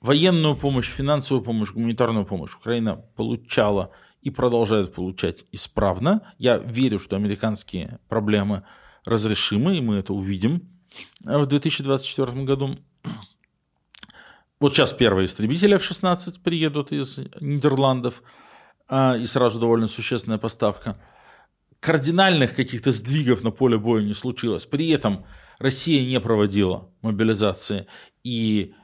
Военную 0.00 0.56
помощь, 0.56 0.88
финансовую 0.88 1.44
помощь, 1.44 1.72
гуманитарную 1.72 2.26
помощь 2.26 2.54
Украина 2.54 2.96
получала 2.96 3.90
и 4.22 4.30
продолжает 4.30 4.94
получать 4.94 5.44
исправно. 5.52 6.32
Я 6.38 6.58
верю, 6.58 6.98
что 6.98 7.16
американские 7.16 7.98
проблемы 8.08 8.64
разрешимы, 9.10 9.76
и 9.76 9.80
мы 9.80 9.96
это 9.96 10.14
увидим 10.14 10.68
э, 11.24 11.36
в 11.36 11.46
2024 11.46 12.44
году. 12.44 12.78
Вот 14.60 14.74
сейчас 14.74 14.92
первые 14.92 15.26
истребители 15.26 15.74
F-16 15.76 16.40
приедут 16.42 16.92
из 16.92 17.18
Нидерландов, 17.40 18.22
а, 18.88 19.16
и 19.16 19.24
сразу 19.24 19.58
довольно 19.58 19.88
существенная 19.88 20.38
поставка. 20.38 21.00
Кардинальных 21.80 22.54
каких-то 22.54 22.92
сдвигов 22.92 23.42
на 23.42 23.50
поле 23.50 23.78
боя 23.78 24.02
не 24.02 24.12
случилось. 24.12 24.66
При 24.66 24.90
этом 24.90 25.24
Россия 25.58 26.04
не 26.04 26.20
проводила 26.20 26.90
мобилизации, 27.00 27.86
и 28.22 28.74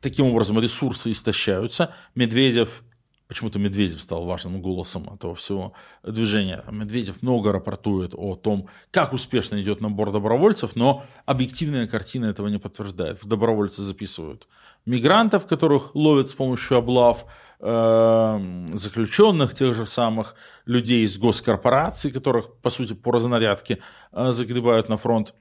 таким 0.00 0.26
образом 0.26 0.58
ресурсы 0.58 1.10
истощаются. 1.10 1.94
Медведев 2.14 2.82
Почему-то 3.28 3.58
Медведев 3.58 4.00
стал 4.00 4.24
важным 4.24 4.62
голосом 4.62 5.10
этого 5.12 5.34
всего 5.34 5.74
движения. 6.02 6.64
Медведев 6.70 7.20
много 7.20 7.52
рапортует 7.52 8.14
о 8.14 8.36
том, 8.36 8.68
как 8.90 9.12
успешно 9.12 9.60
идет 9.60 9.82
набор 9.82 10.12
добровольцев, 10.12 10.74
но 10.76 11.04
объективная 11.26 11.86
картина 11.86 12.26
этого 12.26 12.48
не 12.48 12.58
подтверждает. 12.58 13.22
В 13.22 13.28
добровольцы 13.28 13.82
записывают 13.82 14.48
мигрантов, 14.86 15.46
которых 15.46 15.94
ловят 15.94 16.30
с 16.30 16.32
помощью 16.32 16.78
облав, 16.78 17.26
э, 17.60 18.66
заключенных, 18.72 19.54
тех 19.54 19.74
же 19.74 19.86
самых 19.86 20.34
людей 20.64 21.04
из 21.04 21.18
госкорпораций, 21.18 22.10
которых, 22.10 22.56
по 22.62 22.70
сути, 22.70 22.94
по 22.94 23.12
разнарядке 23.12 23.80
э, 24.12 24.32
загребают 24.32 24.88
на 24.88 24.96
фронт. 24.96 25.34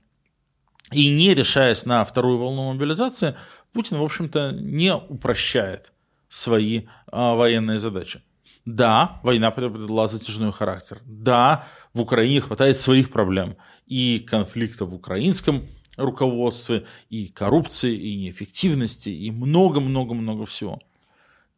И 0.91 1.09
не 1.09 1.33
решаясь 1.33 1.85
на 1.85 2.03
вторую 2.03 2.37
волну 2.37 2.73
мобилизации, 2.73 3.35
Путин, 3.71 3.97
в 3.99 4.03
общем-то, 4.03 4.51
не 4.51 4.93
упрощает 4.93 5.93
свои 6.29 6.83
а, 7.07 7.35
военные 7.35 7.79
задачи. 7.79 8.21
Да, 8.65 9.21
война 9.23 9.49
приобрела 9.51 10.07
затяжной 10.07 10.51
характер. 10.51 10.99
Да, 11.05 11.65
в 11.93 12.01
Украине 12.01 12.41
хватает 12.41 12.77
своих 12.77 13.11
проблем. 13.11 13.55
И 13.85 14.19
конфликта 14.19 14.85
в 14.85 14.93
украинском 14.93 15.67
руководстве, 15.95 16.85
и 17.09 17.27
коррупции, 17.27 17.95
и 17.95 18.17
неэффективности, 18.17 19.09
и 19.09 19.31
много-много-много 19.31 20.45
всего. 20.45 20.79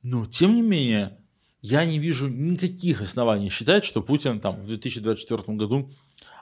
Но, 0.03 0.25
тем 0.27 0.55
не 0.55 0.61
менее, 0.61 1.17
я 1.61 1.83
не 1.83 1.99
вижу 1.99 2.29
никаких 2.29 3.01
оснований 3.01 3.49
считать, 3.49 3.83
что 3.83 4.01
Путин 4.01 4.39
там 4.39 4.61
в 4.61 4.67
2024 4.67 5.57
году 5.57 5.91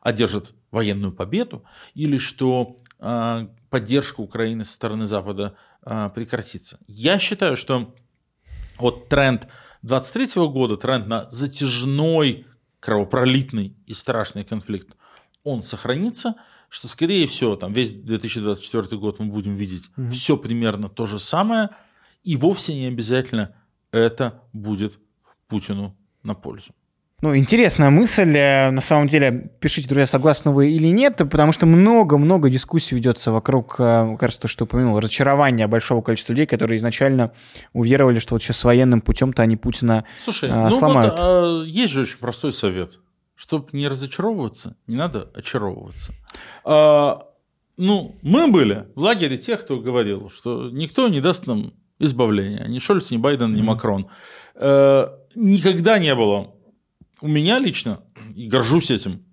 одержит 0.02 0.54
военную 0.72 1.12
победу 1.12 1.64
или 1.96 2.18
что 2.18 2.78
э, 3.00 3.48
поддержка 3.70 4.22
Украины 4.22 4.64
со 4.64 4.74
стороны 4.74 5.08
Запада 5.08 5.56
э, 5.84 6.10
прекратится. 6.14 6.80
Я 6.88 7.20
считаю, 7.20 7.56
что 7.58 7.96
вот 8.80 9.10
тренд 9.10 9.48
23 9.82 10.48
года, 10.48 10.78
тренд 10.78 11.08
на 11.08 11.30
затяжной, 11.30 12.46
кровопролитный 12.80 13.76
и 13.86 13.94
страшный 13.94 14.44
конфликт, 14.44 14.96
он 15.44 15.64
сохранится, 15.64 16.36
что 16.70 16.88
скорее 16.88 17.28
всего 17.28 17.56
там 17.56 17.74
весь 17.74 17.92
2024 17.92 18.98
год 18.98 19.20
мы 19.20 19.28
будем 19.28 19.56
видеть 19.56 19.90
mm-hmm. 19.96 20.10
все 20.12 20.38
примерно 20.38 20.90
то 20.90 21.06
же 21.06 21.20
самое, 21.20 21.70
и 22.24 22.36
вовсе 22.36 22.76
не 22.76 22.88
обязательно 22.88 23.56
это 23.92 24.44
будет 24.52 25.00
Путину 25.48 25.96
на 26.24 26.36
пользу. 26.36 26.74
Ну, 27.24 27.36
интересная 27.36 27.90
мысль. 27.90 28.30
На 28.30 28.80
самом 28.80 29.08
деле, 29.08 29.50
пишите, 29.60 29.88
друзья, 29.88 30.06
согласны 30.06 30.52
вы 30.52 30.70
или 30.70 30.90
нет, 30.90 31.18
потому 31.18 31.52
что 31.52 31.66
много-много 31.66 32.52
дискуссий 32.52 32.94
ведется 32.94 33.32
вокруг, 33.32 33.78
э, 33.80 34.16
кажется, 34.20 34.42
то, 34.42 34.48
что 34.48 34.66
упомянул, 34.66 35.00
разочарования 35.00 35.66
большого 35.66 36.04
количества 36.04 36.34
людей, 36.34 36.46
которые 36.46 36.78
изначально 36.78 37.32
уверовали, 37.74 38.20
что 38.20 38.36
вот 38.36 38.44
сейчас 38.44 38.64
военным 38.64 39.02
путем-то 39.02 39.42
они 39.42 39.58
Путина 39.58 40.06
Слушай, 40.22 40.52
а, 40.52 40.70
ну 40.70 40.76
сломают. 40.76 41.14
Вот, 41.14 41.20
а, 41.20 41.64
есть 41.66 41.92
же 41.92 42.02
очень 42.02 42.20
простой 42.20 42.52
совет. 42.52 43.00
Чтобы 43.36 43.70
не 43.72 43.88
разочаровываться, 43.88 44.76
не 44.86 44.96
надо 44.96 45.28
очаровываться. 45.34 46.14
А, 46.66 47.26
ну, 47.78 48.16
мы 48.22 48.48
были 48.48 48.90
в 48.94 49.00
лагере 49.00 49.40
тех, 49.40 49.62
кто 49.62 49.80
говорил, 49.80 50.30
что 50.30 50.70
никто 50.70 51.08
не 51.08 51.20
даст 51.20 51.48
нам 51.48 51.74
избавления. 51.98 52.68
Ни 52.68 52.78
Шольц, 52.78 53.10
ни 53.10 53.18
Байден, 53.18 53.56
ни 53.56 53.62
mm-hmm. 53.62 53.64
Макрон. 53.64 54.08
А, 54.54 55.18
никогда 55.34 55.98
не 55.98 56.14
было 56.14 56.54
у 57.22 57.28
меня 57.28 57.60
лично, 57.60 58.02
и 58.36 58.48
горжусь 58.48 58.92
этим, 58.92 59.26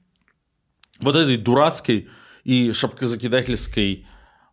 вот 1.01 1.17
этой 1.17 1.37
дурацкой 1.37 2.09
и 2.45 2.73
шапкозакидательской 2.73 4.07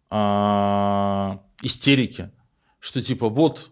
а, 0.10 1.42
истерики, 1.62 2.32
что 2.80 3.02
типа 3.02 3.30
вот 3.30 3.70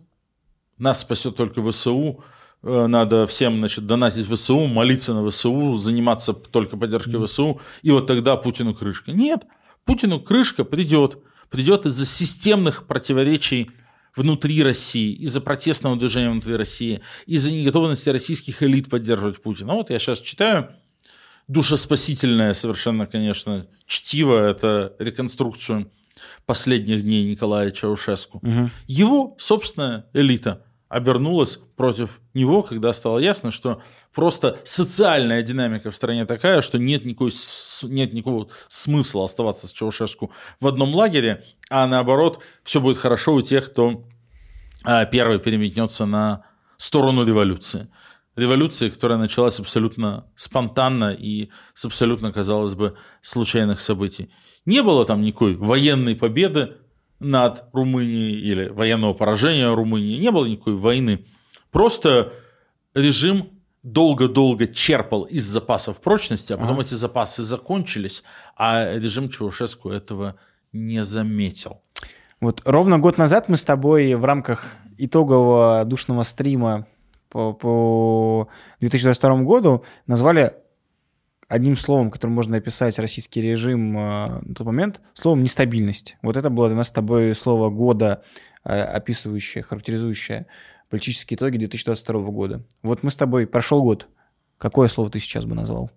нас 0.77 1.01
спасет 1.01 1.35
только 1.35 1.61
ВСУ, 1.69 2.23
э, 2.63 2.87
надо 2.87 3.27
всем 3.27 3.59
значит, 3.59 3.85
донатить 3.85 4.27
ВСУ, 4.27 4.67
молиться 4.67 5.13
на 5.13 5.29
ВСУ, 5.29 5.75
заниматься 5.75 6.33
только 6.33 6.77
поддержкой 6.77 7.25
ВСУ, 7.25 7.59
и 7.81 7.91
вот 7.91 8.07
тогда 8.07 8.37
Путину 8.37 8.73
крышка. 8.73 9.11
Нет, 9.11 9.45
Путину 9.83 10.21
крышка 10.21 10.63
придет. 10.63 11.17
Придет 11.49 11.87
из-за 11.87 12.05
системных 12.05 12.85
противоречий 12.85 13.71
внутри 14.15 14.61
России, 14.63 15.13
из-за 15.13 15.41
протестного 15.41 15.95
движения 15.95 16.29
внутри 16.29 16.55
России, 16.55 17.01
из-за 17.25 17.51
неготовности 17.53 18.09
российских 18.09 18.63
элит 18.63 18.89
поддерживать 18.89 19.41
Путина. 19.41 19.73
Вот 19.73 19.89
я 19.89 19.99
сейчас 19.99 20.19
читаю 20.19 20.69
душеспасительное 21.47 22.53
совершенно, 22.53 23.07
конечно, 23.07 23.67
чтиво, 23.85 24.39
это 24.39 24.95
реконструкцию 24.99 25.91
последних 26.45 27.03
дней 27.03 27.31
Николая 27.31 27.71
Чаушеску. 27.71 28.39
Угу. 28.39 28.69
Его 28.87 29.35
собственная 29.39 30.05
элита 30.13 30.65
обернулась 30.89 31.57
против 31.77 32.19
него, 32.33 32.63
когда 32.63 32.91
стало 32.93 33.19
ясно, 33.19 33.51
что 33.51 33.81
просто 34.13 34.59
социальная 34.63 35.43
динамика 35.43 35.91
в 35.91 35.95
стране 35.95 36.25
такая, 36.25 36.61
что 36.61 36.79
нет, 36.79 37.05
никакой, 37.05 37.31
нет 37.83 38.11
никакого 38.11 38.49
смысла 38.67 39.23
оставаться 39.23 39.67
с 39.67 39.71
Чаушеску 39.71 40.31
в 40.59 40.67
одном 40.67 40.93
лагере, 40.95 41.45
а 41.69 41.85
наоборот, 41.87 42.39
все 42.63 42.81
будет 42.81 42.97
хорошо 42.97 43.35
у 43.35 43.41
тех, 43.41 43.67
кто 43.71 44.03
а, 44.83 45.05
первый 45.05 45.39
переметнется 45.39 46.05
на 46.07 46.43
сторону 46.77 47.23
революции. 47.23 47.87
Революции, 48.35 48.89
которая 48.89 49.19
началась 49.19 49.59
абсолютно 49.59 50.25
спонтанно 50.35 51.11
и 51.13 51.49
с 51.75 51.85
абсолютно, 51.85 52.31
казалось 52.31 52.73
бы, 52.73 52.97
случайных 53.21 53.79
событий. 53.79 54.31
Не 54.65 54.81
было 54.81 55.05
там 55.05 55.21
никакой 55.21 55.55
военной 55.55 56.15
победы 56.15 56.77
над 57.19 57.65
Румынией 57.73 58.39
или 58.39 58.69
военного 58.69 59.13
поражения 59.13 59.73
Румынии, 59.73 60.19
не 60.19 60.31
было 60.31 60.45
никакой 60.45 60.75
войны. 60.75 61.25
Просто 61.71 62.33
режим 62.93 63.49
долго-долго 63.83 64.67
черпал 64.67 65.23
из 65.23 65.45
запасов 65.45 66.01
прочности, 66.01 66.53
а 66.53 66.57
потом 66.57 66.73
ага. 66.73 66.83
эти 66.83 66.93
запасы 66.95 67.43
закончились, 67.43 68.23
а 68.55 68.95
режим 68.95 69.29
Чаушеску 69.29 69.89
этого 69.89 70.35
не 70.73 71.03
заметил. 71.03 71.81
Вот 72.41 72.61
ровно 72.65 72.99
год 72.99 73.17
назад 73.17 73.49
мы 73.49 73.57
с 73.57 73.63
тобой 73.63 74.13
в 74.15 74.23
рамках 74.23 74.65
итогового 74.97 75.83
душного 75.85 76.23
стрима 76.23 76.87
по, 77.29 77.53
по 77.53 78.47
2022 78.79 79.43
году 79.43 79.83
назвали 80.07 80.53
одним 81.49 81.75
словом, 81.75 82.11
которым 82.11 82.35
можно 82.35 82.55
описать 82.55 82.97
российский 82.99 83.41
режим 83.41 83.97
э, 83.97 84.41
на 84.45 84.55
тот 84.55 84.65
момент, 84.65 85.01
словом 85.13 85.43
нестабильность. 85.43 86.15
Вот 86.21 86.37
это 86.37 86.49
было 86.49 86.67
для 86.69 86.77
нас 86.77 86.87
с 86.87 86.91
тобой 86.91 87.35
слово 87.35 87.69
года, 87.69 88.23
э, 88.63 88.81
описывающее, 88.81 89.63
характеризующее 89.63 90.45
политические 90.89 91.35
итоги 91.35 91.57
2022 91.57 92.21
года. 92.31 92.63
Вот 92.83 93.03
мы 93.03 93.11
с 93.11 93.15
тобой, 93.15 93.47
прошел 93.47 93.81
год. 93.81 94.07
Какое 94.57 94.87
слово 94.87 95.09
ты 95.09 95.19
сейчас 95.19 95.45
бы 95.45 95.55
назвал? 95.55 95.91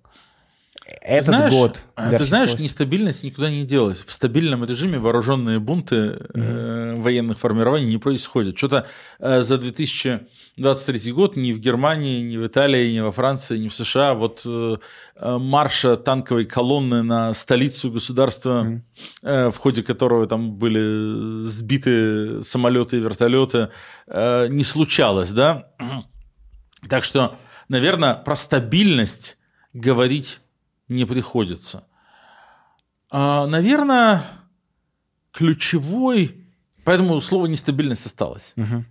Этот 1.00 1.26
знаешь, 1.26 1.52
год. 1.52 1.82
А, 1.94 2.10
ты 2.10 2.24
знаешь, 2.24 2.58
нестабильность 2.58 3.22
никуда 3.22 3.50
не 3.50 3.64
делась. 3.64 4.04
В 4.04 4.12
стабильном 4.12 4.64
режиме 4.64 4.98
вооруженные 4.98 5.58
бунты 5.58 5.96
mm-hmm. 5.96 6.30
э, 6.34 6.94
военных 6.96 7.38
формирований 7.38 7.86
не 7.86 7.98
происходят. 7.98 8.58
Что-то 8.58 8.86
э, 9.18 9.42
за 9.42 9.58
2023 9.58 11.12
год 11.12 11.36
ни 11.36 11.52
в 11.52 11.58
Германии, 11.58 12.22
ни 12.22 12.36
в 12.36 12.46
Италии, 12.46 12.92
ни 12.92 13.00
во 13.00 13.12
Франции, 13.12 13.58
ни 13.58 13.68
в 13.68 13.74
США 13.74 14.14
вот 14.14 14.42
э, 14.44 14.76
э, 15.16 15.38
марша 15.38 15.96
танковой 15.96 16.44
колонны 16.44 17.02
на 17.02 17.32
столицу 17.32 17.90
государства, 17.90 18.64
mm-hmm. 18.64 18.80
э, 19.22 19.50
в 19.50 19.56
ходе 19.56 19.82
которого 19.82 20.26
там 20.26 20.52
были 20.52 21.46
сбиты 21.48 22.42
самолеты 22.42 22.98
и 22.98 23.00
вертолеты, 23.00 23.68
э, 24.06 24.48
не 24.48 24.64
случалось, 24.64 25.30
да? 25.30 25.68
Так 26.88 27.04
что, 27.04 27.36
наверное, 27.68 28.14
про 28.14 28.34
стабильность 28.34 29.38
говорить 29.72 30.40
не 30.88 31.04
приходится. 31.04 31.86
А, 33.10 33.46
наверное, 33.46 34.24
ключевой, 35.32 36.44
поэтому 36.84 37.20
слово 37.20 37.46
нестабильность 37.46 38.06
осталось. 38.06 38.54
Угу. 38.56 38.84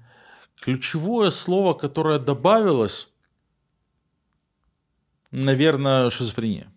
Ключевое 0.61 1.31
слово, 1.31 1.73
которое 1.73 2.19
добавилось, 2.19 3.09
наверное, 5.31 6.09
шизофрения. 6.09 6.71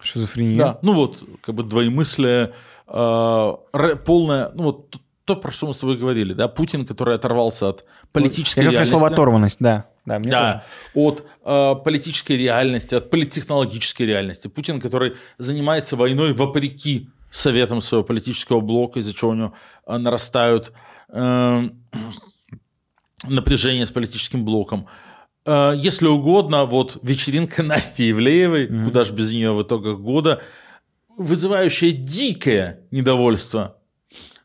Шизофрения? 0.00 0.58
Да, 0.58 0.78
ну 0.82 0.92
вот, 0.92 1.24
как 1.40 1.54
бы 1.54 1.62
двоемыслие, 1.62 2.52
э, 2.86 3.52
полное, 4.04 4.50
ну 4.54 4.62
вот 4.64 4.96
то, 5.24 5.36
про 5.36 5.50
что 5.50 5.66
мы 5.66 5.74
с 5.74 5.78
тобой 5.78 5.96
говорили, 5.96 6.34
да, 6.34 6.48
Путин, 6.48 6.84
который 6.84 7.14
оторвался 7.14 7.70
от 7.70 7.84
политической 8.12 8.58
Я 8.58 8.70
реальности. 8.70 8.90
слово 8.90 9.06
оторванность, 9.08 9.56
да. 9.58 9.86
Да, 10.06 10.18
мне 10.18 10.30
да 10.30 10.64
от 10.94 11.24
э, 11.44 11.74
политической 11.82 12.36
реальности, 12.36 12.94
от 12.94 13.10
политтехнологической 13.10 14.06
реальности. 14.06 14.48
Путин, 14.48 14.80
который 14.80 15.14
занимается 15.38 15.96
войной 15.96 16.34
вопреки 16.34 17.08
советам 17.30 17.80
своего 17.80 18.04
политического 18.04 18.60
блока, 18.60 19.00
из-за 19.00 19.14
чего 19.14 19.30
у 19.30 19.34
него 19.34 19.54
э, 19.86 19.96
нарастают 19.96 20.72
э, 21.08 21.68
напряжения 23.24 23.86
с 23.86 23.90
политическим 23.90 24.44
блоком. 24.44 24.86
Э, 25.46 25.72
если 25.74 26.06
угодно, 26.06 26.64
вот 26.64 26.98
вечеринка 27.02 27.62
Насти 27.64 28.04
Евлеевой, 28.04 28.66
mm-hmm. 28.66 28.84
куда 28.84 29.04
же 29.04 29.12
без 29.12 29.32
нее 29.32 29.52
в 29.52 29.62
итогах 29.62 29.98
года, 29.98 30.42
вызывающая 31.16 31.92
дикое 31.92 32.80
недовольство 32.90 33.78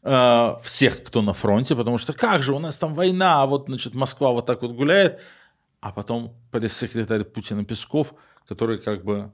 э, 0.04 0.56
всех, 0.64 1.04
кто 1.04 1.22
на 1.22 1.34
фронте, 1.34 1.76
потому 1.76 1.98
что 1.98 2.14
как 2.14 2.44
же 2.44 2.54
у 2.54 2.60
нас 2.60 2.78
там 2.78 2.94
война, 2.94 3.44
а 3.44 3.46
вот, 3.46 3.66
значит, 3.68 3.94
Москва 3.94 4.32
вот 4.32 4.46
так 4.46 4.62
вот 4.62 4.72
гуляет, 4.72 5.20
а 5.82 5.92
потом 5.92 6.36
пресс-секретарь 6.52 7.24
Путина 7.24 7.64
Песков, 7.64 8.14
который 8.48 8.80
как 8.80 9.04
бы 9.04 9.32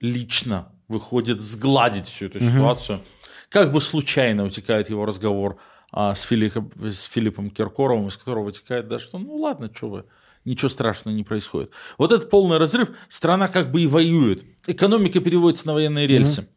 лично 0.00 0.72
выходит 0.88 1.40
сгладить 1.40 2.06
всю 2.06 2.26
эту 2.26 2.38
угу. 2.38 2.46
ситуацию. 2.46 3.02
Как 3.48 3.72
бы 3.72 3.80
случайно 3.80 4.44
утекает 4.44 4.90
его 4.90 5.04
разговор 5.06 5.58
а, 5.92 6.14
с, 6.14 6.22
Филиппом, 6.22 6.72
с 6.80 7.04
Филиппом 7.04 7.50
Киркоровым, 7.50 8.08
из 8.08 8.16
которого 8.16 8.44
вытекает, 8.44 8.88
да, 8.88 8.98
что 8.98 9.18
ну 9.18 9.36
ладно, 9.36 9.70
что 9.74 9.88
вы, 9.88 10.04
ничего 10.44 10.68
страшного 10.68 11.14
не 11.14 11.22
происходит. 11.22 11.70
Вот 11.98 12.12
этот 12.12 12.30
полный 12.30 12.58
разрыв, 12.58 12.90
страна 13.08 13.48
как 13.48 13.70
бы 13.70 13.82
и 13.82 13.86
воюет. 13.86 14.44
Экономика 14.66 15.20
переводится 15.20 15.66
на 15.66 15.74
военные 15.74 16.06
рельсы. 16.06 16.42
Угу. 16.42 16.48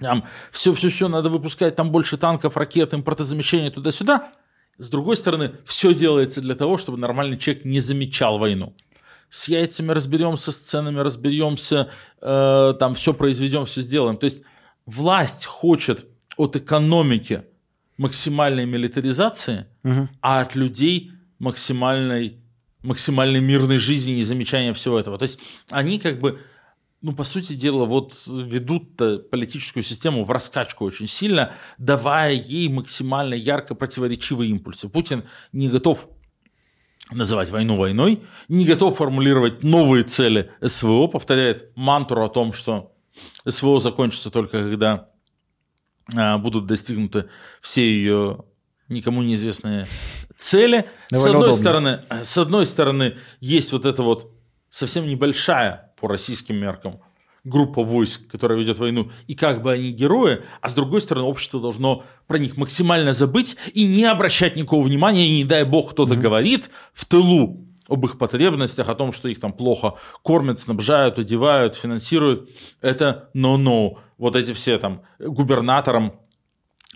Там 0.00 0.24
все-все-все, 0.50 1.08
надо 1.08 1.30
выпускать 1.30 1.76
там 1.76 1.90
больше 1.90 2.16
танков, 2.16 2.56
ракет, 2.56 2.94
импортозамещения 2.94 3.70
туда-сюда. 3.70 4.32
С 4.78 4.90
другой 4.90 5.16
стороны, 5.16 5.52
все 5.64 5.94
делается 5.94 6.40
для 6.40 6.54
того, 6.54 6.78
чтобы 6.78 6.98
нормальный 6.98 7.38
человек 7.38 7.64
не 7.64 7.80
замечал 7.80 8.38
войну. 8.38 8.74
С 9.30 9.48
яйцами 9.48 9.92
разберемся, 9.92 10.52
с 10.52 10.56
ценами 10.58 11.00
разберемся, 11.00 11.90
э, 12.20 12.74
там 12.78 12.94
все 12.94 13.14
произведем, 13.14 13.66
все 13.66 13.82
сделаем. 13.82 14.16
То 14.16 14.24
есть 14.24 14.42
власть 14.86 15.44
хочет 15.44 16.06
от 16.36 16.56
экономики 16.56 17.42
максимальной 17.96 18.66
милитаризации, 18.66 19.66
угу. 19.82 20.08
а 20.20 20.40
от 20.40 20.54
людей 20.56 21.12
максимальной, 21.38 22.38
максимальной 22.82 23.40
мирной 23.40 23.78
жизни 23.78 24.18
и 24.18 24.22
замечания 24.22 24.72
всего 24.72 24.98
этого. 24.98 25.18
То 25.18 25.24
есть 25.24 25.38
они 25.70 25.98
как 25.98 26.20
бы 26.20 26.40
ну, 27.04 27.12
по 27.12 27.22
сути 27.24 27.52
дела, 27.52 27.84
вот 27.84 28.14
ведут 28.26 28.96
политическую 29.30 29.82
систему 29.82 30.24
в 30.24 30.30
раскачку 30.30 30.86
очень 30.86 31.06
сильно, 31.06 31.52
давая 31.76 32.32
ей 32.32 32.70
максимально 32.70 33.34
ярко 33.34 33.74
противоречивые 33.74 34.50
импульсы. 34.50 34.88
Путин 34.88 35.24
не 35.52 35.68
готов 35.68 36.08
называть 37.10 37.50
войну 37.50 37.76
войной, 37.76 38.22
не 38.48 38.64
готов 38.64 38.96
формулировать 38.96 39.62
новые 39.62 40.04
цели 40.04 40.50
СВО, 40.64 41.06
повторяет 41.08 41.76
мантру 41.76 42.24
о 42.24 42.30
том, 42.30 42.54
что 42.54 42.94
СВО 43.46 43.80
закончится 43.80 44.30
только 44.30 44.62
когда 44.62 45.10
а, 46.16 46.38
будут 46.38 46.64
достигнуты 46.64 47.28
все 47.60 47.82
ее 47.82 48.46
никому 48.88 49.22
неизвестные 49.22 49.88
цели. 50.38 50.86
с 51.10 51.26
одной, 51.26 51.52
стороны, 51.52 52.04
с 52.22 52.38
одной 52.38 52.64
стороны, 52.64 53.18
есть 53.40 53.72
вот 53.72 53.84
эта 53.84 54.02
вот 54.02 54.32
совсем 54.70 55.06
небольшая 55.06 55.93
по 56.04 56.08
российским 56.10 56.56
меркам 56.56 57.00
группа 57.44 57.82
войск, 57.82 58.30
которая 58.30 58.58
ведет 58.58 58.78
войну, 58.78 59.10
и 59.26 59.34
как 59.34 59.62
бы 59.62 59.72
они 59.72 59.90
герои, 59.90 60.42
а 60.60 60.68
с 60.68 60.74
другой 60.74 61.00
стороны 61.00 61.26
общество 61.26 61.62
должно 61.62 62.04
про 62.26 62.38
них 62.38 62.58
максимально 62.58 63.14
забыть 63.14 63.56
и 63.72 63.86
не 63.86 64.04
обращать 64.04 64.54
никакого 64.54 64.84
внимания, 64.84 65.26
и 65.26 65.38
не 65.38 65.44
дай 65.44 65.64
бог 65.64 65.92
кто-то 65.92 66.12
mm-hmm. 66.12 66.20
говорит 66.20 66.70
в 66.92 67.06
тылу 67.06 67.66
об 67.88 68.04
их 68.04 68.18
потребностях, 68.18 68.90
о 68.90 68.94
том, 68.94 69.14
что 69.14 69.28
их 69.28 69.40
там 69.40 69.54
плохо 69.54 69.94
кормят, 70.22 70.58
снабжают, 70.58 71.18
одевают, 71.18 71.74
финансируют. 71.74 72.50
Это 72.82 73.30
no-no. 73.34 73.96
Вот 74.18 74.36
эти 74.36 74.52
все 74.52 74.76
там 74.76 75.00
губернаторам 75.18 76.20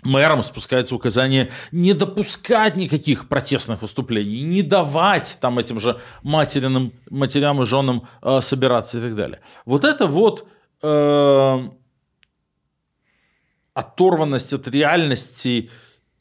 мэрам 0.03 0.43
спускается 0.43 0.95
указание 0.95 1.49
не 1.71 1.93
допускать 1.93 2.75
никаких 2.75 3.27
протестных 3.27 3.81
выступлений, 3.81 4.41
не 4.41 4.61
давать 4.61 5.37
там 5.41 5.59
этим 5.59 5.79
же 5.79 5.99
материным, 6.23 6.93
матерям 7.09 7.61
и 7.61 7.65
женам 7.65 8.07
э, 8.21 8.39
собираться 8.41 8.99
и 8.99 9.01
так 9.01 9.15
далее. 9.15 9.41
Вот 9.65 9.83
это 9.83 10.07
вот 10.07 10.47
э, 10.81 11.69
оторванность 13.73 14.53
от 14.53 14.67
реальности 14.67 15.69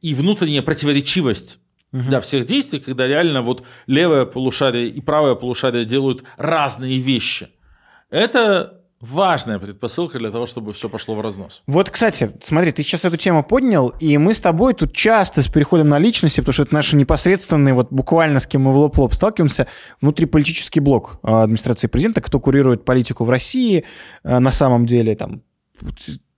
и 0.00 0.14
внутренняя 0.14 0.62
противоречивость 0.62 1.58
угу. 1.92 2.02
для 2.02 2.20
всех 2.20 2.44
действий, 2.44 2.80
когда 2.80 3.06
реально 3.06 3.42
вот 3.42 3.64
левое 3.86 4.26
полушарие 4.26 4.88
и 4.88 5.00
правое 5.00 5.34
полушарие 5.34 5.84
делают 5.84 6.24
разные 6.36 6.98
вещи. 6.98 7.48
Это 8.10 8.77
важная 9.00 9.58
предпосылка 9.58 10.18
для 10.18 10.30
того, 10.30 10.46
чтобы 10.46 10.72
все 10.72 10.88
пошло 10.88 11.14
в 11.14 11.20
разнос. 11.20 11.62
Вот, 11.66 11.90
кстати, 11.90 12.32
смотри, 12.40 12.72
ты 12.72 12.82
сейчас 12.82 13.04
эту 13.04 13.16
тему 13.16 13.44
поднял, 13.44 13.90
и 14.00 14.18
мы 14.18 14.34
с 14.34 14.40
тобой 14.40 14.74
тут 14.74 14.92
часто 14.92 15.42
с 15.42 15.48
переходом 15.48 15.88
на 15.88 15.98
личности, 15.98 16.40
потому 16.40 16.52
что 16.52 16.62
это 16.64 16.74
наши 16.74 16.96
непосредственные, 16.96 17.74
вот 17.74 17.88
буквально 17.90 18.40
с 18.40 18.46
кем 18.46 18.62
мы 18.62 18.72
в 18.72 18.76
лоб-лоб 18.76 19.14
сталкиваемся, 19.14 19.66
внутриполитический 20.00 20.80
блок 20.80 21.18
а, 21.22 21.42
администрации 21.42 21.86
президента, 21.86 22.20
кто 22.20 22.40
курирует 22.40 22.84
политику 22.84 23.24
в 23.24 23.30
России 23.30 23.84
а, 24.24 24.40
на 24.40 24.50
самом 24.50 24.86
деле, 24.86 25.14
там, 25.14 25.42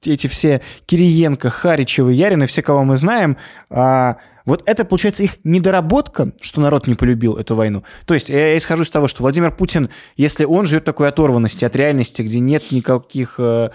эти 0.05 0.27
все 0.27 0.61
Кириенко, 0.87 1.51
Харичевы, 1.51 2.13
Ярины, 2.13 2.47
все, 2.47 2.63
кого 2.63 2.85
мы 2.85 2.97
знаем, 2.97 3.37
а, 3.71 4.17
вот 4.51 4.63
это, 4.67 4.85
получается, 4.85 5.23
их 5.23 5.37
недоработка, 5.45 6.33
что 6.41 6.61
народ 6.61 6.89
не 6.89 6.95
полюбил 6.95 7.37
эту 7.37 7.55
войну. 7.55 7.85
То 8.05 8.15
есть 8.15 8.29
я 8.29 8.57
исхожу 8.57 8.83
из 8.83 8.91
того, 8.91 9.07
что 9.07 9.23
Владимир 9.23 9.53
Путин, 9.53 9.91
если 10.17 10.45
он 10.45 10.67
живет 10.67 10.85
такой 10.85 11.09
оторванности 11.09 11.65
от 11.65 11.77
реальности, 11.77 12.23
где 12.23 12.41
нет 12.41 12.73
никаких 12.73 13.37
э, 13.39 13.71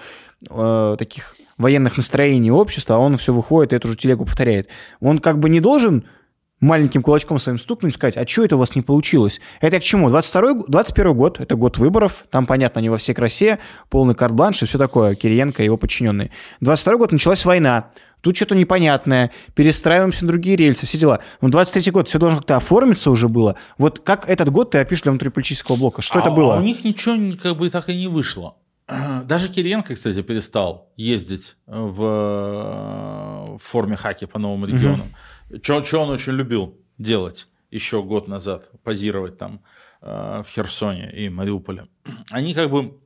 э, 0.49 0.95
таких 0.99 1.37
военных 1.57 1.95
настроений 1.95 2.51
общества, 2.51 2.97
а 2.97 2.99
он 2.99 3.15
все 3.15 3.33
выходит 3.33 3.71
и 3.71 3.77
эту 3.77 3.87
же 3.87 3.95
телегу 3.95 4.25
повторяет, 4.25 4.67
он 4.99 5.19
как 5.19 5.39
бы 5.39 5.49
не 5.49 5.61
должен 5.61 6.03
маленьким 6.65 7.01
кулачком 7.01 7.39
своим 7.39 7.57
стукнуть 7.57 7.93
и 7.93 7.95
сказать, 7.95 8.17
а 8.17 8.27
что 8.27 8.43
это 8.43 8.55
у 8.55 8.59
вас 8.59 8.75
не 8.75 8.81
получилось? 8.81 9.39
Это 9.61 9.79
к 9.79 9.83
чему? 9.83 10.09
22 10.09 10.65
21 10.67 11.13
год, 11.13 11.39
это 11.39 11.55
год 11.55 11.77
выборов, 11.77 12.25
там, 12.29 12.45
понятно, 12.45 12.79
они 12.79 12.89
во 12.89 12.97
всей 12.97 13.13
красе, 13.13 13.59
полный 13.89 14.15
карт-бланш 14.15 14.63
и 14.63 14.65
все 14.65 14.77
такое, 14.77 15.15
Кириенко 15.15 15.61
и 15.61 15.65
его 15.65 15.77
подчиненные. 15.77 16.31
22 16.61 16.97
год 16.97 17.11
началась 17.11 17.45
война, 17.45 17.91
тут 18.21 18.35
что-то 18.35 18.55
непонятное, 18.55 19.31
перестраиваемся 19.53 20.25
на 20.25 20.31
другие 20.31 20.57
рельсы, 20.57 20.85
все 20.87 20.97
дела. 20.97 21.19
Но 21.41 21.49
23 21.49 21.91
год 21.91 22.09
все 22.09 22.19
должно 22.19 22.39
как-то 22.39 22.57
оформиться 22.57 23.11
уже 23.11 23.29
было. 23.29 23.55
Вот 23.77 23.99
как 23.99 24.27
этот 24.27 24.49
год 24.49 24.71
ты 24.71 24.79
опишешь 24.79 25.03
для 25.03 25.11
внутриполитического 25.11 25.75
блока? 25.75 26.01
Что 26.01 26.19
а, 26.19 26.21
это 26.21 26.31
было? 26.31 26.55
А 26.55 26.59
у 26.59 26.63
них 26.63 26.83
ничего 26.83 27.15
как 27.41 27.57
бы 27.57 27.69
так 27.69 27.87
и 27.89 27.95
не 27.95 28.07
вышло. 28.07 28.55
Даже 29.25 29.49
Кириенко, 29.49 29.93
кстати, 29.93 30.21
перестал 30.21 30.91
ездить 30.95 31.55
в, 31.67 33.57
в 33.57 33.59
форме 33.59 33.95
хаки 33.95 34.25
по 34.25 34.39
новым 34.39 34.65
регионам. 34.65 35.07
Угу. 35.07 35.15
Что 35.61 35.99
он 35.99 36.09
очень 36.09 36.33
любил 36.33 36.79
делать 36.97 37.47
еще 37.71 38.01
год 38.03 38.27
назад, 38.27 38.69
позировать 38.83 39.37
там 39.37 39.61
э, 40.01 40.43
в 40.45 40.49
Херсоне 40.49 41.11
и 41.11 41.29
Мариуполе. 41.29 41.87
Они 42.29 42.53
как 42.53 42.69
бы 42.69 42.99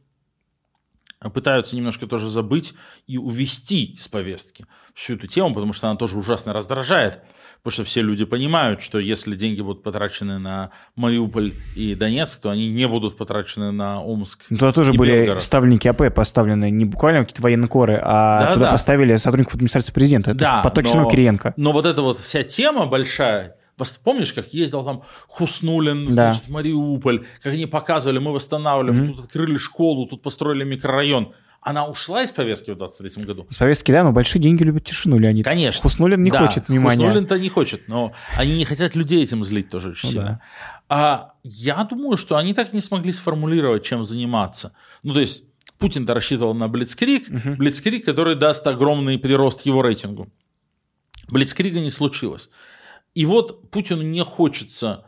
пытаются 1.34 1.76
немножко 1.76 2.08
тоже 2.08 2.30
забыть 2.30 2.74
и 3.08 3.18
увести 3.18 3.94
из 3.94 4.08
повестки 4.08 4.66
всю 4.94 5.16
эту 5.16 5.28
тему, 5.28 5.54
потому 5.54 5.74
что 5.74 5.90
она 5.90 5.98
тоже 5.98 6.18
ужасно 6.18 6.54
раздражает. 6.54 7.22
Потому 7.62 7.74
что 7.74 7.84
все 7.84 8.02
люди 8.02 8.24
понимают, 8.24 8.82
что 8.82 9.00
если 9.00 9.36
деньги 9.36 9.60
будут 9.62 9.84
потрачены 9.84 10.40
на 10.40 10.72
Мариуполь 10.96 11.54
и 11.76 11.94
Донецк, 11.94 12.42
то 12.42 12.50
они 12.50 12.70
не 12.70 12.88
будут 12.88 13.18
потрачены 13.18 13.72
на 13.72 14.02
Омск. 14.02 14.46
Ну, 14.50 14.58
туда 14.58 14.72
тоже 14.72 14.94
были 14.94 15.18
Белгород. 15.18 15.44
ставленники 15.44 15.88
АП 15.88 16.14
поставлены, 16.14 16.70
не 16.70 16.86
буквально 16.86 17.22
какие-то 17.22 17.42
военные 17.42 17.68
коры, 17.68 18.00
а 18.02 18.40
да, 18.40 18.54
туда 18.54 18.66
да. 18.68 18.72
поставили 18.72 19.18
сотрудников 19.18 19.56
администрации 19.56 19.92
президента. 19.92 20.34
Да, 20.34 20.62
потоки 20.62 20.96
но, 20.96 21.10
Кириенко. 21.10 21.54
Но 21.58 21.74
вот 21.74 21.86
эта 21.86 22.02
вот 22.02 22.20
вся 22.20 22.44
тема 22.44 22.86
большая, 22.86 23.58
Помнишь, 24.04 24.34
как 24.34 24.54
ездил 24.54 24.84
там 24.84 25.04
Хуснулин, 25.28 26.08
да. 26.08 26.34
значит, 26.34 26.50
Мариуполь, 26.50 27.26
как 27.42 27.54
они 27.54 27.66
показывали, 27.66 28.20
мы 28.20 28.34
восстанавливаем, 28.34 29.04
mm-hmm. 29.04 29.16
тут 29.16 29.26
открыли 29.26 29.58
школу, 29.58 30.06
тут 30.06 30.22
построили 30.22 30.64
микрорайон. 30.64 31.34
Она 31.62 31.86
ушла 31.86 32.24
из 32.24 32.32
повестки 32.32 32.72
в 32.72 32.78
23 32.78 33.24
году? 33.26 33.46
Из 33.50 33.58
повестки, 33.58 33.92
да, 33.92 34.04
но 34.04 34.12
большие 34.12 34.42
деньги 34.42 34.64
любят 34.64 34.86
тишину, 34.86 35.18
Леонид. 35.18 35.44
Конечно. 35.44 35.82
Хуснулин 35.82 36.24
не 36.24 36.32
да, 36.32 36.46
хочет 36.46 36.70
внимания. 36.70 37.06
Хуснулин-то 37.06 37.38
не 37.38 37.50
хочет, 37.50 37.88
но 37.88 38.14
они 38.38 38.56
не 38.56 38.66
хотят 38.66 38.96
людей 38.96 39.24
этим 39.24 39.44
злить 39.44 39.70
тоже 39.70 39.90
очень 39.90 40.08
ну, 40.08 40.12
сильно. 40.12 40.26
Да. 40.26 40.42
А 40.88 41.34
я 41.44 41.84
думаю, 41.84 42.16
что 42.16 42.38
они 42.38 42.54
так 42.54 42.72
не 42.72 42.82
смогли 42.82 43.12
сформулировать, 43.12 43.84
чем 43.84 44.06
заниматься. 44.06 44.74
Ну, 45.04 45.14
то 45.14 45.20
есть 45.20 45.44
Путин-то 45.78 46.14
рассчитывал 46.14 46.54
на 46.54 46.70
Блицкрик, 46.70 47.28
угу. 47.28 47.56
Блицкрик, 47.58 48.06
который 48.06 48.36
даст 48.36 48.66
огромный 48.66 49.20
прирост 49.20 49.66
его 49.66 49.82
рейтингу. 49.82 50.30
Блицкрига 51.28 51.80
не 51.82 51.90
случилось. 51.90 52.50
И 53.16 53.26
вот 53.26 53.70
Путину 53.70 54.02
не 54.02 54.24
хочется 54.24 55.06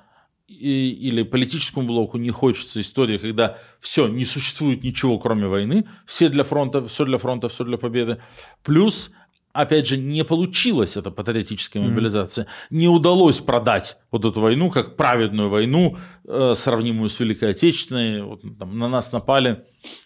или 0.60 1.24
политическому 1.24 1.88
блоку 1.88 2.18
не 2.18 2.30
хочется 2.30 2.82
истории, 2.82 3.18
когда 3.18 3.58
все, 3.80 4.08
не 4.08 4.26
существует 4.26 4.84
ничего, 4.84 5.20
кроме 5.20 5.47
войны, 5.47 5.86
все 6.06 6.30
для 6.30 6.43
фронта, 6.43 6.86
все 6.88 7.06
для 7.06 7.18
фронта, 7.18 7.49
все 7.49 7.64
для 7.64 7.78
победы. 7.78 8.18
Плюс, 8.64 9.14
опять 9.54 9.88
же, 9.88 9.97
не 9.97 10.24
получилась 10.24 10.97
эта 10.97 11.12
патриотическая 11.12 11.82
мобилизация. 11.82 12.45
Mm-hmm. 12.45 12.78
Не 12.78 12.88
удалось 12.89 13.39
продать 13.39 13.97
вот 14.12 14.26
эту 14.26 14.39
войну 14.39 14.70
как 14.70 14.95
праведную 14.95 15.49
войну, 15.49 15.97
э, 16.28 16.54
сравнимую 16.56 17.10
с 17.10 17.20
Великой 17.20 17.52
Отечественной. 17.52 18.22
Вот, 18.22 18.41
там, 18.60 18.78
на 18.78 18.89
нас 18.89 19.12
напали, 19.12 19.64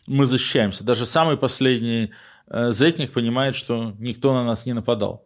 мы 0.07 0.25
защищаемся. 0.25 0.83
Даже 0.83 1.05
самый 1.05 1.37
последний 1.37 2.11
э, 2.47 2.71
зетник 2.71 3.11
понимает, 3.11 3.55
что 3.55 3.93
никто 3.99 4.33
на 4.33 4.43
нас 4.43 4.65
не 4.65 4.73
нападал 4.73 5.24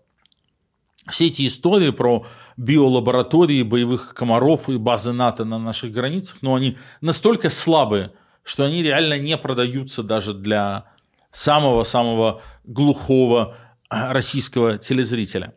все 1.08 1.28
эти 1.28 1.46
истории 1.46 1.92
про 1.92 2.26
биолаборатории 2.58 3.64
боевых 3.64 4.14
комаров 4.14 4.70
и 4.70 4.78
базы 4.78 5.12
НАТО 5.12 5.46
на 5.46 5.58
наших 5.58 5.92
границах, 5.92 6.42
но 6.42 6.52
ну, 6.52 6.56
они 6.56 6.78
настолько 7.02 7.50
слабые, 7.50 8.14
что 8.44 8.66
они 8.66 8.84
реально 8.84 9.18
не 9.18 9.38
продаются 9.38 10.04
даже 10.04 10.34
для 10.34 10.86
самого-самого 11.32 12.42
глухого 12.64 13.56
а, 13.90 14.14
российского 14.14 14.78
телезрителя. 14.78 15.54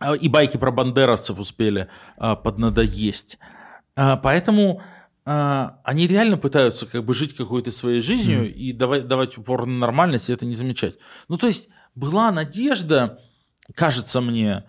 А, 0.00 0.14
и 0.14 0.28
байки 0.28 0.56
про 0.56 0.70
бандеровцев 0.70 1.38
успели 1.38 1.88
а, 2.16 2.36
поднадоесть. 2.36 3.38
Поэтому 3.94 4.82
они 5.24 6.08
реально 6.08 6.36
пытаются 6.36 6.84
как 6.84 7.04
бы 7.04 7.14
жить 7.14 7.36
какой-то 7.36 7.70
своей 7.70 8.02
жизнью 8.02 8.44
mm. 8.44 8.50
и 8.50 8.72
давать, 8.72 9.06
давать 9.06 9.38
упор 9.38 9.66
на 9.66 9.78
нормальность, 9.78 10.28
и 10.28 10.32
это 10.32 10.44
не 10.44 10.54
замечать. 10.54 10.96
Ну, 11.28 11.38
то 11.38 11.46
есть 11.46 11.68
была 11.94 12.32
надежда, 12.32 13.20
кажется 13.74 14.20
мне, 14.20 14.64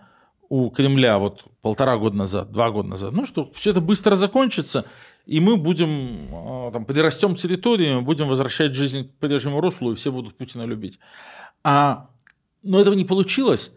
у 0.48 0.70
Кремля 0.70 1.18
вот 1.18 1.44
полтора 1.60 1.96
года 1.96 2.16
назад, 2.16 2.52
два 2.52 2.70
года 2.70 2.88
назад, 2.88 3.12
ну 3.12 3.26
что 3.26 3.50
все 3.52 3.70
это 3.70 3.80
быстро 3.80 4.16
закончится, 4.16 4.84
и 5.26 5.40
мы 5.40 5.56
будем, 5.56 6.28
а, 6.32 6.70
там, 6.70 6.84
перерастем 6.84 7.34
территорию, 7.34 8.02
будем 8.02 8.28
возвращать 8.28 8.74
жизнь 8.74 9.08
к 9.08 9.14
прежнему 9.18 9.60
руслу, 9.60 9.92
и 9.92 9.94
все 9.96 10.12
будут 10.12 10.36
Путина 10.36 10.62
любить. 10.62 11.00
А, 11.64 12.10
но 12.62 12.80
этого 12.80 12.94
не 12.94 13.04
получилось. 13.04 13.72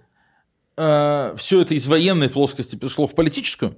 А, 0.77 1.33
все 1.37 1.61
это 1.61 1.73
из 1.73 1.87
военной 1.87 2.29
плоскости 2.29 2.75
перешло 2.75 3.07
в 3.07 3.15
политическую. 3.15 3.77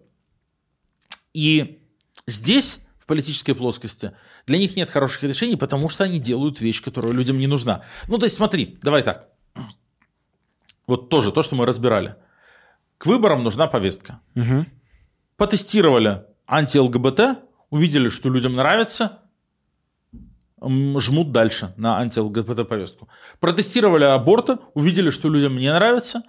И 1.33 1.79
здесь, 2.27 2.81
в 2.99 3.05
политической 3.05 3.53
плоскости, 3.53 4.11
для 4.45 4.57
них 4.57 4.75
нет 4.75 4.89
хороших 4.89 5.23
решений, 5.23 5.55
потому 5.55 5.87
что 5.87 6.03
они 6.03 6.19
делают 6.19 6.59
вещь, 6.59 6.81
которая 6.83 7.13
людям 7.13 7.39
не 7.39 7.47
нужна. 7.47 7.85
Ну, 8.09 8.17
то 8.17 8.25
есть 8.25 8.35
смотри, 8.35 8.77
давай 8.81 9.01
так. 9.01 9.30
Вот 10.91 11.07
тоже 11.07 11.31
то, 11.31 11.41
что 11.41 11.55
мы 11.55 11.65
разбирали. 11.65 12.17
К 12.97 13.05
выборам 13.05 13.43
нужна 13.43 13.67
повестка. 13.67 14.19
Угу. 14.35 14.65
Потестировали 15.37 16.23
анти-ЛГБТ, 16.45 17.39
увидели, 17.69 18.09
что 18.09 18.29
людям 18.29 18.57
нравится, 18.57 19.19
жмут 20.59 21.31
дальше 21.31 21.73
на 21.77 21.97
анти-ЛГБТ 21.99 22.67
повестку. 22.67 23.07
Протестировали 23.39 24.03
аборты, 24.03 24.57
увидели, 24.73 25.11
что 25.11 25.29
людям 25.29 25.55
не 25.55 25.73
нравится, 25.73 26.23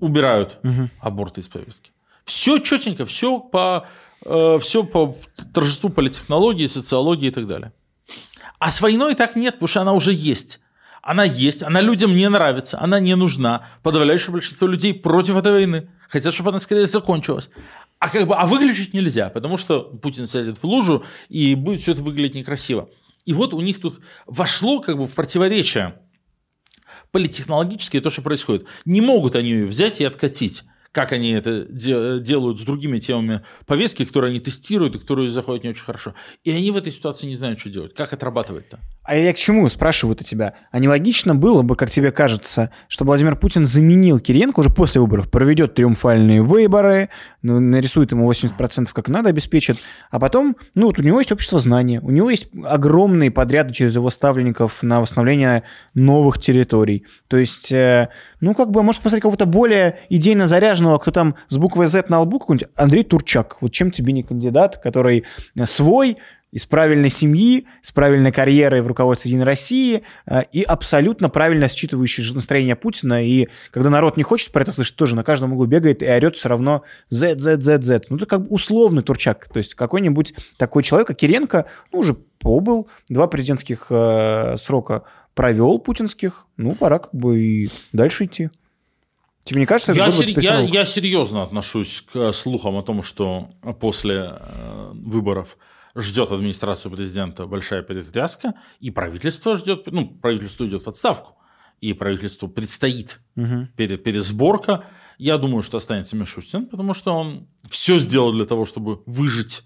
убирают 0.00 0.58
угу. 0.62 0.90
аборты 1.00 1.40
из 1.40 1.48
повестки. 1.48 1.92
Все 2.26 2.58
четенько, 2.58 3.06
все 3.06 3.40
по, 3.40 3.86
э, 4.26 4.58
все 4.60 4.84
по 4.84 5.16
торжеству 5.54 5.88
политтехнологии, 5.88 6.66
социологии 6.66 7.28
и 7.28 7.32
так 7.32 7.46
далее. 7.46 7.72
А 8.58 8.70
с 8.70 8.82
войной 8.82 9.14
так 9.14 9.34
нет, 9.34 9.54
потому 9.54 9.68
что 9.68 9.80
она 9.80 9.94
уже 9.94 10.12
есть. 10.12 10.60
Она 11.08 11.24
есть, 11.24 11.62
она 11.62 11.80
людям 11.80 12.14
не 12.14 12.28
нравится, 12.28 12.78
она 12.78 13.00
не 13.00 13.16
нужна. 13.16 13.66
Подавляющее 13.82 14.30
большинство 14.30 14.68
людей 14.68 14.92
против 14.92 15.38
этой 15.38 15.52
войны. 15.52 15.88
Хотят, 16.10 16.34
чтобы 16.34 16.50
она 16.50 16.58
скорее 16.58 16.86
закончилась. 16.86 17.48
А, 17.98 18.10
как 18.10 18.26
бы, 18.26 18.34
а 18.34 18.46
выключить 18.46 18.92
нельзя, 18.92 19.30
потому 19.30 19.56
что 19.56 19.84
Путин 19.84 20.26
сядет 20.26 20.58
в 20.58 20.64
лужу, 20.64 21.06
и 21.30 21.54
будет 21.54 21.80
все 21.80 21.92
это 21.92 22.02
выглядеть 22.02 22.34
некрасиво. 22.34 22.90
И 23.24 23.32
вот 23.32 23.54
у 23.54 23.62
них 23.62 23.80
тут 23.80 24.00
вошло 24.26 24.80
как 24.80 24.98
бы 24.98 25.06
в 25.06 25.14
противоречие 25.14 25.98
политтехнологическое 27.10 28.02
то, 28.02 28.10
что 28.10 28.20
происходит. 28.20 28.66
Не 28.84 29.00
могут 29.00 29.34
они 29.34 29.48
ее 29.48 29.66
взять 29.66 30.02
и 30.02 30.04
откатить 30.04 30.64
как 30.92 31.12
они 31.12 31.30
это 31.30 31.64
делают 31.64 32.58
с 32.58 32.62
другими 32.62 32.98
темами 32.98 33.42
повестки, 33.66 34.04
которые 34.04 34.30
они 34.30 34.40
тестируют 34.40 34.96
и 34.96 34.98
которые 34.98 35.30
заходят 35.30 35.62
не 35.62 35.70
очень 35.70 35.84
хорошо. 35.84 36.14
И 36.44 36.50
они 36.50 36.70
в 36.70 36.76
этой 36.76 36.92
ситуации 36.92 37.26
не 37.26 37.34
знают, 37.34 37.60
что 37.60 37.70
делать. 37.70 37.94
Как 37.94 38.12
отрабатывать-то? 38.12 38.80
А 39.08 39.16
я 39.16 39.32
к 39.32 39.36
чему 39.36 39.66
спрашиваю 39.70 40.14
у 40.20 40.22
тебя? 40.22 40.52
А 40.70 40.78
не 40.78 40.86
логично 40.86 41.34
было 41.34 41.62
бы, 41.62 41.76
как 41.76 41.88
тебе 41.88 42.10
кажется, 42.10 42.70
что 42.88 43.06
Владимир 43.06 43.36
Путин 43.36 43.64
заменил 43.64 44.20
Кириенко 44.20 44.60
уже 44.60 44.68
после 44.68 45.00
выборов, 45.00 45.30
проведет 45.30 45.74
триумфальные 45.74 46.42
выборы, 46.42 47.08
ну, 47.40 47.58
нарисует 47.58 48.12
ему 48.12 48.30
80% 48.30 48.90
как 48.92 49.08
надо, 49.08 49.30
обеспечит, 49.30 49.78
а 50.10 50.20
потом, 50.20 50.56
ну 50.74 50.88
вот 50.88 50.98
у 50.98 51.02
него 51.02 51.20
есть 51.20 51.32
общество 51.32 51.58
знания, 51.58 52.00
у 52.02 52.10
него 52.10 52.28
есть 52.28 52.50
огромные 52.64 53.30
подряды 53.30 53.72
через 53.72 53.94
его 53.94 54.10
ставленников 54.10 54.82
на 54.82 55.00
восстановление 55.00 55.62
новых 55.94 56.38
территорий. 56.38 57.06
То 57.28 57.38
есть, 57.38 57.72
э, 57.72 58.10
ну 58.42 58.54
как 58.54 58.70
бы, 58.70 58.82
может 58.82 59.00
посмотреть 59.00 59.22
кого-то 59.22 59.46
более 59.46 60.00
идейно 60.10 60.46
заряженного, 60.46 60.98
кто 60.98 61.12
там 61.12 61.36
с 61.48 61.56
буквой 61.56 61.86
Z 61.86 62.04
на 62.10 62.20
лбу, 62.20 62.40
какой-нибудь 62.40 62.68
Андрей 62.76 63.04
Турчак. 63.04 63.56
Вот 63.62 63.72
чем 63.72 63.90
тебе 63.90 64.12
не 64.12 64.22
кандидат, 64.22 64.76
который 64.76 65.24
свой, 65.64 66.18
из 66.50 66.64
правильной 66.64 67.10
семьи, 67.10 67.66
с 67.82 67.92
правильной 67.92 68.32
карьерой 68.32 68.80
в 68.80 68.86
руководстве 68.86 69.30
Единой 69.30 69.44
России 69.44 70.02
э, 70.26 70.42
и 70.50 70.62
абсолютно 70.62 71.28
правильно 71.28 71.64
считывающий 71.64 72.32
настроение 72.32 72.76
Путина. 72.76 73.24
И 73.24 73.48
когда 73.70 73.90
народ 73.90 74.16
не 74.16 74.22
хочет 74.22 74.52
про 74.52 74.62
это 74.62 74.72
слышать, 74.72 74.96
тоже 74.96 75.14
на 75.14 75.24
каждом 75.24 75.52
углу 75.52 75.66
бегает 75.66 76.02
и 76.02 76.06
орет 76.06 76.36
все 76.36 76.48
равно 76.48 76.82
Z, 77.10 77.38
Z, 77.38 77.60
Z, 77.60 77.82
Z. 77.82 78.02
Ну, 78.08 78.16
это 78.16 78.26
как 78.26 78.42
бы 78.42 78.48
условный 78.48 79.02
турчак. 79.02 79.48
То 79.52 79.58
есть 79.58 79.74
какой-нибудь 79.74 80.34
такой 80.56 80.82
человек, 80.82 81.08
как 81.08 81.18
Киренко, 81.18 81.66
ну, 81.92 81.98
уже 81.98 82.14
побыл, 82.14 82.88
два 83.08 83.26
президентских 83.26 83.86
э, 83.90 84.56
срока 84.58 85.02
провел 85.34 85.78
путинских, 85.78 86.46
ну, 86.56 86.74
пора 86.74 86.98
как 86.98 87.14
бы 87.14 87.40
и 87.40 87.70
дальше 87.92 88.24
идти. 88.24 88.50
Тебе 89.44 89.60
не 89.60 89.66
кажется, 89.66 89.92
я, 89.92 90.10
сер... 90.12 90.28
я, 90.40 90.60
я 90.60 90.84
серьезно 90.84 91.42
отношусь 91.42 92.04
к 92.12 92.32
слухам 92.32 92.76
о 92.76 92.82
том, 92.82 93.02
что 93.02 93.50
после 93.80 94.32
э, 94.32 94.90
выборов 94.92 95.56
ждет 95.98 96.30
администрацию 96.30 96.92
президента 96.92 97.46
большая 97.46 97.82
перетряска, 97.82 98.54
и 98.80 98.90
правительство 98.90 99.56
ждет, 99.56 99.86
ну, 99.86 100.08
правительство 100.08 100.66
идет 100.66 100.82
в 100.82 100.88
отставку, 100.88 101.36
и 101.80 101.92
правительству 101.92 102.48
предстоит 102.48 103.20
угу. 103.36 103.68
пересборка. 103.76 104.84
Я 105.18 105.38
думаю, 105.38 105.62
что 105.62 105.76
останется 105.76 106.16
Мишустин, 106.16 106.66
потому 106.66 106.94
что 106.94 107.14
он 107.14 107.48
все 107.68 107.98
сделал 107.98 108.32
для 108.32 108.44
того, 108.44 108.64
чтобы 108.64 109.02
выжить, 109.06 109.62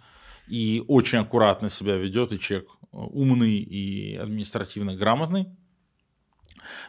и 0.49 0.83
очень 0.89 1.19
аккуратно 1.19 1.69
себя 1.69 1.97
ведет, 1.97 2.33
и 2.33 2.39
человек 2.41 2.69
умный 2.91 3.57
и 3.57 4.17
административно 4.17 4.95
грамотный. 4.95 5.47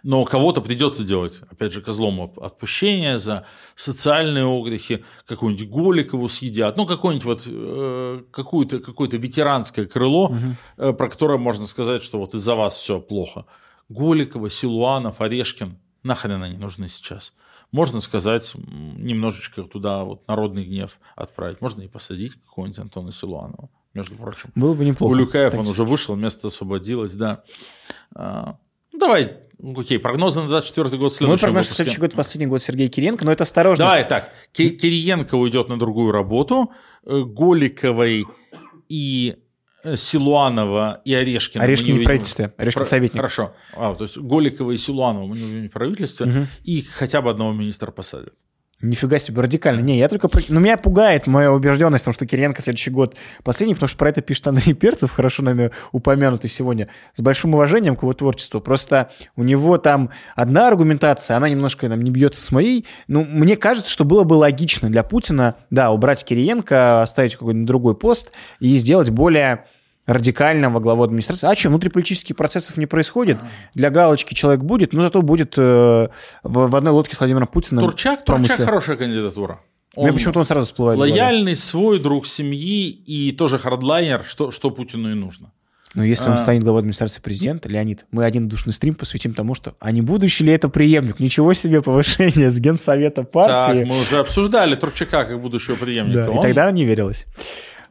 Но 0.03 0.23
кого-то 0.25 0.61
придется 0.61 1.03
делать, 1.03 1.41
опять 1.49 1.73
же, 1.73 1.81
козлом 1.81 2.33
отпущения 2.41 3.17
за 3.17 3.45
социальные 3.75 4.45
огрехи, 4.45 5.03
какую-нибудь 5.25 5.69
Голикову 5.69 6.27
съедят, 6.27 6.77
ну, 6.77 6.85
какое-нибудь 6.85 7.25
вот, 7.25 7.43
э, 7.47 8.23
какое-то, 8.31 8.79
какое-то 8.79 9.17
ветеранское 9.17 9.85
крыло, 9.85 10.25
угу. 10.25 10.37
э, 10.77 10.93
про 10.93 11.09
которое 11.09 11.37
можно 11.37 11.65
сказать, 11.65 12.03
что 12.03 12.19
вот 12.19 12.35
из-за 12.35 12.55
вас 12.55 12.75
все 12.75 12.99
плохо. 12.99 13.45
Голикова, 13.89 14.49
Силуанов, 14.49 15.21
Орешкин, 15.21 15.77
нахрен 16.03 16.43
они 16.43 16.57
нужны 16.57 16.87
сейчас? 16.87 17.33
Можно 17.71 18.01
сказать, 18.01 18.53
немножечко 18.55 19.63
туда 19.63 20.03
вот 20.03 20.27
народный 20.27 20.63
гнев 20.63 20.99
отправить. 21.15 21.59
Можно 21.59 21.81
и 21.81 21.87
посадить 21.87 22.33
какого-нибудь 22.35 22.77
Антона 22.77 23.11
Силуанова, 23.11 23.69
между 23.95 24.15
прочим. 24.15 24.51
Было 24.53 24.75
бы 24.75 24.85
неплохо. 24.85 25.11
Улюкаев, 25.11 25.55
он 25.55 25.67
уже 25.67 25.83
вышел, 25.83 26.15
место 26.15 26.47
освободилось, 26.47 27.13
да. 27.13 27.43
Ну, 28.93 28.99
давай 28.99 29.43
ну, 29.63 29.79
окей, 29.79 29.97
прогнозы 29.97 30.41
на 30.41 30.49
24 30.49 30.97
год 30.97 31.13
следующий. 31.15 31.25
Мой 31.25 31.37
прогноз 31.39 31.69
на 31.69 31.75
следующий 31.75 32.01
год, 32.01 32.13
последний 32.13 32.47
год 32.47 32.61
Сергей 32.61 32.89
Кириенко, 32.89 33.23
но 33.23 33.31
это 33.31 33.43
осторожно. 33.43 33.85
Давай 33.85 34.05
так, 34.05 34.33
Кириенко 34.51 35.35
уйдет 35.35 35.69
на 35.69 35.79
другую 35.79 36.11
работу, 36.11 36.71
э, 37.05 37.21
Голиковой 37.21 38.25
и 38.89 39.37
э, 39.85 39.95
Силуанова 39.95 41.01
и 41.05 41.13
Орешкина. 41.13 41.63
Орешкин 41.63 41.95
в 41.95 42.03
правительстве, 42.03 42.53
Орешкин 42.57 42.85
советник. 42.85 43.15
Хорошо. 43.15 43.55
А, 43.73 43.95
то 43.95 44.03
есть 44.03 44.17
Голикова 44.17 44.71
и 44.71 44.77
Силуанова 44.77 45.27
мы 45.27 45.37
не 45.37 45.45
увидим 45.45 45.69
в 45.69 45.71
правительстве, 45.71 46.25
угу. 46.25 46.47
и 46.65 46.81
хотя 46.81 47.21
бы 47.21 47.29
одного 47.29 47.53
министра 47.53 47.89
посадят. 47.91 48.33
Нифига 48.83 49.17
себе, 49.17 49.41
радикально. 49.41 49.79
Не, 49.79 49.97
я 49.97 50.09
только... 50.09 50.29
Ну, 50.49 50.59
меня 50.59 50.75
пугает 50.75 51.25
моя 51.25 51.53
убежденность 51.53 52.03
в 52.03 52.05
том, 52.05 52.13
что 52.13 52.25
Кириенко 52.25 52.61
следующий 52.61 52.91
год 52.91 53.15
последний, 53.41 53.75
потому 53.75 53.87
что 53.87 53.97
про 53.97 54.09
это 54.09 54.21
пишет 54.21 54.45
Андрей 54.47 54.73
Перцев, 54.73 55.11
хорошо 55.11 55.41
нами 55.41 55.71
упомянутый 55.93 56.49
сегодня, 56.49 56.89
с 57.15 57.21
большим 57.21 57.53
уважением 57.53 57.95
к 57.95 58.03
его 58.03 58.13
творчеству. 58.13 58.59
Просто 58.59 59.09
у 59.37 59.43
него 59.43 59.77
там 59.77 60.09
одна 60.35 60.67
аргументация, 60.67 61.37
она 61.37 61.47
немножко 61.47 61.87
там 61.87 62.01
не 62.01 62.11
бьется 62.11 62.41
с 62.41 62.51
моей. 62.51 62.85
Ну, 63.07 63.23
мне 63.23 63.55
кажется, 63.55 63.89
что 63.89 64.03
было 64.03 64.25
бы 64.25 64.33
логично 64.33 64.89
для 64.89 65.03
Путина, 65.03 65.55
да, 65.69 65.91
убрать 65.91 66.25
Кириенко, 66.25 67.01
оставить 67.03 67.37
какой-нибудь 67.37 67.67
другой 67.67 67.95
пост 67.95 68.31
и 68.59 68.75
сделать 68.75 69.11
более 69.11 69.65
радикального 70.05 70.79
главу 70.79 71.03
администрации. 71.03 71.47
А 71.47 71.55
что, 71.55 71.69
внутриполитических 71.69 72.35
процессов 72.35 72.77
не 72.77 72.85
происходит? 72.85 73.37
Для 73.73 73.89
галочки 73.89 74.33
человек 74.33 74.63
будет, 74.63 74.93
но 74.93 75.01
зато 75.03 75.21
будет 75.21 75.55
э, 75.57 75.61
в, 76.43 76.67
в 76.69 76.75
одной 76.75 76.93
лодке 76.93 77.15
с 77.15 77.19
Владимиром 77.19 77.47
Путиным. 77.47 77.83
Турчак, 77.83 78.25
Турчак 78.25 78.61
хорошая 78.61 78.97
кандидатура. 78.97 79.59
Он 79.95 80.05
Мне 80.05 80.13
почему-то 80.13 80.39
он 80.39 80.45
сразу 80.45 80.65
всплывает. 80.65 80.99
Лояльный, 80.99 81.55
свой 81.55 81.99
друг 81.99 82.25
семьи 82.25 82.89
и 82.89 83.31
тоже 83.31 83.59
хардлайнер, 83.59 84.23
что, 84.25 84.49
что 84.51 84.71
Путину 84.71 85.11
и 85.11 85.13
нужно. 85.13 85.51
Но 85.93 86.03
если 86.03 86.29
он 86.29 86.35
а... 86.35 86.37
станет 86.37 86.63
главой 86.63 86.79
администрации 86.79 87.21
президента, 87.21 87.69
Леонид, 87.69 88.07
мы 88.09 88.25
один 88.25 88.49
душный 88.49 88.73
стрим 88.73 88.95
посвятим 88.95 89.35
тому, 89.35 89.53
что 89.53 89.75
а 89.79 89.91
не 89.91 90.01
будущий 90.01 90.43
ли 90.43 90.51
это 90.51 90.67
преемник? 90.69 91.19
Ничего 91.19 91.53
себе 91.53 91.81
повышение 91.81 92.49
с 92.49 92.59
генсовета 92.59 93.23
партии. 93.23 93.81
Так, 93.81 93.87
мы 93.87 94.01
уже 94.01 94.17
обсуждали 94.17 94.75
Турчака 94.75 95.25
как 95.25 95.39
будущего 95.39 95.75
преемника. 95.75 96.25
Да, 96.25 96.31
он... 96.31 96.39
И 96.39 96.41
тогда 96.41 96.71
не 96.71 96.85
верилось. 96.85 97.27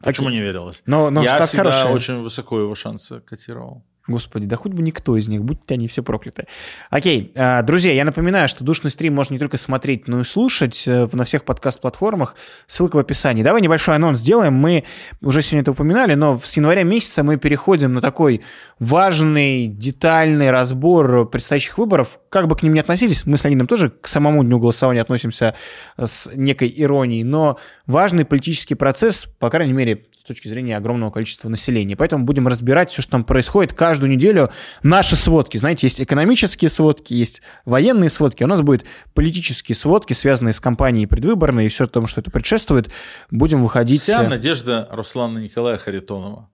Почему 0.02 0.28
не 0.30 0.40
верилось? 0.40 0.82
Но, 0.86 1.10
но 1.10 1.22
Я 1.22 1.44
всегда 1.46 1.70
хорошая. 1.70 1.92
очень 1.92 2.20
высоко 2.20 2.58
его 2.58 2.74
шансы 2.74 3.20
котировал. 3.20 3.84
Господи, 4.08 4.46
да 4.46 4.56
хоть 4.56 4.72
бы 4.72 4.82
никто 4.82 5.16
из 5.16 5.28
них, 5.28 5.44
будьте 5.44 5.74
они 5.74 5.86
все 5.86 6.02
прокляты. 6.02 6.46
Окей, 6.90 7.32
а, 7.36 7.62
друзья, 7.62 7.92
я 7.92 8.04
напоминаю, 8.04 8.48
что 8.48 8.64
душный 8.64 8.90
стрим 8.90 9.14
можно 9.14 9.34
не 9.34 9.38
только 9.38 9.56
смотреть, 9.58 10.08
но 10.08 10.20
и 10.20 10.24
слушать 10.24 10.82
э, 10.88 11.08
на 11.12 11.24
всех 11.24 11.44
подкаст-платформах. 11.44 12.34
Ссылка 12.66 12.96
в 12.96 12.98
описании. 12.98 13.44
Давай 13.44 13.62
небольшой 13.62 13.94
анонс 13.94 14.18
сделаем. 14.18 14.54
Мы 14.54 14.84
уже 15.20 15.40
сегодня 15.40 15.62
это 15.62 15.70
упоминали, 15.70 16.14
но 16.14 16.36
с 16.36 16.56
января 16.56 16.82
месяца 16.82 17.22
мы 17.22 17.36
переходим 17.36 17.92
на 17.92 18.00
такой 18.00 18.42
важный, 18.80 19.68
детальный 19.68 20.50
разбор 20.50 21.28
предстоящих 21.28 21.78
выборов. 21.78 22.18
Как 22.32 22.48
бы 22.48 22.56
к 22.56 22.62
ним 22.62 22.72
ни 22.72 22.78
относились, 22.78 23.26
мы 23.26 23.36
с 23.36 23.44
Леонидом 23.44 23.66
тоже 23.66 23.90
к 23.90 24.08
самому 24.08 24.42
дню 24.42 24.58
голосования 24.58 25.02
относимся 25.02 25.54
с 25.98 26.30
некой 26.34 26.72
иронией, 26.74 27.24
но 27.24 27.58
важный 27.86 28.24
политический 28.24 28.74
процесс, 28.74 29.26
по 29.38 29.50
крайней 29.50 29.74
мере, 29.74 30.06
с 30.18 30.24
точки 30.24 30.48
зрения 30.48 30.78
огромного 30.78 31.10
количества 31.10 31.50
населения. 31.50 31.94
Поэтому 31.94 32.24
будем 32.24 32.48
разбирать 32.48 32.90
все, 32.90 33.02
что 33.02 33.10
там 33.12 33.24
происходит 33.24 33.74
каждую 33.74 34.10
неделю. 34.10 34.48
Наши 34.82 35.14
сводки. 35.14 35.58
Знаете, 35.58 35.86
есть 35.88 36.00
экономические 36.00 36.70
сводки, 36.70 37.12
есть 37.12 37.42
военные 37.66 38.08
сводки. 38.08 38.42
У 38.44 38.46
нас 38.46 38.62
будет 38.62 38.86
политические 39.12 39.76
сводки, 39.76 40.14
связанные 40.14 40.54
с 40.54 40.60
кампанией 40.60 41.06
предвыборной 41.06 41.66
и 41.66 41.68
все 41.68 41.86
том, 41.86 42.06
что 42.06 42.22
это 42.22 42.30
предшествует. 42.30 42.90
Будем 43.30 43.62
выходить... 43.62 44.00
Вся 44.00 44.22
надежда 44.22 44.88
Руслана 44.90 45.36
Николая 45.36 45.76
Харитонова 45.76 46.48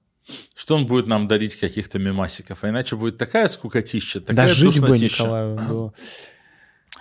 что 0.55 0.74
он 0.74 0.87
будет 0.87 1.07
нам 1.07 1.29
дарить 1.29 1.57
каких-то 1.57 1.99
мемасиков, 1.99 2.62
а 2.62 2.68
иначе 2.68 2.97
будет 2.97 3.18
такая 3.18 3.49
скукотища, 3.49 4.20
такая 4.20 4.49
Да 4.49 4.49
жить 4.49 4.81
бы 4.81 4.99
Николаю 4.99 5.57
до, 5.57 5.95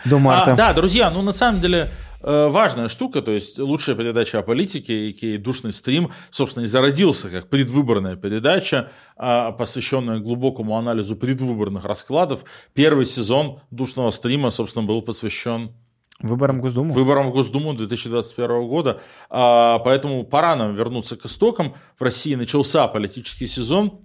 до 0.06 0.20
марта. 0.20 0.54
А, 0.54 0.56
да, 0.56 0.74
друзья, 0.74 1.10
ну 1.10 1.22
на 1.22 1.34
самом 1.34 1.62
деле 1.62 1.90
Э, 2.22 2.48
важная 2.50 2.88
штука, 2.88 3.22
то 3.22 3.32
есть 3.32 3.60
лучшая 3.60 3.96
передача 3.96 4.40
о 4.40 4.42
политике, 4.42 5.12
и 5.12 5.38
душный 5.38 5.72
стрим, 5.72 6.12
собственно, 6.32 6.64
и 6.64 6.68
зародился 6.68 7.30
как 7.30 7.48
предвыборная 7.48 8.16
передача, 8.16 8.92
а, 9.16 9.52
посвященная 9.52 10.20
глубокому 10.20 10.78
анализу 10.78 11.16
предвыборных 11.16 11.86
раскладов. 11.86 12.44
Первый 12.74 13.06
сезон 13.06 13.62
душного 13.70 14.12
стрима, 14.12 14.50
собственно, 14.50 14.86
был 14.86 15.02
посвящен 15.02 15.74
Выборам 16.20 16.62
Госдумы. 16.62 16.92
Выборам 16.92 17.28
в 17.28 17.32
Госдуму 17.32 17.74
2021 17.74 18.68
года. 18.68 19.02
А, 19.30 19.80
поэтому 19.80 20.24
пора 20.24 20.56
нам 20.56 20.74
вернуться 20.74 21.16
к 21.16 21.26
истокам. 21.26 21.76
В 21.98 22.04
России 22.04 22.36
начался 22.36 22.88
политический 22.88 23.48
сезон. 23.48 24.02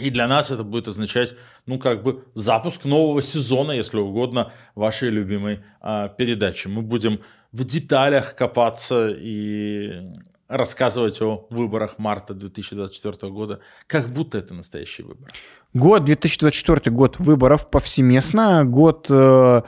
И 0.00 0.10
для 0.10 0.28
нас 0.28 0.50
это 0.50 0.62
будет 0.62 0.88
означать, 0.88 1.34
ну, 1.66 1.78
как 1.78 2.02
бы 2.02 2.24
запуск 2.34 2.84
нового 2.84 3.20
сезона, 3.20 3.72
если 3.72 3.98
угодно, 3.98 4.52
вашей 4.74 5.10
любимой 5.10 5.60
а, 5.80 6.08
передачи. 6.08 6.68
Мы 6.68 6.82
будем 6.82 7.20
в 7.52 7.64
деталях 7.64 8.34
копаться 8.34 9.08
и 9.08 10.12
рассказывать 10.48 11.20
о 11.20 11.46
выборах 11.50 11.98
марта 11.98 12.34
2024 12.34 13.32
года, 13.32 13.60
как 13.86 14.08
будто 14.08 14.38
это 14.38 14.54
настоящий 14.54 15.02
выбор. 15.02 15.30
Год 15.74 16.04
2024 16.04 16.94
год 16.94 17.18
выборов 17.18 17.68
повсеместно, 17.70 18.64
год 18.64 19.06
э, 19.10 19.62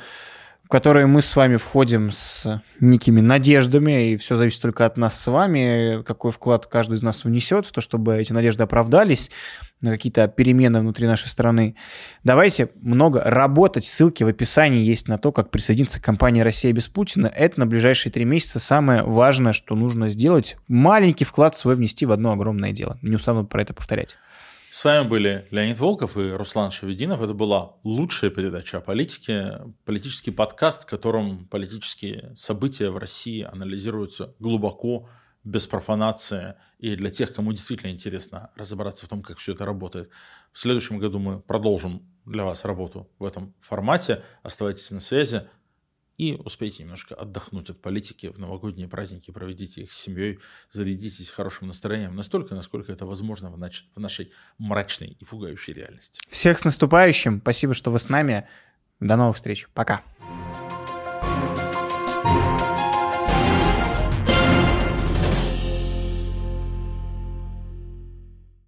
которые 0.71 1.07
мы 1.07 1.21
с 1.21 1.35
вами 1.35 1.57
входим 1.57 2.13
с 2.13 2.63
некими 2.79 3.21
надеждами, 3.21 4.13
и 4.13 4.17
все 4.17 4.37
зависит 4.37 4.63
только 4.63 4.87
от 4.87 4.97
нас 4.97 5.21
с 5.21 5.27
вами, 5.27 6.03
какой 6.05 6.31
вклад 6.31 6.67
каждый 6.67 6.95
из 6.95 7.03
нас 7.03 7.25
внесет 7.25 7.67
в 7.67 7.73
то, 7.73 7.81
чтобы 7.81 8.17
эти 8.17 8.33
надежды 8.33 8.63
оправдались 8.63 9.33
на 9.81 9.91
какие-то 9.91 10.29
перемены 10.29 10.81
внутри 10.81 11.09
нашей 11.09 11.27
страны. 11.29 11.75
Давайте 12.23 12.71
много 12.83 13.21
работать. 13.25 13.85
Ссылки 13.85 14.23
в 14.23 14.29
описании 14.29 14.81
есть 14.81 15.09
на 15.09 15.19
то, 15.19 15.33
как 15.33 15.51
присоединиться 15.51 16.01
к 16.01 16.05
компании 16.05 16.43
«Россия 16.43 16.73
без 16.73 16.87
Путина». 16.87 17.27
Это 17.27 17.59
на 17.59 17.67
ближайшие 17.67 18.13
три 18.13 18.25
месяца 18.25 18.61
самое 18.61 19.03
важное, 19.03 19.53
что 19.53 19.75
нужно 19.75 20.09
сделать. 20.09 20.57
Маленький 20.69 21.25
вклад 21.25 21.57
свой 21.57 21.75
внести 21.75 22.07
в 22.07 22.13
одно 22.13 22.33
огромное 22.33 22.71
дело. 22.71 22.97
Не 23.03 23.17
устану 23.17 23.45
про 23.45 23.63
это 23.63 23.75
повторять. 23.75 24.19
С 24.73 24.85
вами 24.85 25.09
были 25.09 25.49
Леонид 25.51 25.81
Волков 25.81 26.17
и 26.17 26.31
Руслан 26.31 26.71
Шевединов. 26.71 27.21
Это 27.21 27.35
была 27.35 27.75
лучшая 27.83 28.31
передача 28.31 28.79
о 28.79 28.81
политике, 28.81 29.63
политический 29.85 30.31
подкаст, 30.31 30.85
в 30.85 30.87
котором 30.87 31.49
политические 31.49 32.33
события 32.37 32.91
в 32.91 32.97
России 32.97 33.43
анализируются 33.43 34.33
глубоко, 34.39 35.09
без 35.43 35.67
профанации. 35.67 36.55
И 36.79 36.95
для 36.95 37.11
тех, 37.11 37.35
кому 37.35 37.53
действительно 37.53 37.91
интересно 37.91 38.53
разобраться 38.55 39.07
в 39.07 39.09
том, 39.09 39.23
как 39.23 39.39
все 39.39 39.55
это 39.55 39.65
работает. 39.65 40.11
В 40.53 40.59
следующем 40.61 40.99
году 40.99 41.19
мы 41.19 41.41
продолжим 41.41 42.07
для 42.25 42.45
вас 42.45 42.65
работу 42.65 43.11
в 43.19 43.25
этом 43.25 43.55
формате. 43.61 44.23
Оставайтесь 44.45 44.93
на 44.93 45.01
связи 45.01 45.49
и 46.21 46.35
успейте 46.35 46.83
немножко 46.83 47.15
отдохнуть 47.15 47.71
от 47.71 47.81
политики 47.81 48.27
в 48.27 48.39
новогодние 48.39 48.89
праздники, 48.89 49.31
проведите 49.31 49.81
их 49.81 49.93
с 49.93 49.99
семьей, 49.99 50.39
зарядитесь 50.71 51.31
хорошим 51.31 51.69
настроением 51.69 52.15
настолько, 52.15 52.55
насколько 52.55 52.93
это 52.93 53.07
возможно 53.07 53.51
в, 53.51 53.59
нач- 53.59 53.85
в 53.95 54.01
нашей 54.01 54.31
мрачной 54.59 55.17
и 55.19 55.25
пугающей 55.25 55.73
реальности. 55.73 56.21
Всех 56.29 56.59
с 56.59 56.65
наступающим. 56.67 57.41
Спасибо, 57.41 57.73
что 57.73 57.91
вы 57.91 57.99
с 57.99 58.11
нами. 58.11 58.47
До 59.01 59.17
новых 59.17 59.37
встреч. 59.37 59.67
Пока. 59.73 60.03